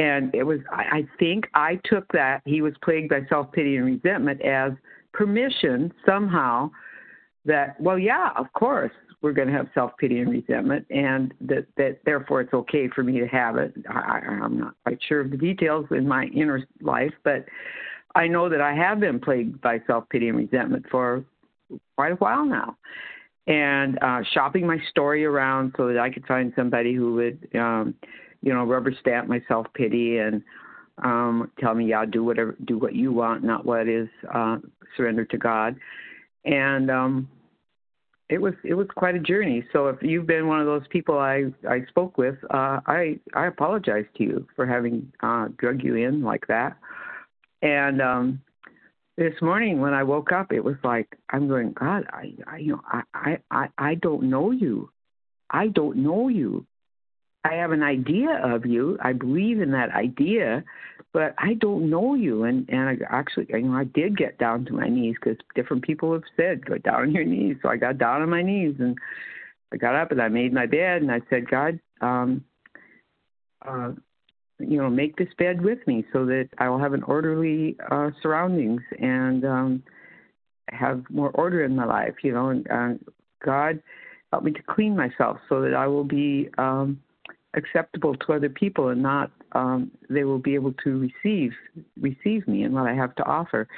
And 0.00 0.34
it 0.34 0.44
was, 0.44 0.60
I, 0.72 0.82
I 0.82 1.08
think 1.18 1.46
I 1.52 1.78
took 1.84 2.10
that 2.12 2.40
he 2.46 2.62
was 2.62 2.72
plagued 2.82 3.10
by 3.10 3.20
self 3.28 3.52
pity 3.52 3.76
and 3.76 3.84
resentment 3.84 4.40
as 4.40 4.72
permission 5.12 5.92
somehow 6.06 6.70
that, 7.44 7.78
well, 7.78 7.98
yeah, 7.98 8.30
of 8.36 8.50
course, 8.54 8.92
we're 9.20 9.34
going 9.34 9.48
to 9.48 9.54
have 9.54 9.66
self 9.74 9.92
pity 9.98 10.20
and 10.20 10.30
resentment, 10.30 10.86
and 10.88 11.34
that, 11.42 11.66
that 11.76 11.98
therefore 12.06 12.40
it's 12.40 12.54
okay 12.54 12.88
for 12.88 13.02
me 13.02 13.20
to 13.20 13.26
have 13.26 13.56
it. 13.56 13.74
I, 13.90 14.20
I'm 14.26 14.58
not 14.58 14.74
quite 14.84 15.00
sure 15.06 15.20
of 15.20 15.30
the 15.30 15.36
details 15.36 15.84
in 15.90 16.08
my 16.08 16.24
inner 16.34 16.66
life, 16.80 17.12
but 17.22 17.44
I 18.14 18.26
know 18.26 18.48
that 18.48 18.62
I 18.62 18.72
have 18.72 19.00
been 19.00 19.20
plagued 19.20 19.60
by 19.60 19.82
self 19.86 20.08
pity 20.08 20.30
and 20.30 20.38
resentment 20.38 20.86
for 20.90 21.26
quite 21.96 22.12
a 22.12 22.16
while 22.16 22.46
now 22.46 22.78
and 23.46 23.98
uh, 24.02 24.20
shopping 24.32 24.66
my 24.66 24.78
story 24.90 25.26
around 25.26 25.74
so 25.76 25.88
that 25.88 25.98
I 25.98 26.08
could 26.08 26.24
find 26.26 26.52
somebody 26.56 26.94
who 26.94 27.14
would, 27.14 27.48
um, 27.54 27.94
you 28.42 28.52
know, 28.52 28.64
rubber 28.64 28.92
stamp 29.00 29.28
my 29.28 29.42
self 29.48 29.66
pity 29.74 30.18
and 30.18 30.42
um, 31.02 31.50
tell 31.58 31.74
me, 31.74 31.86
yeah, 31.86 32.04
do 32.04 32.24
whatever, 32.24 32.56
do 32.64 32.78
what 32.78 32.94
you 32.94 33.12
want, 33.12 33.42
not 33.42 33.64
what 33.64 33.88
is 33.88 34.08
uh, 34.32 34.58
surrendered 34.96 35.30
to 35.30 35.38
God. 35.38 35.76
And 36.44 36.90
um, 36.90 37.28
it 38.28 38.40
was 38.40 38.54
it 38.64 38.74
was 38.74 38.86
quite 38.94 39.14
a 39.14 39.20
journey. 39.20 39.64
So 39.72 39.88
if 39.88 40.02
you've 40.02 40.26
been 40.26 40.46
one 40.46 40.60
of 40.60 40.66
those 40.66 40.86
people 40.88 41.18
I 41.18 41.46
I 41.68 41.84
spoke 41.88 42.16
with, 42.16 42.36
uh, 42.50 42.80
I 42.86 43.18
I 43.34 43.46
apologize 43.46 44.06
to 44.16 44.22
you 44.22 44.46
for 44.56 44.66
having 44.66 45.12
uh, 45.22 45.48
drug 45.58 45.82
you 45.82 45.96
in 45.96 46.22
like 46.22 46.46
that. 46.46 46.76
And 47.62 48.00
um, 48.00 48.40
this 49.16 49.34
morning 49.42 49.80
when 49.80 49.92
I 49.92 50.02
woke 50.02 50.32
up, 50.32 50.52
it 50.52 50.64
was 50.64 50.76
like 50.82 51.18
I'm 51.28 51.48
going, 51.48 51.72
God, 51.72 52.06
I, 52.10 52.32
I 52.46 52.56
you 52.58 52.72
know, 52.72 52.82
I, 53.14 53.38
I, 53.50 53.68
I 53.76 53.94
don't 53.96 54.30
know 54.30 54.50
you. 54.50 54.90
I 55.50 55.66
don't 55.66 55.98
know 55.98 56.28
you. 56.28 56.64
I 57.44 57.54
have 57.54 57.72
an 57.72 57.82
idea 57.82 58.40
of 58.42 58.66
you. 58.66 58.98
I 59.00 59.12
believe 59.12 59.60
in 59.60 59.70
that 59.72 59.90
idea, 59.90 60.62
but 61.12 61.34
I 61.38 61.54
don't 61.54 61.88
know 61.88 62.14
you. 62.14 62.44
And 62.44 62.68
and 62.68 62.88
I 62.88 62.96
actually, 63.08 63.46
you 63.48 63.62
know, 63.62 63.76
I 63.76 63.84
did 63.84 64.16
get 64.16 64.38
down 64.38 64.66
to 64.66 64.72
my 64.72 64.88
knees 64.88 65.16
because 65.20 65.38
different 65.54 65.82
people 65.82 66.12
have 66.12 66.24
said 66.36 66.66
go 66.66 66.76
down 66.78 67.02
on 67.02 67.12
your 67.12 67.24
knees. 67.24 67.56
So 67.62 67.68
I 67.68 67.76
got 67.76 67.98
down 67.98 68.22
on 68.22 68.30
my 68.30 68.42
knees 68.42 68.76
and 68.78 68.96
I 69.72 69.76
got 69.76 69.94
up 69.94 70.10
and 70.10 70.20
I 70.20 70.28
made 70.28 70.52
my 70.52 70.66
bed 70.66 71.00
and 71.00 71.10
I 71.10 71.20
said, 71.30 71.48
God, 71.48 71.80
um, 72.02 72.44
uh, 73.66 73.92
you 74.58 74.76
know, 74.76 74.90
make 74.90 75.16
this 75.16 75.32
bed 75.38 75.62
with 75.62 75.78
me 75.86 76.04
so 76.12 76.26
that 76.26 76.50
I 76.58 76.68
will 76.68 76.78
have 76.78 76.92
an 76.92 77.04
orderly 77.04 77.76
uh, 77.90 78.10
surroundings 78.22 78.82
and 78.98 79.44
um, 79.46 79.82
have 80.68 81.04
more 81.08 81.30
order 81.30 81.64
in 81.64 81.74
my 81.74 81.86
life. 81.86 82.16
You 82.22 82.34
know, 82.34 82.50
and 82.50 82.70
uh, 82.70 83.12
God 83.42 83.82
help 84.30 84.44
me 84.44 84.52
to 84.52 84.62
clean 84.62 84.94
myself 84.94 85.38
so 85.48 85.62
that 85.62 85.74
I 85.74 85.86
will 85.86 86.04
be 86.04 86.50
um, 86.58 87.00
acceptable 87.54 88.14
to 88.14 88.32
other 88.32 88.48
people 88.48 88.88
and 88.88 89.02
not 89.02 89.30
um, 89.52 89.90
they 90.08 90.24
will 90.24 90.38
be 90.38 90.54
able 90.54 90.72
to 90.84 91.10
receive 91.24 91.52
receive 92.00 92.46
me 92.46 92.62
and 92.62 92.74
what 92.74 92.86
I 92.86 92.94
have 92.94 93.14
to 93.16 93.24
offer. 93.24 93.68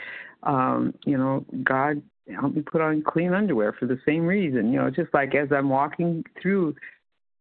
Um, 0.43 0.95
you 1.05 1.17
know, 1.17 1.45
God 1.63 2.03
help 2.39 2.55
me 2.55 2.63
put 2.63 2.81
on 2.81 3.03
clean 3.03 3.33
underwear 3.33 3.73
for 3.73 3.87
the 3.87 3.99
same 4.07 4.27
reason. 4.27 4.73
You 4.73 4.81
know, 4.81 4.91
just 4.91 5.13
like 5.15 5.35
as 5.35 5.49
I'm 5.51 5.69
walking 5.69 6.25
through, 6.41 6.75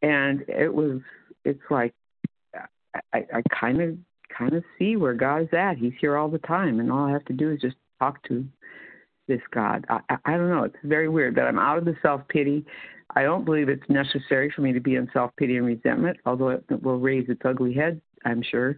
and 0.01 0.43
it 0.47 0.73
was 0.73 1.01
it's 1.43 1.63
like 1.69 1.93
I, 3.13 3.25
I 3.33 3.41
kind 3.59 3.81
of 3.81 3.97
kind 4.37 4.53
of 4.53 4.63
see 4.77 4.95
where 4.95 5.13
God 5.13 5.43
is 5.43 5.49
at. 5.53 5.77
He's 5.77 5.93
here 5.99 6.17
all 6.17 6.29
the 6.29 6.39
time, 6.39 6.79
and 6.79 6.91
all 6.91 7.05
I 7.05 7.11
have 7.11 7.25
to 7.25 7.33
do 7.33 7.51
is 7.51 7.59
just 7.61 7.75
talk 7.99 8.23
to 8.27 8.45
this 9.27 9.41
God. 9.51 9.85
I, 9.89 9.99
I, 10.09 10.17
I 10.25 10.31
don't 10.37 10.49
know. 10.49 10.63
It's 10.63 10.75
very 10.83 11.09
weird 11.09 11.35
that 11.35 11.47
I'm 11.47 11.59
out 11.59 11.77
of 11.77 11.85
the 11.85 11.95
self 12.01 12.21
pity. 12.27 12.65
I 13.15 13.23
don't 13.23 13.45
believe 13.45 13.69
it's 13.69 13.89
necessary 13.89 14.51
for 14.55 14.61
me 14.61 14.73
to 14.73 14.79
be 14.79 14.95
in 14.95 15.09
self 15.13 15.31
pity 15.37 15.57
and 15.57 15.65
resentment, 15.65 16.17
although 16.25 16.49
it 16.49 16.63
will 16.81 16.99
raise 16.99 17.29
its 17.29 17.41
ugly 17.43 17.73
head, 17.73 18.01
I'm 18.25 18.41
sure. 18.41 18.77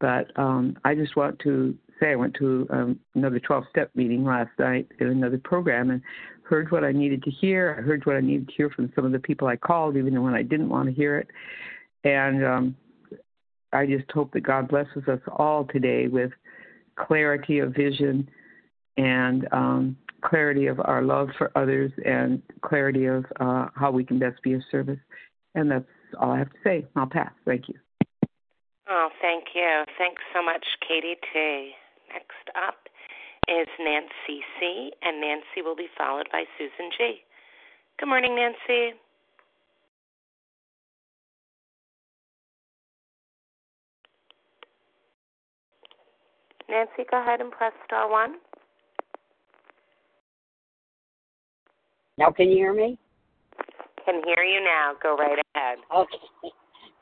But 0.00 0.36
um, 0.36 0.76
I 0.84 0.94
just 0.94 1.16
want 1.16 1.38
to 1.40 1.76
say 2.00 2.10
I 2.10 2.16
went 2.16 2.34
to 2.34 2.66
um, 2.70 3.00
another 3.14 3.38
12 3.38 3.64
step 3.70 3.90
meeting 3.94 4.24
last 4.24 4.50
night 4.58 4.88
in 4.98 5.06
another 5.06 5.38
program 5.38 5.90
and 5.90 6.02
heard 6.42 6.72
what 6.72 6.84
I 6.84 6.92
needed 6.92 7.22
to 7.22 7.30
hear. 7.30 7.76
I 7.78 7.82
heard 7.82 8.04
what 8.04 8.16
I 8.16 8.20
needed 8.20 8.48
to 8.48 8.54
hear 8.54 8.70
from 8.70 8.92
some 8.94 9.04
of 9.04 9.12
the 9.12 9.20
people 9.20 9.46
I 9.46 9.56
called, 9.56 9.96
even 9.96 10.20
when 10.22 10.34
I 10.34 10.42
didn't 10.42 10.68
want 10.68 10.88
to 10.88 10.94
hear 10.94 11.18
it. 11.18 11.28
And 12.04 12.44
um, 12.44 12.76
I 13.72 13.86
just 13.86 14.10
hope 14.10 14.32
that 14.32 14.42
God 14.42 14.68
blesses 14.68 15.06
us 15.06 15.20
all 15.36 15.64
today 15.64 16.08
with 16.08 16.32
clarity 16.96 17.60
of 17.60 17.74
vision 17.74 18.28
and 18.96 19.48
um, 19.52 19.96
clarity 20.22 20.66
of 20.66 20.80
our 20.84 21.02
love 21.02 21.28
for 21.36 21.50
others 21.56 21.92
and 22.04 22.42
clarity 22.62 23.06
of 23.06 23.24
uh, 23.40 23.68
how 23.74 23.90
we 23.90 24.04
can 24.04 24.18
best 24.18 24.42
be 24.42 24.54
of 24.54 24.62
service. 24.70 24.98
And 25.54 25.70
that's 25.70 25.84
all 26.20 26.32
I 26.32 26.38
have 26.38 26.50
to 26.50 26.58
say. 26.64 26.86
I'll 26.96 27.06
pass. 27.06 27.32
Thank 27.44 27.68
you. 27.68 27.74
Oh, 28.88 29.08
thank 29.20 29.44
you. 29.54 29.84
Thanks 29.98 30.22
so 30.34 30.42
much, 30.42 30.64
Katie 30.86 31.16
T. 31.32 31.72
Next 32.12 32.56
up 32.56 32.88
is 33.48 33.68
Nancy 33.78 34.44
C., 34.58 34.92
and 35.02 35.20
Nancy 35.20 35.62
will 35.64 35.76
be 35.76 35.88
followed 35.96 36.28
by 36.30 36.44
Susan 36.58 36.90
G. 36.96 37.22
Good 37.98 38.06
morning, 38.06 38.36
Nancy. 38.36 38.96
Nancy, 46.68 47.04
go 47.10 47.20
ahead 47.20 47.40
and 47.40 47.50
press 47.50 47.72
star 47.84 48.10
one. 48.10 48.36
Now, 52.22 52.30
can 52.30 52.50
you 52.50 52.56
hear 52.56 52.72
me? 52.72 52.96
Can 54.04 54.22
hear 54.24 54.44
you 54.44 54.62
now. 54.62 54.92
Go 55.02 55.16
right 55.16 55.40
ahead. 55.56 55.78
Okay. 55.92 56.52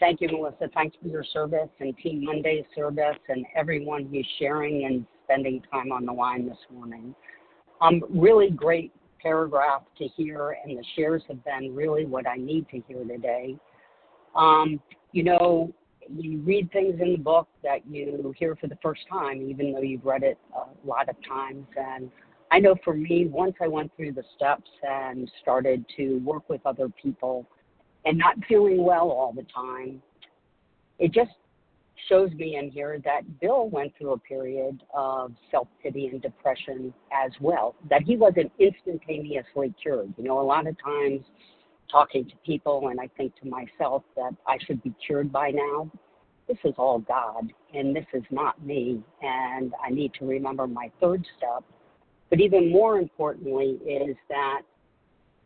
Thank 0.00 0.22
you, 0.22 0.28
Melissa. 0.28 0.70
Thanks 0.72 0.96
for 1.02 1.08
your 1.08 1.24
service 1.24 1.68
and 1.78 1.94
Team 1.98 2.24
Monday's 2.24 2.64
service 2.74 3.18
and 3.28 3.44
everyone 3.54 4.08
who's 4.10 4.26
sharing 4.38 4.86
and 4.86 5.04
spending 5.24 5.60
time 5.70 5.92
on 5.92 6.06
the 6.06 6.12
line 6.12 6.48
this 6.48 6.56
morning. 6.72 7.14
Um, 7.82 8.02
really 8.08 8.50
great 8.50 8.92
paragraph 9.20 9.82
to 9.98 10.08
hear, 10.08 10.56
and 10.64 10.78
the 10.78 10.84
shares 10.96 11.22
have 11.28 11.44
been 11.44 11.74
really 11.74 12.06
what 12.06 12.26
I 12.26 12.36
need 12.36 12.66
to 12.70 12.80
hear 12.88 13.04
today. 13.04 13.58
Um, 14.34 14.80
you 15.12 15.22
know, 15.22 15.70
you 16.08 16.38
read 16.38 16.72
things 16.72 16.98
in 16.98 17.12
the 17.12 17.18
book 17.18 17.46
that 17.62 17.86
you 17.86 18.34
hear 18.38 18.56
for 18.56 18.68
the 18.68 18.78
first 18.82 19.02
time, 19.10 19.42
even 19.42 19.74
though 19.74 19.82
you've 19.82 20.06
read 20.06 20.22
it 20.22 20.38
a 20.56 20.88
lot 20.88 21.10
of 21.10 21.16
times. 21.28 21.66
And 21.76 22.10
I 22.50 22.58
know 22.58 22.74
for 22.84 22.94
me, 22.94 23.26
once 23.26 23.54
I 23.60 23.68
went 23.68 23.92
through 23.96 24.12
the 24.12 24.24
steps 24.36 24.70
and 24.82 25.30
started 25.40 25.84
to 25.96 26.18
work 26.18 26.48
with 26.48 26.60
other 26.66 26.88
people 26.88 27.46
and 28.04 28.18
not 28.18 28.34
feeling 28.48 28.82
well 28.82 29.10
all 29.10 29.32
the 29.32 29.46
time, 29.54 30.02
it 30.98 31.12
just 31.12 31.30
shows 32.08 32.30
me 32.32 32.56
in 32.56 32.70
here 32.70 33.00
that 33.04 33.40
Bill 33.40 33.68
went 33.68 33.92
through 33.96 34.12
a 34.12 34.18
period 34.18 34.82
of 34.94 35.32
self 35.50 35.68
pity 35.82 36.06
and 36.06 36.20
depression 36.20 36.92
as 37.12 37.30
well, 37.40 37.76
that 37.88 38.02
he 38.02 38.16
wasn't 38.16 38.50
instantaneously 38.58 39.74
cured. 39.80 40.12
You 40.16 40.24
know, 40.24 40.40
a 40.40 40.42
lot 40.42 40.66
of 40.66 40.76
times 40.82 41.20
talking 41.90 42.24
to 42.24 42.34
people, 42.44 42.88
and 42.88 43.00
I 43.00 43.08
think 43.16 43.34
to 43.42 43.48
myself 43.48 44.02
that 44.16 44.34
I 44.46 44.58
should 44.66 44.82
be 44.82 44.94
cured 45.04 45.32
by 45.32 45.50
now. 45.50 45.90
This 46.48 46.58
is 46.64 46.74
all 46.78 46.98
God, 46.98 47.52
and 47.74 47.94
this 47.94 48.06
is 48.12 48.24
not 48.30 48.64
me. 48.64 49.02
And 49.22 49.72
I 49.84 49.90
need 49.90 50.12
to 50.14 50.26
remember 50.26 50.66
my 50.66 50.90
third 51.00 51.24
step. 51.36 51.64
But 52.30 52.40
even 52.40 52.70
more 52.70 52.98
importantly, 52.98 53.78
is 53.84 54.16
that 54.28 54.62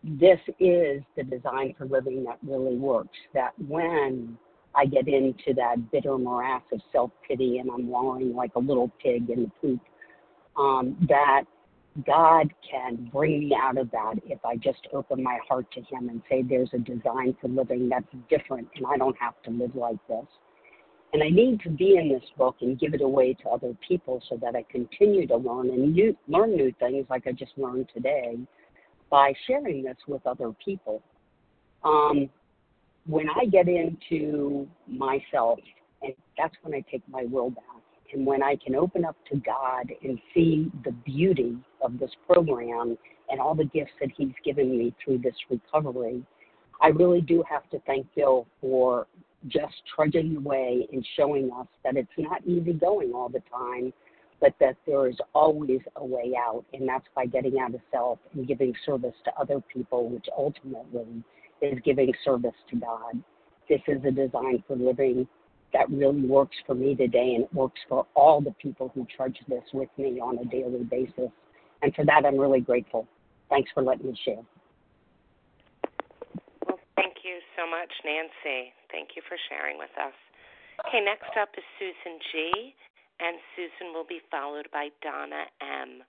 this 0.05 0.39
is 0.61 1.03
the 1.16 1.24
design 1.24 1.74
for 1.78 1.87
living 1.87 2.24
that 2.24 2.39
really 2.47 2.76
works. 2.76 3.16
That 3.32 3.53
when 3.66 4.37
I 4.74 4.85
get 4.87 5.09
into 5.09 5.55
that 5.57 5.91
bitter 5.91 6.18
morass 6.18 6.62
of 6.72 6.80
self 6.93 7.11
pity 7.26 7.59
and 7.59 7.70
I'm 7.70 7.89
wallowing 7.89 8.35
like 8.35 8.53
a 8.57 8.61
little 8.61 8.91
pig 9.03 9.30
in 9.30 9.45
the 9.45 9.51
poop, 9.61 9.80
um, 10.59 10.97
that 11.09 11.45
God 12.07 12.53
can 12.68 13.09
bring 13.12 13.49
me 13.49 13.57
out 13.59 13.78
of 13.78 13.91
that 13.93 14.14
if 14.26 14.45
I 14.45 14.57
just 14.57 14.87
open 14.93 15.22
my 15.22 15.39
heart 15.49 15.70
to 15.72 15.80
Him 15.80 16.09
and 16.09 16.20
say, 16.28 16.43
There's 16.43 16.70
a 16.74 16.78
design 16.78 17.37
for 17.41 17.49
living 17.49 17.89
that's 17.89 18.05
different, 18.28 18.68
and 18.76 18.85
I 18.87 18.99
don't 18.99 19.16
have 19.18 19.41
to 19.45 19.51
live 19.51 19.74
like 19.74 19.97
this. 20.09 20.26
And 21.14 21.22
I 21.22 21.28
need 21.28 21.60
to 21.60 21.70
be 21.70 21.96
in 21.96 22.08
this 22.08 22.24
book 22.36 22.56
and 22.60 22.76
give 22.76 22.92
it 22.92 23.00
away 23.00 23.34
to 23.34 23.48
other 23.48 23.72
people 23.86 24.20
so 24.28 24.36
that 24.42 24.56
I 24.56 24.64
continue 24.68 25.28
to 25.28 25.36
learn 25.36 25.70
and 25.70 25.94
new, 25.94 26.16
learn 26.26 26.56
new 26.56 26.74
things 26.80 27.06
like 27.08 27.28
I 27.28 27.32
just 27.32 27.52
learned 27.56 27.88
today 27.94 28.36
by 29.10 29.32
sharing 29.46 29.84
this 29.84 29.96
with 30.08 30.26
other 30.26 30.50
people. 30.64 31.02
Um, 31.84 32.28
when 33.06 33.28
I 33.30 33.44
get 33.44 33.68
into 33.68 34.66
myself, 34.88 35.60
and 36.02 36.14
that's 36.36 36.56
when 36.62 36.74
I 36.74 36.84
take 36.90 37.08
my 37.08 37.26
will 37.30 37.50
back, 37.50 37.62
and 38.12 38.26
when 38.26 38.42
I 38.42 38.56
can 38.56 38.74
open 38.74 39.04
up 39.04 39.16
to 39.30 39.36
God 39.36 39.92
and 40.02 40.18
see 40.34 40.68
the 40.84 40.90
beauty 40.90 41.56
of 41.80 42.00
this 42.00 42.10
program 42.26 42.98
and 43.30 43.40
all 43.40 43.54
the 43.54 43.66
gifts 43.66 43.92
that 44.00 44.10
He's 44.16 44.34
given 44.44 44.76
me 44.76 44.92
through 45.04 45.18
this 45.18 45.36
recovery, 45.48 46.24
I 46.82 46.88
really 46.88 47.20
do 47.20 47.44
have 47.48 47.70
to 47.70 47.78
thank 47.86 48.12
Bill 48.16 48.48
for 48.60 49.06
just 49.49 49.74
trudging 49.95 50.36
away 50.36 50.86
and 50.92 51.07
showing 51.16 51.51
us 51.53 51.66
that 51.84 51.97
it's 51.97 52.09
not 52.18 52.45
easy 52.47 52.72
going 52.72 53.12
all 53.12 53.28
the 53.28 53.42
time, 53.51 53.92
but 54.40 54.55
that 54.61 54.76
there 54.86 55.09
is 55.09 55.16
always 55.34 55.80
a 55.97 56.05
way 56.05 56.32
out, 56.38 56.64
and 56.72 56.88
that's 56.88 57.07
by 57.14 57.26
getting 57.26 57.59
out 57.59 57.74
of 57.74 57.80
self 57.92 58.18
and 58.32 58.47
giving 58.47 58.74
service 58.84 59.14
to 59.24 59.32
other 59.38 59.62
people, 59.72 60.09
which 60.09 60.26
ultimately 60.36 61.22
is 61.62 61.78
giving 61.84 62.12
service 62.24 62.55
to 62.70 62.76
God. 62.76 63.22
This 63.68 63.80
is 63.88 64.05
a 64.05 64.11
design 64.11 64.62
for 64.66 64.76
living 64.76 65.26
that 65.72 65.90
really 65.90 66.26
works 66.26 66.57
for 66.66 66.74
me 66.74 66.95
today, 66.95 67.34
and 67.34 67.45
it 67.45 67.55
works 67.55 67.80
for 67.88 68.07
all 68.14 68.40
the 68.40 68.53
people 68.53 68.92
who 68.95 69.07
trudge 69.16 69.38
this 69.49 69.64
with 69.72 69.88
me 69.99 70.20
on 70.20 70.38
a 70.38 70.45
daily 70.45 70.84
basis. 70.84 71.30
And 71.82 71.95
for 71.95 72.05
that, 72.05 72.24
I'm 72.24 72.38
really 72.38 72.61
grateful. 72.61 73.07
Thanks 73.51 73.70
for 73.74 73.82
letting 73.82 74.07
me 74.07 74.18
share. 74.24 74.42
Well, 77.57 77.66
thank 77.66 77.90
you 77.90 78.05
so 78.05 78.05
much, 78.05 78.05
Nancy. 78.05 78.72
Thank 78.90 79.11
you 79.16 79.22
for 79.28 79.36
sharing 79.48 79.78
with 79.78 79.90
us. 79.98 80.14
Okay, 80.86 81.00
next 81.05 81.36
up 81.40 81.48
is 81.57 81.64
Susan 81.78 82.18
G 82.32 82.74
and 83.20 83.36
Susan 83.55 83.94
will 83.94 84.07
be 84.07 84.20
followed 84.30 84.68
by 84.72 84.88
Donna 85.02 85.44
M. 85.61 86.02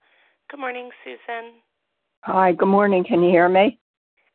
Good 0.50 0.60
morning, 0.60 0.89
Susan. 1.04 1.54
Hi, 2.22 2.52
good 2.54 2.68
morning. 2.68 3.04
Can 3.04 3.22
you 3.22 3.30
hear 3.30 3.50
me? 3.50 3.80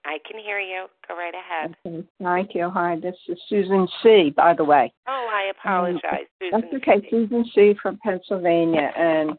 I 0.05 0.19
can 0.29 0.41
hear 0.41 0.61
you. 0.61 0.87
Go 1.07 1.17
right 1.17 1.35
ahead. 1.35 1.77
Okay. 1.87 2.07
Thank 2.23 2.55
you. 2.55 2.71
Hi, 2.71 2.97
this 3.01 3.17
is 3.29 3.39
Susan 3.49 3.87
C., 4.03 4.33
by 4.35 4.55
the 4.55 4.65
way. 4.65 4.93
Oh, 5.09 5.29
I 5.31 5.51
apologize, 5.51 6.03
um, 6.13 6.19
Susan. 6.41 6.61
That's 6.61 6.75
okay. 6.75 7.01
C. 7.03 7.11
Susan 7.11 7.45
C. 7.55 7.75
from 7.83 7.99
Pennsylvania. 8.03 8.93
And 8.97 9.33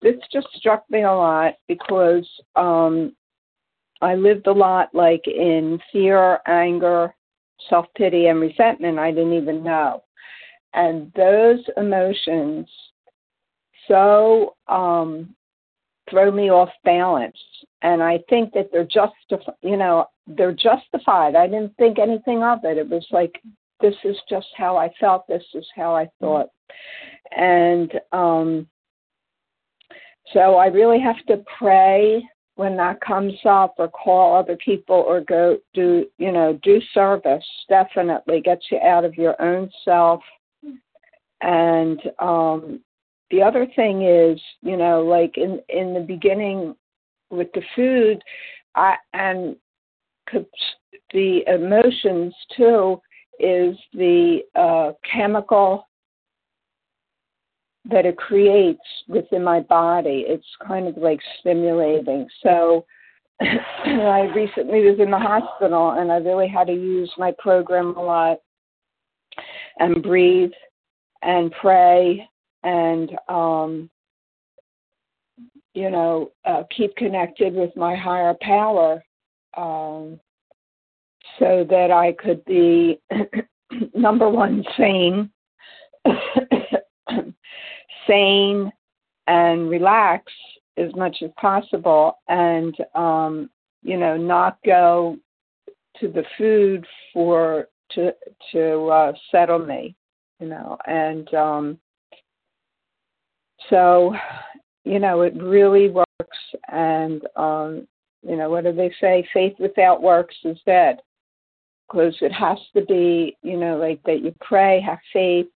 this 0.00 0.14
just 0.32 0.48
struck 0.54 0.84
me 0.88 1.02
a 1.02 1.12
lot 1.12 1.54
because 1.68 2.26
um, 2.54 3.14
I 4.02 4.14
lived 4.14 4.46
a 4.46 4.52
lot 4.52 4.94
like 4.94 5.26
in 5.26 5.80
fear, 5.92 6.40
anger, 6.46 7.14
self 7.68 7.86
pity, 7.96 8.26
and 8.26 8.40
resentment. 8.40 8.98
I 8.98 9.10
didn't 9.10 9.34
even 9.34 9.62
know 9.62 10.02
and 10.76 11.10
those 11.14 11.60
emotions 11.76 12.68
so 13.88 14.54
um, 14.68 15.34
throw 16.08 16.30
me 16.30 16.50
off 16.50 16.68
balance. 16.84 17.36
And 17.82 18.02
I 18.02 18.20
think 18.28 18.52
that 18.52 18.68
they're 18.72 18.84
justified, 18.84 19.54
you 19.62 19.76
know, 19.76 20.06
they're 20.26 20.52
justified. 20.52 21.34
I 21.34 21.46
didn't 21.46 21.76
think 21.76 21.98
anything 21.98 22.42
of 22.42 22.64
it. 22.64 22.78
It 22.78 22.88
was 22.88 23.06
like, 23.10 23.40
this 23.80 23.94
is 24.04 24.16
just 24.28 24.48
how 24.56 24.76
I 24.76 24.92
felt, 25.00 25.26
this 25.26 25.44
is 25.54 25.66
how 25.74 25.94
I 25.94 26.08
thought. 26.20 26.48
And 27.36 27.92
um, 28.12 28.66
so 30.32 30.56
I 30.56 30.66
really 30.66 31.00
have 31.00 31.24
to 31.26 31.44
pray 31.58 32.26
when 32.56 32.76
that 32.76 33.00
comes 33.00 33.34
up 33.44 33.74
or 33.78 33.88
call 33.88 34.36
other 34.36 34.56
people 34.56 34.96
or 34.96 35.20
go 35.20 35.58
do, 35.72 36.06
you 36.18 36.32
know, 36.32 36.58
do 36.62 36.80
service. 36.92 37.44
Definitely 37.68 38.40
gets 38.40 38.66
you 38.70 38.78
out 38.80 39.04
of 39.04 39.14
your 39.14 39.40
own 39.40 39.70
self 39.84 40.20
and 41.42 42.00
um, 42.18 42.80
the 43.30 43.42
other 43.42 43.66
thing 43.76 44.02
is, 44.02 44.40
you 44.62 44.76
know, 44.76 45.02
like 45.02 45.36
in 45.36 45.60
in 45.68 45.94
the 45.94 46.00
beginning 46.00 46.74
with 47.30 47.48
the 47.54 47.62
food, 47.74 48.22
I 48.74 48.96
and 49.12 49.56
the 51.12 51.44
emotions 51.46 52.34
too 52.56 53.00
is 53.38 53.76
the 53.92 54.40
uh, 54.54 54.92
chemical 55.10 55.86
that 57.90 58.06
it 58.06 58.16
creates 58.16 58.80
within 59.08 59.44
my 59.44 59.60
body. 59.60 60.24
It's 60.26 60.46
kind 60.66 60.88
of 60.88 60.96
like 60.96 61.20
stimulating. 61.40 62.26
So 62.42 62.84
I 63.40 64.30
recently 64.34 64.90
was 64.90 64.98
in 64.98 65.10
the 65.10 65.18
hospital 65.18 65.90
and 65.90 66.10
I 66.10 66.16
really 66.16 66.48
had 66.48 66.66
to 66.68 66.72
use 66.72 67.12
my 67.18 67.32
program 67.38 67.96
a 67.96 68.02
lot 68.02 68.38
and 69.78 70.02
breathe 70.02 70.52
and 71.22 71.52
pray 71.60 72.26
and 72.62 73.10
um, 73.28 73.90
you 75.74 75.90
know 75.90 76.32
uh, 76.44 76.62
keep 76.74 76.96
connected 76.96 77.54
with 77.54 77.76
my 77.76 77.94
higher 77.94 78.34
power 78.40 79.04
um, 79.56 80.18
so 81.38 81.66
that 81.68 81.90
I 81.90 82.12
could 82.12 82.44
be 82.46 83.00
number 83.94 84.28
one 84.28 84.64
sane 84.76 85.30
sane 88.06 88.72
and 89.26 89.68
relax 89.68 90.32
as 90.76 90.94
much 90.94 91.18
as 91.22 91.30
possible 91.40 92.18
and 92.28 92.76
um, 92.94 93.50
you 93.82 93.96
know 93.96 94.16
not 94.16 94.58
go 94.64 95.16
to 96.00 96.08
the 96.08 96.24
food 96.36 96.86
for 97.12 97.68
to 97.90 98.12
to 98.52 98.86
uh, 98.86 99.12
settle 99.30 99.58
me 99.58 99.94
you 100.40 100.46
know 100.46 100.76
and 100.86 101.32
um 101.34 101.78
so 103.70 104.14
you 104.84 104.98
know 104.98 105.22
it 105.22 105.34
really 105.40 105.88
works 105.88 106.38
and 106.68 107.22
um 107.36 107.86
you 108.26 108.36
know 108.36 108.50
what 108.50 108.64
do 108.64 108.72
they 108.72 108.92
say? 109.00 109.26
Faith 109.32 109.54
without 109.58 110.02
works 110.02 110.34
is 110.44 110.58
dead. 110.66 110.98
Because 111.88 112.16
it 112.20 112.32
has 112.32 112.58
to 112.74 112.84
be, 112.84 113.36
you 113.42 113.56
know, 113.56 113.76
like 113.76 114.02
that 114.02 114.20
you 114.20 114.34
pray, 114.40 114.80
have 114.80 114.98
faith, 115.12 115.46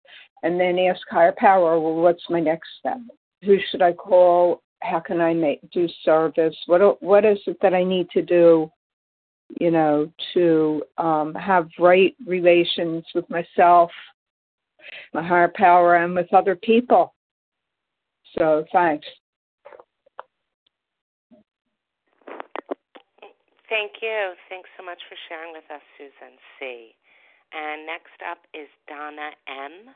and 0.43 0.59
then 0.59 0.79
ask 0.79 1.01
higher 1.11 1.35
power, 1.37 1.79
well, 1.79 1.95
what's 1.95 2.23
my 2.31 2.41
next 2.41 2.69
step? 2.79 2.99
Who 3.45 3.59
should 3.71 3.83
I 3.83 3.93
call? 3.93 4.63
How 4.83 5.01
can 5.01 5.21
I 5.21 5.35
make 5.35 5.61
do 5.71 5.87
service? 6.05 6.57
What 6.67 7.03
what 7.03 7.25
is 7.25 7.39
it 7.47 7.59
that 7.63 7.75
I 7.75 7.85
need 7.85 8.09
to 8.11 8.23
do? 8.23 8.71
You 9.59 9.71
know, 9.71 10.11
to 10.35 10.83
um, 10.97 11.35
have 11.35 11.69
right 11.79 12.15
relations 12.27 13.05
with 13.15 13.29
myself, 13.29 13.91
my 15.13 15.27
higher 15.27 15.53
power, 15.55 15.97
and 15.97 16.15
with 16.15 16.33
other 16.33 16.57
people. 16.57 17.15
So 18.39 18.65
thanks. 18.73 19.07
Thank 23.69 24.03
you. 24.03 24.35
Thanks 24.49 24.69
so 24.77 24.85
much 24.85 24.99
for 25.09 25.17
sharing 25.29 25.53
with 25.53 25.63
us, 25.71 25.83
Susan 25.95 26.35
C. 26.59 26.91
And 27.55 27.87
next 27.87 28.19
up 28.27 28.43
is 28.55 28.67
Donna 28.89 29.31
M. 29.47 29.95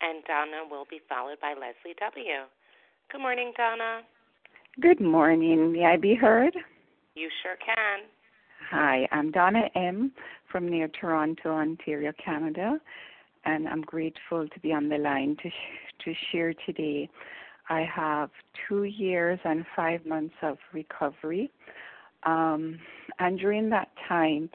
And 0.00 0.24
Donna 0.24 0.68
will 0.70 0.86
be 0.88 1.00
followed 1.08 1.40
by 1.40 1.54
Leslie 1.54 1.96
W. 2.00 2.46
Good 3.10 3.20
morning, 3.20 3.52
Donna. 3.56 4.00
Good 4.80 5.00
morning. 5.00 5.72
May 5.72 5.84
I 5.84 5.96
be 5.96 6.14
heard? 6.14 6.54
You 7.14 7.28
sure 7.42 7.56
can. 7.64 8.06
Hi, 8.70 9.08
I'm 9.12 9.30
Donna 9.30 9.68
M. 9.74 10.12
from 10.50 10.68
near 10.68 10.88
Toronto, 10.88 11.50
Ontario, 11.50 12.12
Canada, 12.22 12.78
and 13.44 13.66
I'm 13.68 13.82
grateful 13.82 14.46
to 14.46 14.60
be 14.60 14.72
on 14.72 14.88
the 14.88 14.98
line 14.98 15.36
to 15.42 15.48
sh- 15.48 16.04
to 16.04 16.14
share 16.30 16.54
today. 16.66 17.08
I 17.70 17.82
have 17.82 18.30
two 18.68 18.84
years 18.84 19.38
and 19.44 19.64
five 19.74 20.06
months 20.06 20.34
of 20.42 20.58
recovery 20.72 21.50
um, 22.24 22.78
and 23.18 23.38
during 23.38 23.70
that 23.70 23.88
time, 24.08 24.50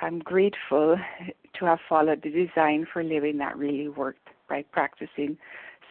I'm 0.00 0.18
grateful 0.18 0.96
to 1.58 1.64
have 1.64 1.78
followed 1.88 2.22
the 2.22 2.30
design 2.30 2.86
for 2.92 3.02
living 3.02 3.38
that 3.38 3.56
really 3.56 3.88
worked 3.88 4.28
by 4.54 4.62
practicing 4.70 5.36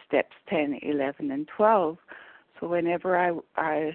steps 0.06 0.34
10, 0.48 0.78
11, 0.82 1.30
and 1.30 1.46
12. 1.54 1.98
So 2.58 2.68
whenever 2.68 3.18
I 3.18 3.32
I 3.56 3.92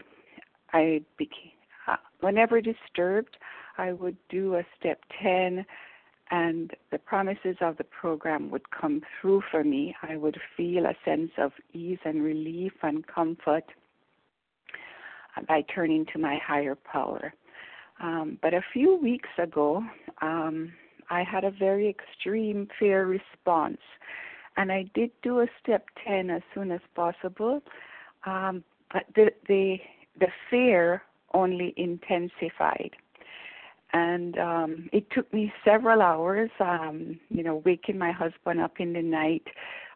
I 0.74 1.02
became 1.18 1.58
uh, 1.88 1.96
whenever 2.20 2.62
disturbed, 2.62 3.38
I 3.80 3.94
would 3.94 4.18
do 4.30 4.56
a 4.56 4.64
step 4.80 5.00
10 5.24 5.66
and 6.32 6.72
the 6.92 7.00
promises 7.00 7.58
of 7.62 7.78
the 7.78 7.84
program 7.86 8.52
would 8.52 8.70
come 8.70 9.02
through 9.20 9.42
for 9.50 9.64
me. 9.64 9.96
I 10.04 10.16
would 10.18 10.38
feel 10.56 10.86
a 10.86 10.94
sense 11.04 11.32
of 11.40 11.52
ease 11.74 11.98
and 12.06 12.22
relief 12.24 12.74
and 12.84 13.08
comfort 13.08 13.64
by 15.48 15.64
turning 15.74 16.06
to 16.14 16.20
my 16.20 16.38
higher 16.46 16.76
power. 16.76 17.34
Um, 18.00 18.38
but 18.44 18.54
a 18.54 18.62
few 18.72 18.98
weeks 18.98 19.30
ago, 19.42 19.84
um, 20.22 20.72
I 21.10 21.24
had 21.24 21.44
a 21.44 21.52
very 21.52 21.90
extreme 21.90 22.68
fear 22.78 23.06
response, 23.06 23.82
and 24.60 24.72
I 24.74 24.86
did 24.94 25.12
do 25.24 25.40
a 25.40 25.48
step 25.64 25.86
10 26.06 26.30
as 26.30 26.42
soon 26.54 26.72
as 26.72 26.82
possible. 26.94 27.62
Um, 28.26 28.64
but 28.92 29.04
the, 29.16 29.32
the 29.48 29.78
the 30.20 30.28
fear 30.50 31.02
only 31.34 31.74
intensified, 31.78 32.92
and 33.94 34.38
um, 34.38 34.90
it 34.92 35.10
took 35.12 35.32
me 35.34 35.54
several 35.64 36.02
hours. 36.02 36.50
Um, 36.60 37.20
you 37.30 37.44
know, 37.44 37.62
waking 37.66 37.98
my 37.98 38.12
husband 38.12 38.60
up 38.60 38.80
in 38.80 38.94
the 38.94 39.02
night 39.02 39.48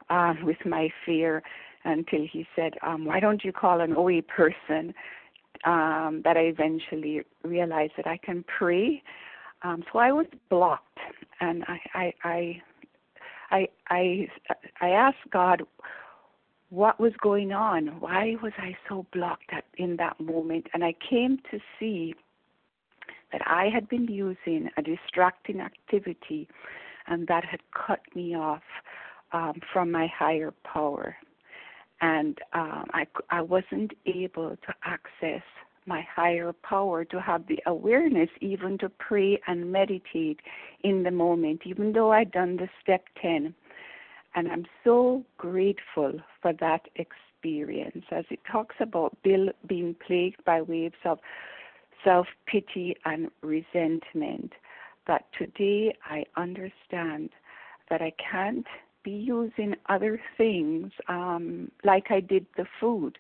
um, 0.09 0.45
with 0.45 0.63
my 0.65 0.89
fear 1.05 1.43
until 1.83 2.25
he 2.31 2.47
said, 2.55 2.73
um, 2.85 3.03
"Why 3.03 3.19
don't 3.19 3.43
you 3.43 3.51
call 3.51 3.81
an 3.81 3.95
OA 3.97 4.21
person?" 4.21 4.93
um, 5.65 6.21
that 6.23 6.37
I 6.37 6.41
eventually 6.41 7.21
realized 7.43 7.93
that 7.97 8.07
I 8.07 8.17
can 8.17 8.43
pray. 8.57 9.01
Um, 9.63 9.83
so 9.91 9.99
I 9.99 10.11
was 10.11 10.25
blocked, 10.49 10.99
and 11.39 11.63
I, 11.67 11.79
I, 11.93 12.13
I, 12.23 12.61
I, 13.53 13.67
I, 13.89 14.27
I 14.81 14.89
asked 14.89 15.29
God 15.31 15.63
what 16.69 16.99
was 16.99 17.13
going 17.21 17.53
on. 17.53 17.99
Why 17.99 18.35
was 18.41 18.53
I 18.57 18.75
so 18.89 19.05
blocked 19.13 19.51
at, 19.51 19.65
in 19.77 19.95
that 19.97 20.19
moment? 20.19 20.67
And 20.73 20.83
I 20.83 20.93
came 21.09 21.37
to 21.51 21.59
see 21.79 22.15
that 23.31 23.41
I 23.45 23.69
had 23.73 23.87
been 23.87 24.07
using 24.07 24.69
a 24.77 24.81
distracting 24.81 25.61
activity, 25.61 26.49
and 27.07 27.27
that 27.27 27.45
had 27.45 27.61
cut 27.73 28.01
me 28.15 28.35
off 28.35 28.63
um, 29.31 29.59
from 29.71 29.91
my 29.91 30.07
higher 30.07 30.53
power 30.63 31.15
and 32.03 32.37
um, 32.51 32.85
I, 32.93 33.07
I 33.29 33.41
wasn't 33.41 33.93
able 34.05 34.49
to 34.49 34.73
access 34.83 35.43
my 35.85 36.05
higher 36.13 36.53
power 36.53 37.05
to 37.05 37.21
have 37.21 37.47
the 37.47 37.59
awareness 37.65 38.29
even 38.41 38.77
to 38.79 38.89
pray 38.89 39.39
and 39.47 39.71
meditate 39.71 40.39
in 40.83 41.03
the 41.03 41.11
moment, 41.11 41.61
even 41.65 41.93
though 41.93 42.11
I'd 42.11 42.31
done 42.31 42.57
the 42.57 42.69
step 42.81 43.03
10. 43.21 43.53
And 44.35 44.51
I'm 44.51 44.65
so 44.83 45.23
grateful 45.37 46.19
for 46.41 46.53
that 46.59 46.81
experience 46.95 48.05
as 48.11 48.25
it 48.29 48.39
talks 48.51 48.75
about 48.79 49.15
Bill 49.23 49.49
being 49.67 49.95
plagued 50.05 50.43
by 50.45 50.61
waves 50.61 50.95
of 51.05 51.19
self 52.03 52.27
pity 52.47 52.95
and 53.05 53.29
resentment. 53.41 54.53
That 55.05 55.25
today 55.37 55.95
I 56.05 56.25
understand 56.37 57.29
that 57.89 58.01
I 58.01 58.13
can't 58.31 58.65
be 59.03 59.11
using 59.11 59.75
other 59.89 60.19
things 60.37 60.91
um, 61.09 61.69
like 61.83 62.05
I 62.09 62.21
did 62.21 62.45
the 62.57 62.65
food 62.79 63.17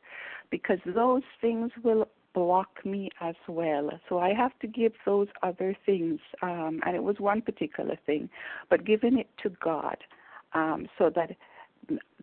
because 0.49 0.79
those 0.85 1.23
things 1.41 1.71
will 1.83 2.07
block 2.33 2.85
me 2.85 3.09
as 3.21 3.35
well. 3.47 3.91
So 4.09 4.19
I 4.19 4.33
have 4.33 4.57
to 4.59 4.67
give 4.67 4.93
those 5.05 5.27
other 5.41 5.75
things, 5.85 6.19
um, 6.41 6.81
and 6.85 6.95
it 6.95 7.03
was 7.03 7.17
one 7.19 7.41
particular 7.41 7.97
thing, 8.05 8.29
but 8.69 8.85
giving 8.85 9.17
it 9.19 9.29
to 9.43 9.49
God 9.63 9.97
um, 10.53 10.87
so 10.97 11.11
that 11.15 11.31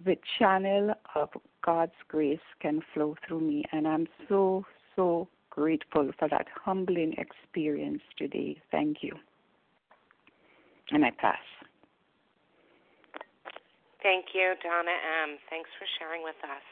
the 0.04 0.16
channel 0.38 0.94
of 1.14 1.28
God's 1.64 1.92
grace 2.08 2.38
can 2.60 2.80
flow 2.94 3.16
through 3.26 3.40
me. 3.40 3.64
And 3.72 3.86
I'm 3.86 4.06
so, 4.28 4.64
so 4.96 5.28
grateful 5.50 6.10
for 6.18 6.28
that 6.28 6.46
humbling 6.64 7.14
experience 7.18 8.02
today. 8.16 8.60
Thank 8.70 8.98
you. 9.02 9.12
And 10.90 11.04
I 11.04 11.10
pass. 11.10 11.38
Thank 14.02 14.26
you, 14.34 14.54
Donna 14.62 14.96
M. 15.22 15.36
Thanks 15.50 15.68
for 15.78 15.86
sharing 15.98 16.24
with 16.24 16.40
us. 16.42 16.64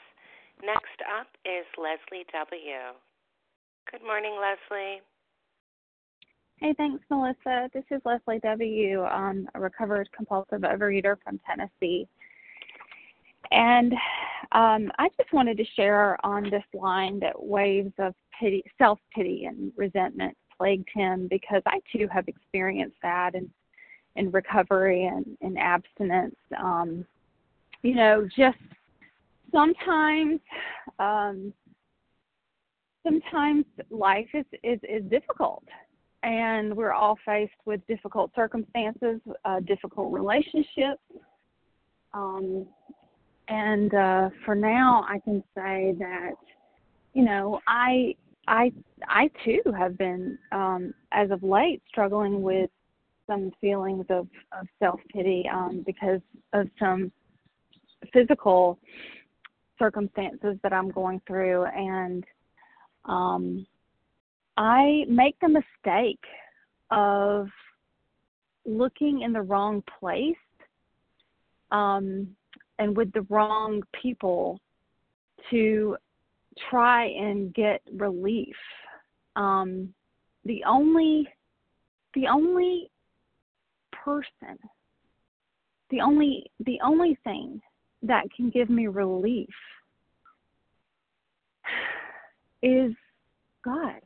Next 0.64 0.99
up 1.20 1.28
is 1.45 1.66
Leslie 1.76 2.26
W. 2.32 2.99
Good 3.91 4.03
morning, 4.03 4.36
Leslie. 4.39 5.01
Hey, 6.59 6.74
thanks, 6.76 7.03
Melissa. 7.09 7.70
This 7.72 7.84
is 7.91 8.03
Leslie 8.05 8.39
W., 8.41 9.03
um, 9.05 9.49
a 9.55 9.61
recovered 9.61 10.11
compulsive 10.14 10.61
overeater 10.61 11.16
from 11.24 11.41
Tennessee. 11.47 12.07
And 13.51 13.95
um, 14.53 14.93
I 14.99 15.09
just 15.16 15.32
wanted 15.32 15.57
to 15.57 15.64
share 15.74 16.18
on 16.26 16.51
this 16.51 16.64
line 16.74 17.18
that 17.20 17.43
waves 17.43 17.95
of 17.99 18.14
pity, 18.39 18.62
self 18.76 18.99
pity, 19.14 19.47
and 19.47 19.72
resentment 19.74 20.36
plagued 20.55 20.89
him 20.93 21.26
because 21.30 21.62
I 21.64 21.80
too 21.91 22.09
have 22.12 22.28
experienced 22.28 22.99
that 23.03 23.34
in, 23.34 23.49
in 24.16 24.30
recovery 24.32 25.07
and 25.07 25.24
in 25.41 25.57
abstinence. 25.57 26.36
Um, 26.59 27.07
you 27.82 27.95
know, 27.95 28.28
just 28.36 28.59
sometimes 29.51 30.41
um 30.99 31.55
sometimes 33.03 33.64
life 33.90 34.28
is, 34.34 34.44
is 34.62 34.78
is 34.88 35.03
difficult 35.11 35.64
and 36.22 36.76
we're 36.76 36.92
all 36.92 37.16
faced 37.24 37.53
with 37.64 37.80
difficult 37.86 38.30
circumstances, 38.34 39.20
uh 39.44 39.61
difficult 39.61 40.12
relationships. 40.12 41.03
Um 42.12 42.66
and 43.49 43.94
uh 43.94 44.30
for 44.44 44.55
now 44.55 45.05
I 45.09 45.18
can 45.20 45.42
say 45.55 45.94
that 45.99 46.32
you 47.14 47.24
know, 47.24 47.61
I 47.66 48.14
I 48.46 48.72
I 49.07 49.30
too 49.44 49.62
have 49.76 49.96
been 49.96 50.38
um 50.53 50.92
as 51.12 51.30
of 51.30 51.42
late 51.42 51.82
struggling 51.88 52.42
with 52.42 52.70
some 53.26 53.53
feelings 53.61 54.07
of, 54.09 54.26
of 54.59 54.66
self 54.78 55.01
pity 55.12 55.49
um 55.53 55.82
because 55.86 56.20
of 56.53 56.68
some 56.78 57.12
physical 58.12 58.78
circumstances 59.78 60.57
that 60.62 60.72
I'm 60.72 60.90
going 60.90 61.20
through 61.26 61.64
and 61.66 62.24
um 63.09 63.66
I 64.56 65.04
make 65.09 65.36
the 65.40 65.48
mistake 65.48 66.24
of 66.90 67.48
looking 68.64 69.22
in 69.22 69.32
the 69.32 69.42
wrong 69.42 69.82
place 69.98 70.36
um 71.70 72.28
and 72.78 72.96
with 72.96 73.12
the 73.12 73.26
wrong 73.28 73.82
people 74.00 74.61
to 75.50 75.96
try 76.70 77.06
and 77.06 77.52
get 77.54 77.82
relief. 77.92 78.56
Um 79.36 79.94
the 80.44 80.62
only 80.66 81.28
the 82.14 82.26
only 82.26 82.90
person 83.92 84.59
the 85.90 86.00
only 86.00 86.50
the 86.64 86.78
only 86.84 87.18
thing 87.24 87.61
that 88.02 88.24
can 88.34 88.50
give 88.50 88.70
me 88.70 88.86
relief 88.86 89.48
is 92.62 92.92
God 93.64 94.00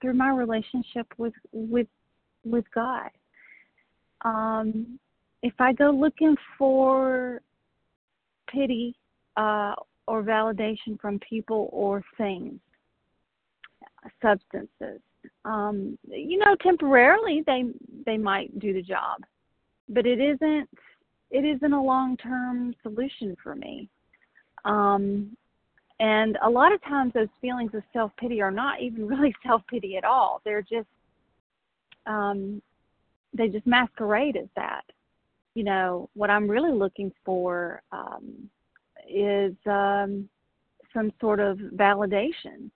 through 0.00 0.14
my 0.14 0.30
relationship 0.30 1.06
with 1.18 1.34
with 1.52 1.86
with 2.44 2.64
God. 2.74 3.10
Um, 4.24 4.98
if 5.42 5.54
I 5.58 5.72
go 5.72 5.90
looking 5.90 6.36
for 6.56 7.40
pity 8.50 8.94
uh, 9.36 9.74
or 10.06 10.22
validation 10.22 10.98
from 11.00 11.18
people 11.20 11.68
or 11.72 12.02
things, 12.16 12.58
substances, 14.22 15.00
um, 15.44 15.98
you 16.08 16.38
know, 16.38 16.54
temporarily 16.62 17.42
they 17.46 17.64
they 18.06 18.16
might 18.16 18.58
do 18.58 18.72
the 18.72 18.82
job, 18.82 19.22
but 19.88 20.06
it 20.06 20.20
isn't 20.20 20.68
it 21.30 21.44
isn't 21.44 21.72
a 21.72 21.82
long 21.82 22.16
term 22.16 22.74
solution 22.82 23.36
for 23.42 23.54
me. 23.54 23.88
Um, 24.64 25.36
and 26.00 26.36
a 26.42 26.50
lot 26.50 26.72
of 26.72 26.82
times 26.82 27.12
those 27.12 27.28
feelings 27.40 27.72
of 27.74 27.82
self 27.92 28.10
pity 28.18 28.42
are 28.42 28.50
not 28.50 28.80
even 28.82 29.06
really 29.08 29.34
self 29.46 29.62
pity 29.68 29.96
at 29.96 30.04
all. 30.04 30.40
They're 30.44 30.62
just 30.62 30.88
um, 32.06 32.60
they 33.32 33.48
just 33.48 33.66
masquerade 33.66 34.36
as 34.36 34.48
that. 34.56 34.84
You 35.54 35.64
know, 35.64 36.10
what 36.14 36.30
I'm 36.30 36.48
really 36.48 36.72
looking 36.72 37.12
for 37.24 37.82
um, 37.92 38.50
is 39.08 39.54
um, 39.66 40.28
some 40.92 41.12
sort 41.20 41.40
of 41.40 41.58
validation 41.58 42.70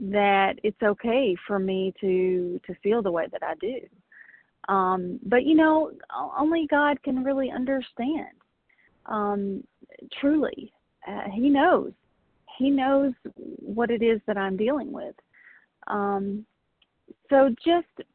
that 0.00 0.54
it's 0.62 0.82
okay 0.82 1.36
for 1.46 1.58
me 1.58 1.92
to 2.00 2.60
to 2.66 2.74
feel 2.82 3.02
the 3.02 3.10
way 3.10 3.26
that 3.30 3.42
I 3.42 3.54
do. 3.60 3.80
Um, 4.72 5.20
but 5.24 5.44
you 5.44 5.54
know, 5.54 5.92
only 6.38 6.66
God 6.70 7.02
can 7.02 7.22
really 7.22 7.50
understand. 7.50 8.28
Um, 9.06 9.62
truly, 10.20 10.72
uh, 11.06 11.28
He 11.32 11.50
knows. 11.50 11.92
He 12.58 12.70
knows 12.70 13.12
what 13.34 13.90
it 13.90 14.02
is 14.02 14.20
that 14.26 14.36
I'm 14.36 14.56
dealing 14.56 14.92
with. 14.92 15.14
Um, 15.86 16.46
so 17.30 17.54
just 17.64 18.08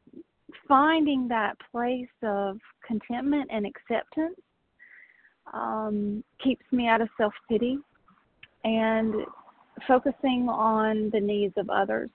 finding 0.67 1.27
that 1.27 1.57
place 1.71 2.07
of 2.23 2.57
contentment 2.85 3.49
and 3.51 3.65
acceptance 3.65 4.39
um, 5.53 6.23
keeps 6.43 6.63
me 6.71 6.87
out 6.87 7.01
of 7.01 7.09
self 7.17 7.33
pity 7.47 7.77
and 8.63 9.13
focusing 9.87 10.47
on 10.49 11.09
the 11.11 11.19
needs 11.19 11.53
of 11.57 11.69
others 11.69 12.09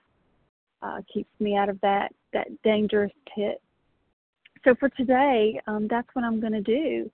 uh, 0.81 1.01
keeps 1.11 1.29
me 1.39 1.55
out 1.55 1.69
of 1.69 1.79
that 1.81 2.13
that 2.33 2.47
dangerous 2.63 3.11
pit. 3.33 3.61
So 4.63 4.75
for 4.79 4.89
today, 4.89 5.59
um, 5.67 5.87
that's 5.89 6.07
what 6.13 6.25
I'm 6.25 6.39
going 6.39 6.53
to 6.53 6.61
do. 6.61 7.09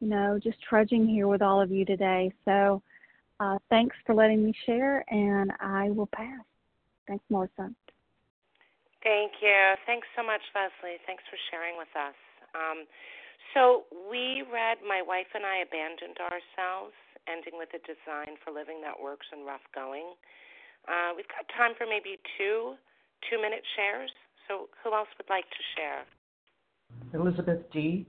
You 0.00 0.08
know, 0.08 0.38
just 0.42 0.58
trudging 0.62 1.06
here 1.06 1.28
with 1.28 1.42
all 1.42 1.60
of 1.60 1.70
you 1.70 1.84
today. 1.84 2.32
So 2.44 2.82
uh, 3.40 3.58
thanks 3.68 3.96
for 4.04 4.14
letting 4.14 4.44
me 4.44 4.54
share, 4.66 5.04
and 5.08 5.50
I 5.60 5.90
will 5.90 6.08
pass. 6.12 6.44
Thanks, 7.08 7.24
Melissa. 7.30 7.72
Thank 9.02 9.32
you. 9.40 9.74
Thanks 9.86 10.06
so 10.14 10.22
much, 10.22 10.44
Leslie. 10.52 11.00
Thanks 11.08 11.24
for 11.32 11.40
sharing 11.50 11.80
with 11.80 11.90
us. 11.96 12.14
Um, 12.52 12.84
so 13.56 13.88
we 14.12 14.44
read 14.52 14.84
My 14.86 15.00
Wife 15.00 15.32
and 15.34 15.42
I 15.42 15.64
Abandoned 15.64 16.20
Ourselves 16.20 16.94
ending 17.28 17.56
with 17.56 17.72
a 17.72 17.80
design 17.88 18.36
for 18.44 18.52
living 18.52 18.80
that 18.84 18.94
works 18.96 19.26
in 19.32 19.44
rough 19.44 19.64
going. 19.74 20.14
Uh, 20.88 21.16
we've 21.16 21.28
got 21.28 21.48
time 21.56 21.72
for 21.76 21.88
maybe 21.88 22.20
two 22.36 22.76
two 23.28 23.40
minute 23.40 23.64
shares. 23.76 24.10
So 24.48 24.68
who 24.82 24.94
else 24.94 25.08
would 25.18 25.28
like 25.28 25.44
to 25.48 25.62
share? 25.76 26.04
Elizabeth 27.12 27.60
D. 27.72 28.06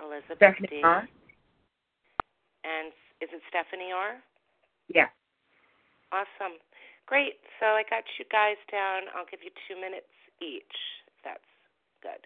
Elizabeth 0.00 0.36
Stephanie 0.36 0.68
D. 0.68 0.80
R. 0.82 1.08
And 2.64 2.92
is 3.20 3.28
it 3.32 3.42
Stephanie 3.48 3.92
R? 3.94 4.22
Yeah. 4.88 5.10
Awesome. 6.12 6.56
Great. 7.06 7.40
So 7.60 7.66
I 7.66 7.82
got 7.88 8.04
you 8.18 8.24
guys 8.30 8.60
down. 8.70 9.10
I'll 9.16 9.28
give 9.30 9.40
you 9.42 9.50
two 9.66 9.76
minutes 9.76 10.12
each, 10.40 10.76
if 11.06 11.18
that's 11.24 11.50
good. 12.02 12.22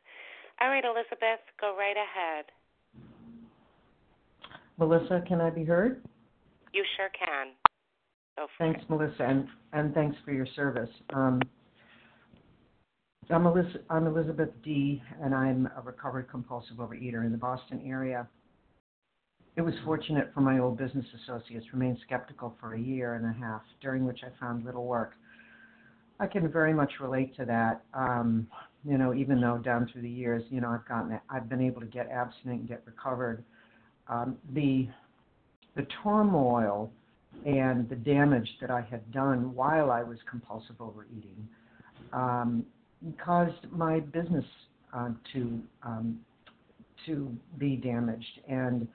All 0.61 0.69
right, 0.69 0.85
Elizabeth, 0.85 1.43
go 1.61 1.75
right 1.77 1.97
ahead. 1.97 2.47
Melissa, 4.79 5.23
can 5.27 5.41
I 5.41 5.51
be 5.51 5.65
heard? 5.65 6.03
You 6.73 6.85
sure 6.97 7.09
can. 7.11 7.49
Go 8.37 8.47
for 8.57 8.65
Thanks, 8.65 8.81
it. 8.83 8.91
Melissa, 8.91 9.23
and, 9.25 9.47
and 9.73 9.95
thanks 9.95 10.17
for 10.25 10.33
your 10.33 10.47
service. 10.55 10.89
Um, 11.15 11.41
I'm, 13.31 13.47
Eliz- 13.47 13.79
I'm 13.91 14.07
Elizabeth 14.07 14.51
D., 14.65 15.03
and 15.23 15.35
I'm 15.35 15.69
a 15.77 15.83
recovered 15.83 16.29
compulsive 16.31 16.77
overeater 16.77 17.25
in 17.25 17.33
the 17.33 17.39
Boston 17.39 17.83
area. 17.87 18.27
It 19.55 19.61
was 19.61 19.75
fortunate 19.85 20.31
for 20.33 20.41
my 20.41 20.59
old 20.59 20.79
business 20.79 21.05
associates 21.23 21.67
remained 21.73 21.99
skeptical 22.07 22.57
for 22.59 22.75
a 22.75 22.81
year 22.81 23.15
and 23.15 23.27
a 23.27 23.33
half, 23.33 23.61
during 23.83 24.07
which 24.07 24.21
I 24.25 24.29
found 24.41 24.65
little 24.65 24.87
work. 24.87 25.13
I 26.19 26.27
can 26.27 26.51
very 26.51 26.73
much 26.73 26.93
relate 27.01 27.37
to 27.37 27.45
that. 27.45 27.83
Um, 27.93 28.47
you 28.85 28.97
know, 28.97 29.13
even 29.13 29.41
though 29.41 29.59
down 29.59 29.89
through 29.93 30.03
the 30.03 30.11
years, 30.11 30.43
you 30.49 30.61
know, 30.61 30.71
I've 30.71 30.89
gotten, 30.89 31.21
I've 31.29 31.49
been 31.49 31.61
able 31.61 31.81
to 31.81 31.87
get 31.87 32.09
abstinent 32.11 32.61
and 32.61 32.69
get 32.69 32.83
recovered. 32.87 33.45
Um, 34.09 34.37
the 34.55 34.89
the 35.75 35.87
turmoil 36.03 36.91
and 37.47 37.89
the 37.89 37.97
damage 37.97 38.49
that 38.61 38.71
I 38.71 38.83
had 38.83 39.11
done 39.11 39.55
while 39.55 39.91
I 39.91 40.03
was 40.03 40.19
compulsive 40.31 40.77
overeating 40.81 41.49
um, 42.13 42.67
caused 43.25 43.71
my 43.71 44.01
business 44.01 44.45
uh, 44.93 45.11
to 45.33 45.61
um, 45.83 46.21
to 47.07 47.37
be 47.59 47.77
damaged, 47.77 48.41
and 48.49 48.87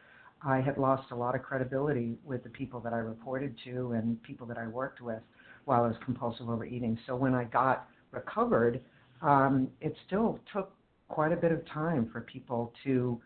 I 0.41 0.61
had 0.61 0.77
lost 0.77 1.11
a 1.11 1.15
lot 1.15 1.35
of 1.35 1.43
credibility 1.43 2.15
with 2.23 2.43
the 2.43 2.49
people 2.49 2.79
that 2.81 2.93
I 2.93 2.97
reported 2.97 3.55
to 3.65 3.93
and 3.93 4.21
people 4.23 4.45
that 4.47 4.57
I 4.57 4.67
worked 4.67 5.01
with 5.01 5.21
while 5.65 5.83
I 5.83 5.88
was 5.88 5.97
compulsive 6.05 6.49
overeating. 6.49 6.97
So 7.07 7.15
when 7.15 7.33
I 7.33 7.45
got 7.45 7.88
recovered, 8.11 8.81
um, 9.21 9.69
it 9.81 9.95
still 10.05 10.39
took 10.53 10.71
quite 11.07 11.31
a 11.31 11.35
bit 11.35 11.51
of 11.51 11.65
time 11.67 12.09
for 12.11 12.21
people 12.21 12.73
to 12.83 13.19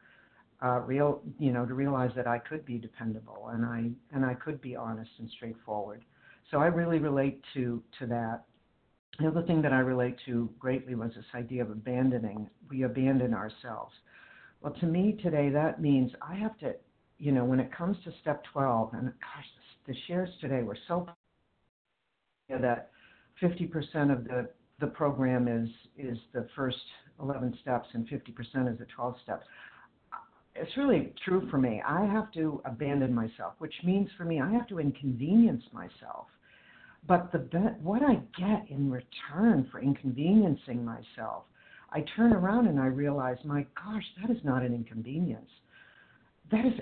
uh, 0.64 0.80
real, 0.82 1.22
you 1.40 1.52
know, 1.52 1.66
to 1.66 1.74
realize 1.74 2.12
that 2.16 2.28
I 2.28 2.38
could 2.38 2.66
be 2.66 2.78
dependable 2.78 3.50
and 3.52 3.66
I 3.66 3.90
and 4.14 4.26
I 4.26 4.36
could 4.36 4.62
be 4.62 4.76
honest 4.76 5.10
and 5.20 5.30
straightforward. 5.32 6.06
So 6.52 6.60
I 6.60 6.68
really 6.68 7.00
relate 7.00 7.42
to 7.56 7.82
to 8.00 8.06
that. 8.08 8.44
The 9.20 9.28
other 9.28 9.42
thing 9.42 9.62
that 9.64 9.74
I 9.74 9.80
relate 9.80 10.16
to 10.26 10.50
greatly 10.60 10.96
was 10.96 11.12
this 11.16 11.26
idea 11.36 11.64
of 11.64 11.72
abandoning. 11.72 12.50
We 12.70 12.84
abandon 12.84 13.34
ourselves. 13.34 13.94
Well, 14.62 14.74
to 14.80 14.86
me 14.86 15.18
today, 15.22 15.50
that 15.50 15.82
means 15.82 16.12
I 16.22 16.36
have 16.36 16.58
to, 16.60 16.76
you 17.22 17.32
know, 17.32 17.46
when 17.46 17.60
it 17.60 17.72
comes 17.74 17.96
to 18.04 18.12
step 18.22 18.44
12, 18.52 18.94
and 18.94 19.06
gosh, 19.06 19.46
the 19.88 19.96
shares 20.08 20.30
today 20.42 20.64
were 20.64 20.78
so 20.88 21.08
that 22.50 22.90
50% 23.42 24.12
of 24.12 24.26
the 24.26 24.50
the 24.80 24.88
program 24.88 25.48
is 25.48 25.70
is 25.96 26.18
the 26.34 26.48
first 26.56 26.78
11 27.22 27.56
steps 27.62 27.88
and 27.94 28.08
50% 28.08 28.74
is 28.74 28.80
the 28.80 28.88
12 28.96 29.16
steps 29.24 29.46
it's 30.56 30.76
really 30.78 31.14
true 31.24 31.48
for 31.50 31.58
me. 31.58 31.82
I 31.88 32.06
have 32.06 32.32
to 32.34 32.62
abandon 32.66 33.14
myself, 33.14 33.54
which 33.60 33.74
means 33.84 34.10
for 34.18 34.26
me 34.26 34.42
I 34.42 34.52
have 34.52 34.68
to 34.68 34.80
inconvenience 34.80 35.64
myself. 35.72 36.28
But 37.08 37.32
the 37.32 37.40
what 37.82 38.04
I 38.04 38.16
get 38.38 38.70
in 38.70 38.92
return 38.92 39.68
for 39.72 39.80
inconveniencing 39.80 40.84
myself, 40.86 41.46
I 41.92 42.04
turn 42.16 42.34
around 42.34 42.68
and 42.68 42.80
I 42.80 42.88
realize, 42.88 43.38
my 43.44 43.66
gosh, 43.76 44.04
that 44.22 44.30
is 44.30 44.44
not 44.44 44.62
an 44.62 44.74
inconvenience. 44.74 45.50
That 46.52 46.66
is 46.66 46.74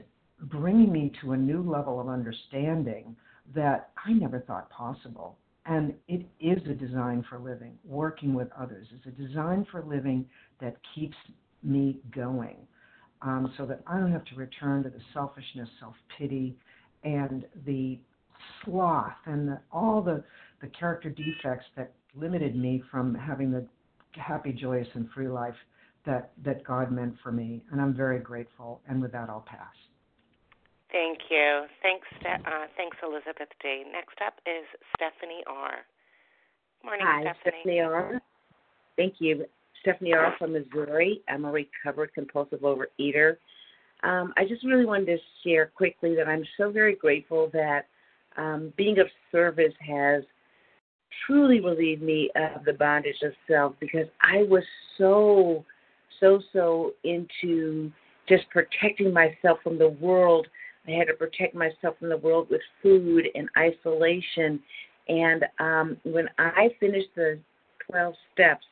bringing 0.43 0.91
me 0.91 1.11
to 1.21 1.33
a 1.33 1.37
new 1.37 1.61
level 1.61 1.99
of 1.99 2.07
understanding 2.07 3.15
that 3.55 3.91
I 4.05 4.13
never 4.13 4.39
thought 4.39 4.69
possible. 4.69 5.37
And 5.65 5.93
it 6.07 6.25
is 6.39 6.59
a 6.67 6.73
design 6.73 7.23
for 7.29 7.39
living. 7.39 7.77
Working 7.83 8.33
with 8.33 8.47
others 8.57 8.87
is 8.93 9.01
a 9.05 9.27
design 9.27 9.67
for 9.71 9.83
living 9.83 10.25
that 10.61 10.75
keeps 10.95 11.17
me 11.61 11.99
going 12.15 12.57
um, 13.21 13.53
so 13.57 13.65
that 13.65 13.81
I 13.85 13.99
don't 13.99 14.11
have 14.11 14.25
to 14.25 14.35
return 14.35 14.83
to 14.83 14.89
the 14.89 15.01
selfishness, 15.13 15.69
self 15.79 15.95
pity, 16.17 16.55
and 17.03 17.45
the 17.65 17.99
sloth 18.63 19.11
and 19.25 19.47
the, 19.47 19.59
all 19.71 20.01
the, 20.01 20.23
the 20.61 20.67
character 20.67 21.09
defects 21.09 21.65
that 21.75 21.91
limited 22.15 22.55
me 22.55 22.81
from 22.89 23.13
having 23.13 23.51
the 23.51 23.65
happy, 24.13 24.51
joyous, 24.51 24.87
and 24.93 25.09
free 25.11 25.27
life 25.27 25.55
that, 26.05 26.31
that 26.43 26.63
God 26.63 26.91
meant 26.91 27.15
for 27.21 27.31
me. 27.31 27.61
And 27.71 27.81
I'm 27.81 27.93
very 27.93 28.19
grateful. 28.19 28.81
And 28.87 29.01
with 29.01 29.11
that, 29.11 29.29
I'll 29.29 29.45
pass. 29.47 29.67
Thank 30.91 31.19
you. 31.29 31.65
Thanks, 31.83 32.07
uh, 32.25 32.65
thanks, 32.75 32.97
Elizabeth 33.03 33.49
D. 33.61 33.83
Next 33.91 34.17
up 34.25 34.33
is 34.45 34.65
Stephanie 34.95 35.43
R. 35.47 35.85
Morning, 36.83 37.05
Hi, 37.07 37.21
Stephanie. 37.21 37.61
Stephanie 37.61 37.79
R. 37.81 38.21
Thank 38.97 39.15
you. 39.19 39.45
Stephanie 39.81 40.13
R. 40.13 40.35
from 40.37 40.53
Missouri. 40.53 41.21
I'm 41.29 41.45
a 41.45 41.51
recovered 41.51 42.13
compulsive 42.13 42.61
overeater. 42.61 43.37
Um, 44.03 44.33
I 44.37 44.45
just 44.45 44.65
really 44.65 44.85
wanted 44.85 45.05
to 45.07 45.17
share 45.43 45.67
quickly 45.67 46.15
that 46.15 46.27
I'm 46.27 46.43
so 46.57 46.71
very 46.71 46.95
grateful 46.95 47.49
that 47.53 47.85
um, 48.37 48.73
being 48.77 48.99
of 48.99 49.07
service 49.31 49.73
has 49.79 50.23
truly 51.25 51.59
relieved 51.59 52.01
me 52.01 52.29
of 52.35 52.63
the 52.65 52.73
bondage 52.73 53.21
of 53.23 53.33
self 53.47 53.73
because 53.79 54.07
I 54.21 54.43
was 54.43 54.63
so, 54.97 55.65
so, 56.19 56.41
so 56.53 56.93
into 57.03 57.91
just 58.27 58.49
protecting 58.49 59.11
myself 59.11 59.59
from 59.63 59.77
the 59.77 59.89
world. 59.89 60.47
I 60.89 60.97
had 60.97 61.07
to 61.07 61.13
protect 61.13 61.55
myself 61.55 61.97
from 61.99 62.09
the 62.09 62.17
world 62.17 62.47
with 62.49 62.61
food 62.81 63.27
and 63.35 63.49
isolation. 63.57 64.59
And 65.07 65.45
um, 65.59 65.97
when 66.03 66.29
I 66.37 66.69
finished 66.79 67.09
the 67.15 67.39
12 67.89 68.13
steps, 68.33 68.65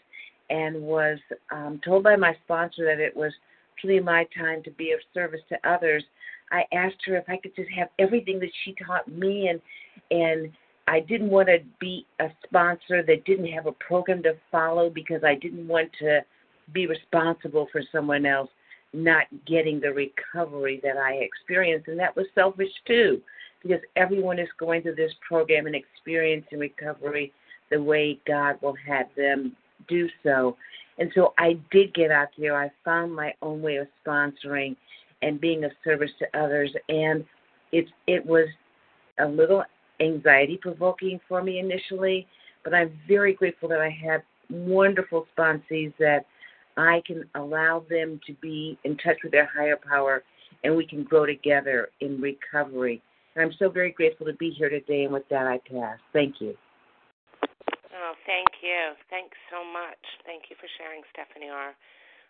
and 0.50 0.82
was 0.82 1.20
um, 1.52 1.80
told 1.84 2.04
by 2.04 2.16
my 2.16 2.36
sponsor 2.46 2.86
that 2.86 3.00
it 3.00 3.16
was 3.16 3.34
truly 3.80 4.00
my 4.00 4.26
time 4.38 4.64
to 4.64 4.72
be 4.72 4.92
of 4.92 5.00
service 5.14 5.42
to 5.50 5.70
others, 5.70 6.04
I 6.52 6.64
asked 6.74 6.98
her 7.06 7.18
if 7.18 7.26
I 7.28 7.38
could 7.38 7.56
just 7.56 7.70
have 7.72 7.90
everything 8.00 8.40
that 8.40 8.52
she 8.64 8.74
taught 8.86 9.08
me 9.08 9.50
and 9.50 9.62
and 10.12 10.52
I 10.88 11.02
didn't 11.02 11.30
want 11.30 11.50
to 11.50 11.60
be 11.82 12.06
a 12.22 12.30
sponsor 12.46 13.04
that 13.04 13.26
didn't 13.26 13.48
have 13.48 13.66
a 13.66 13.74
program 13.74 14.24
to 14.24 14.38
follow 14.50 14.90
because 14.90 15.22
I 15.22 15.36
didn't 15.36 15.68
want 15.68 15.92
to 16.00 16.22
be 16.72 16.88
responsible 16.88 17.68
for 17.74 17.82
someone 17.92 18.26
else 18.26 18.50
not 18.94 19.26
getting 19.46 19.80
the 19.80 19.92
recovery 19.92 20.80
that 20.84 20.98
I 20.98 21.16
experienced. 21.16 21.88
And 21.88 22.00
that 22.00 22.16
was 22.16 22.26
selfish 22.34 22.72
too, 22.86 23.22
because 23.62 23.82
everyone 23.96 24.40
is 24.40 24.48
going 24.60 24.82
through 24.82 24.96
this 24.96 25.14
program 25.28 25.66
and 25.66 25.76
experiencing 25.76 26.60
recovery 26.60 27.34
the 27.70 27.82
way 27.82 28.20
God 28.26 28.58
will 28.62 28.76
have 28.88 29.08
them 29.16 29.56
do 29.88 30.08
so. 30.24 30.56
And 31.00 31.12
so 31.14 31.34
I 31.38 31.58
did 31.72 31.94
get 31.94 32.12
out 32.12 32.30
there. 32.38 32.58
I 32.60 32.72
found 32.84 33.14
my 33.14 33.34
own 33.42 33.62
way 33.62 33.76
of 33.78 33.88
sponsoring 34.06 34.76
and 35.22 35.40
being 35.40 35.64
of 35.64 35.72
service 35.84 36.12
to 36.20 36.40
others. 36.40 36.74
And 36.90 37.26
it 37.72 37.88
it 38.08 38.26
was 38.26 38.48
a 39.20 39.28
little 39.28 39.64
anxiety 40.00 40.58
provoking 40.58 41.20
for 41.28 41.44
me 41.44 41.60
initially, 41.60 42.28
but 42.64 42.74
I'm 42.74 42.92
very 43.08 43.34
grateful 43.34 43.70
that 43.70 43.80
I 43.80 43.90
have 44.06 44.22
wonderful 44.50 45.28
sponsees 45.36 45.94
that 46.00 46.26
I 46.78 47.02
can 47.06 47.24
allow 47.36 47.84
them 47.90 48.20
to 48.28 48.34
be 48.42 48.78
in 48.84 48.98
touch 48.98 49.18
with 49.24 49.32
their 49.32 49.50
higher 49.54 49.78
power 49.78 50.24
and 50.64 50.76
we 50.76 50.86
can 50.86 51.04
grow 51.04 51.26
together 51.26 51.90
in 52.02 52.22
recovery. 52.22 53.02
And 53.36 53.46
I'm 53.46 53.54
so 53.60 53.70
very 53.70 53.92
grateful 53.92 54.26
to 54.26 54.34
be 54.34 54.50
here 54.52 54.70
today. 54.70 55.04
And 55.04 55.14
with 55.14 55.28
that, 55.30 55.46
I 55.46 55.60
pass. 55.70 56.00
Thank 56.14 56.42
you. 56.42 56.58
Oh, 57.94 58.14
thank 58.26 58.50
you. 58.62 58.94
Thanks 59.10 59.38
so 59.50 59.62
much. 59.62 60.02
Thank 60.26 60.50
you 60.50 60.56
for 60.58 60.70
sharing, 60.78 61.02
Stephanie 61.14 61.50
R. 61.50 61.74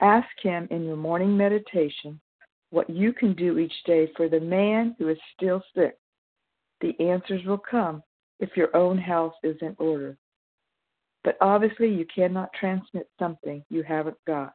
Ask 0.00 0.28
Him 0.40 0.68
in 0.70 0.84
your 0.84 0.96
morning 0.96 1.36
meditation 1.36 2.20
what 2.70 2.88
you 2.88 3.12
can 3.12 3.34
do 3.34 3.58
each 3.58 3.74
day 3.84 4.08
for 4.16 4.28
the 4.28 4.38
man 4.38 4.94
who 4.96 5.08
is 5.08 5.18
still 5.36 5.60
sick. 5.74 5.98
The 6.82 6.94
answers 7.00 7.44
will 7.44 7.58
come 7.58 8.00
if 8.38 8.56
your 8.56 8.76
own 8.76 8.96
house 8.96 9.34
is 9.42 9.56
in 9.60 9.74
order. 9.80 10.16
But 11.24 11.36
obviously, 11.40 11.92
you 11.92 12.06
cannot 12.14 12.52
transmit 12.52 13.08
something 13.18 13.64
you 13.70 13.82
haven't 13.82 14.18
got. 14.24 14.54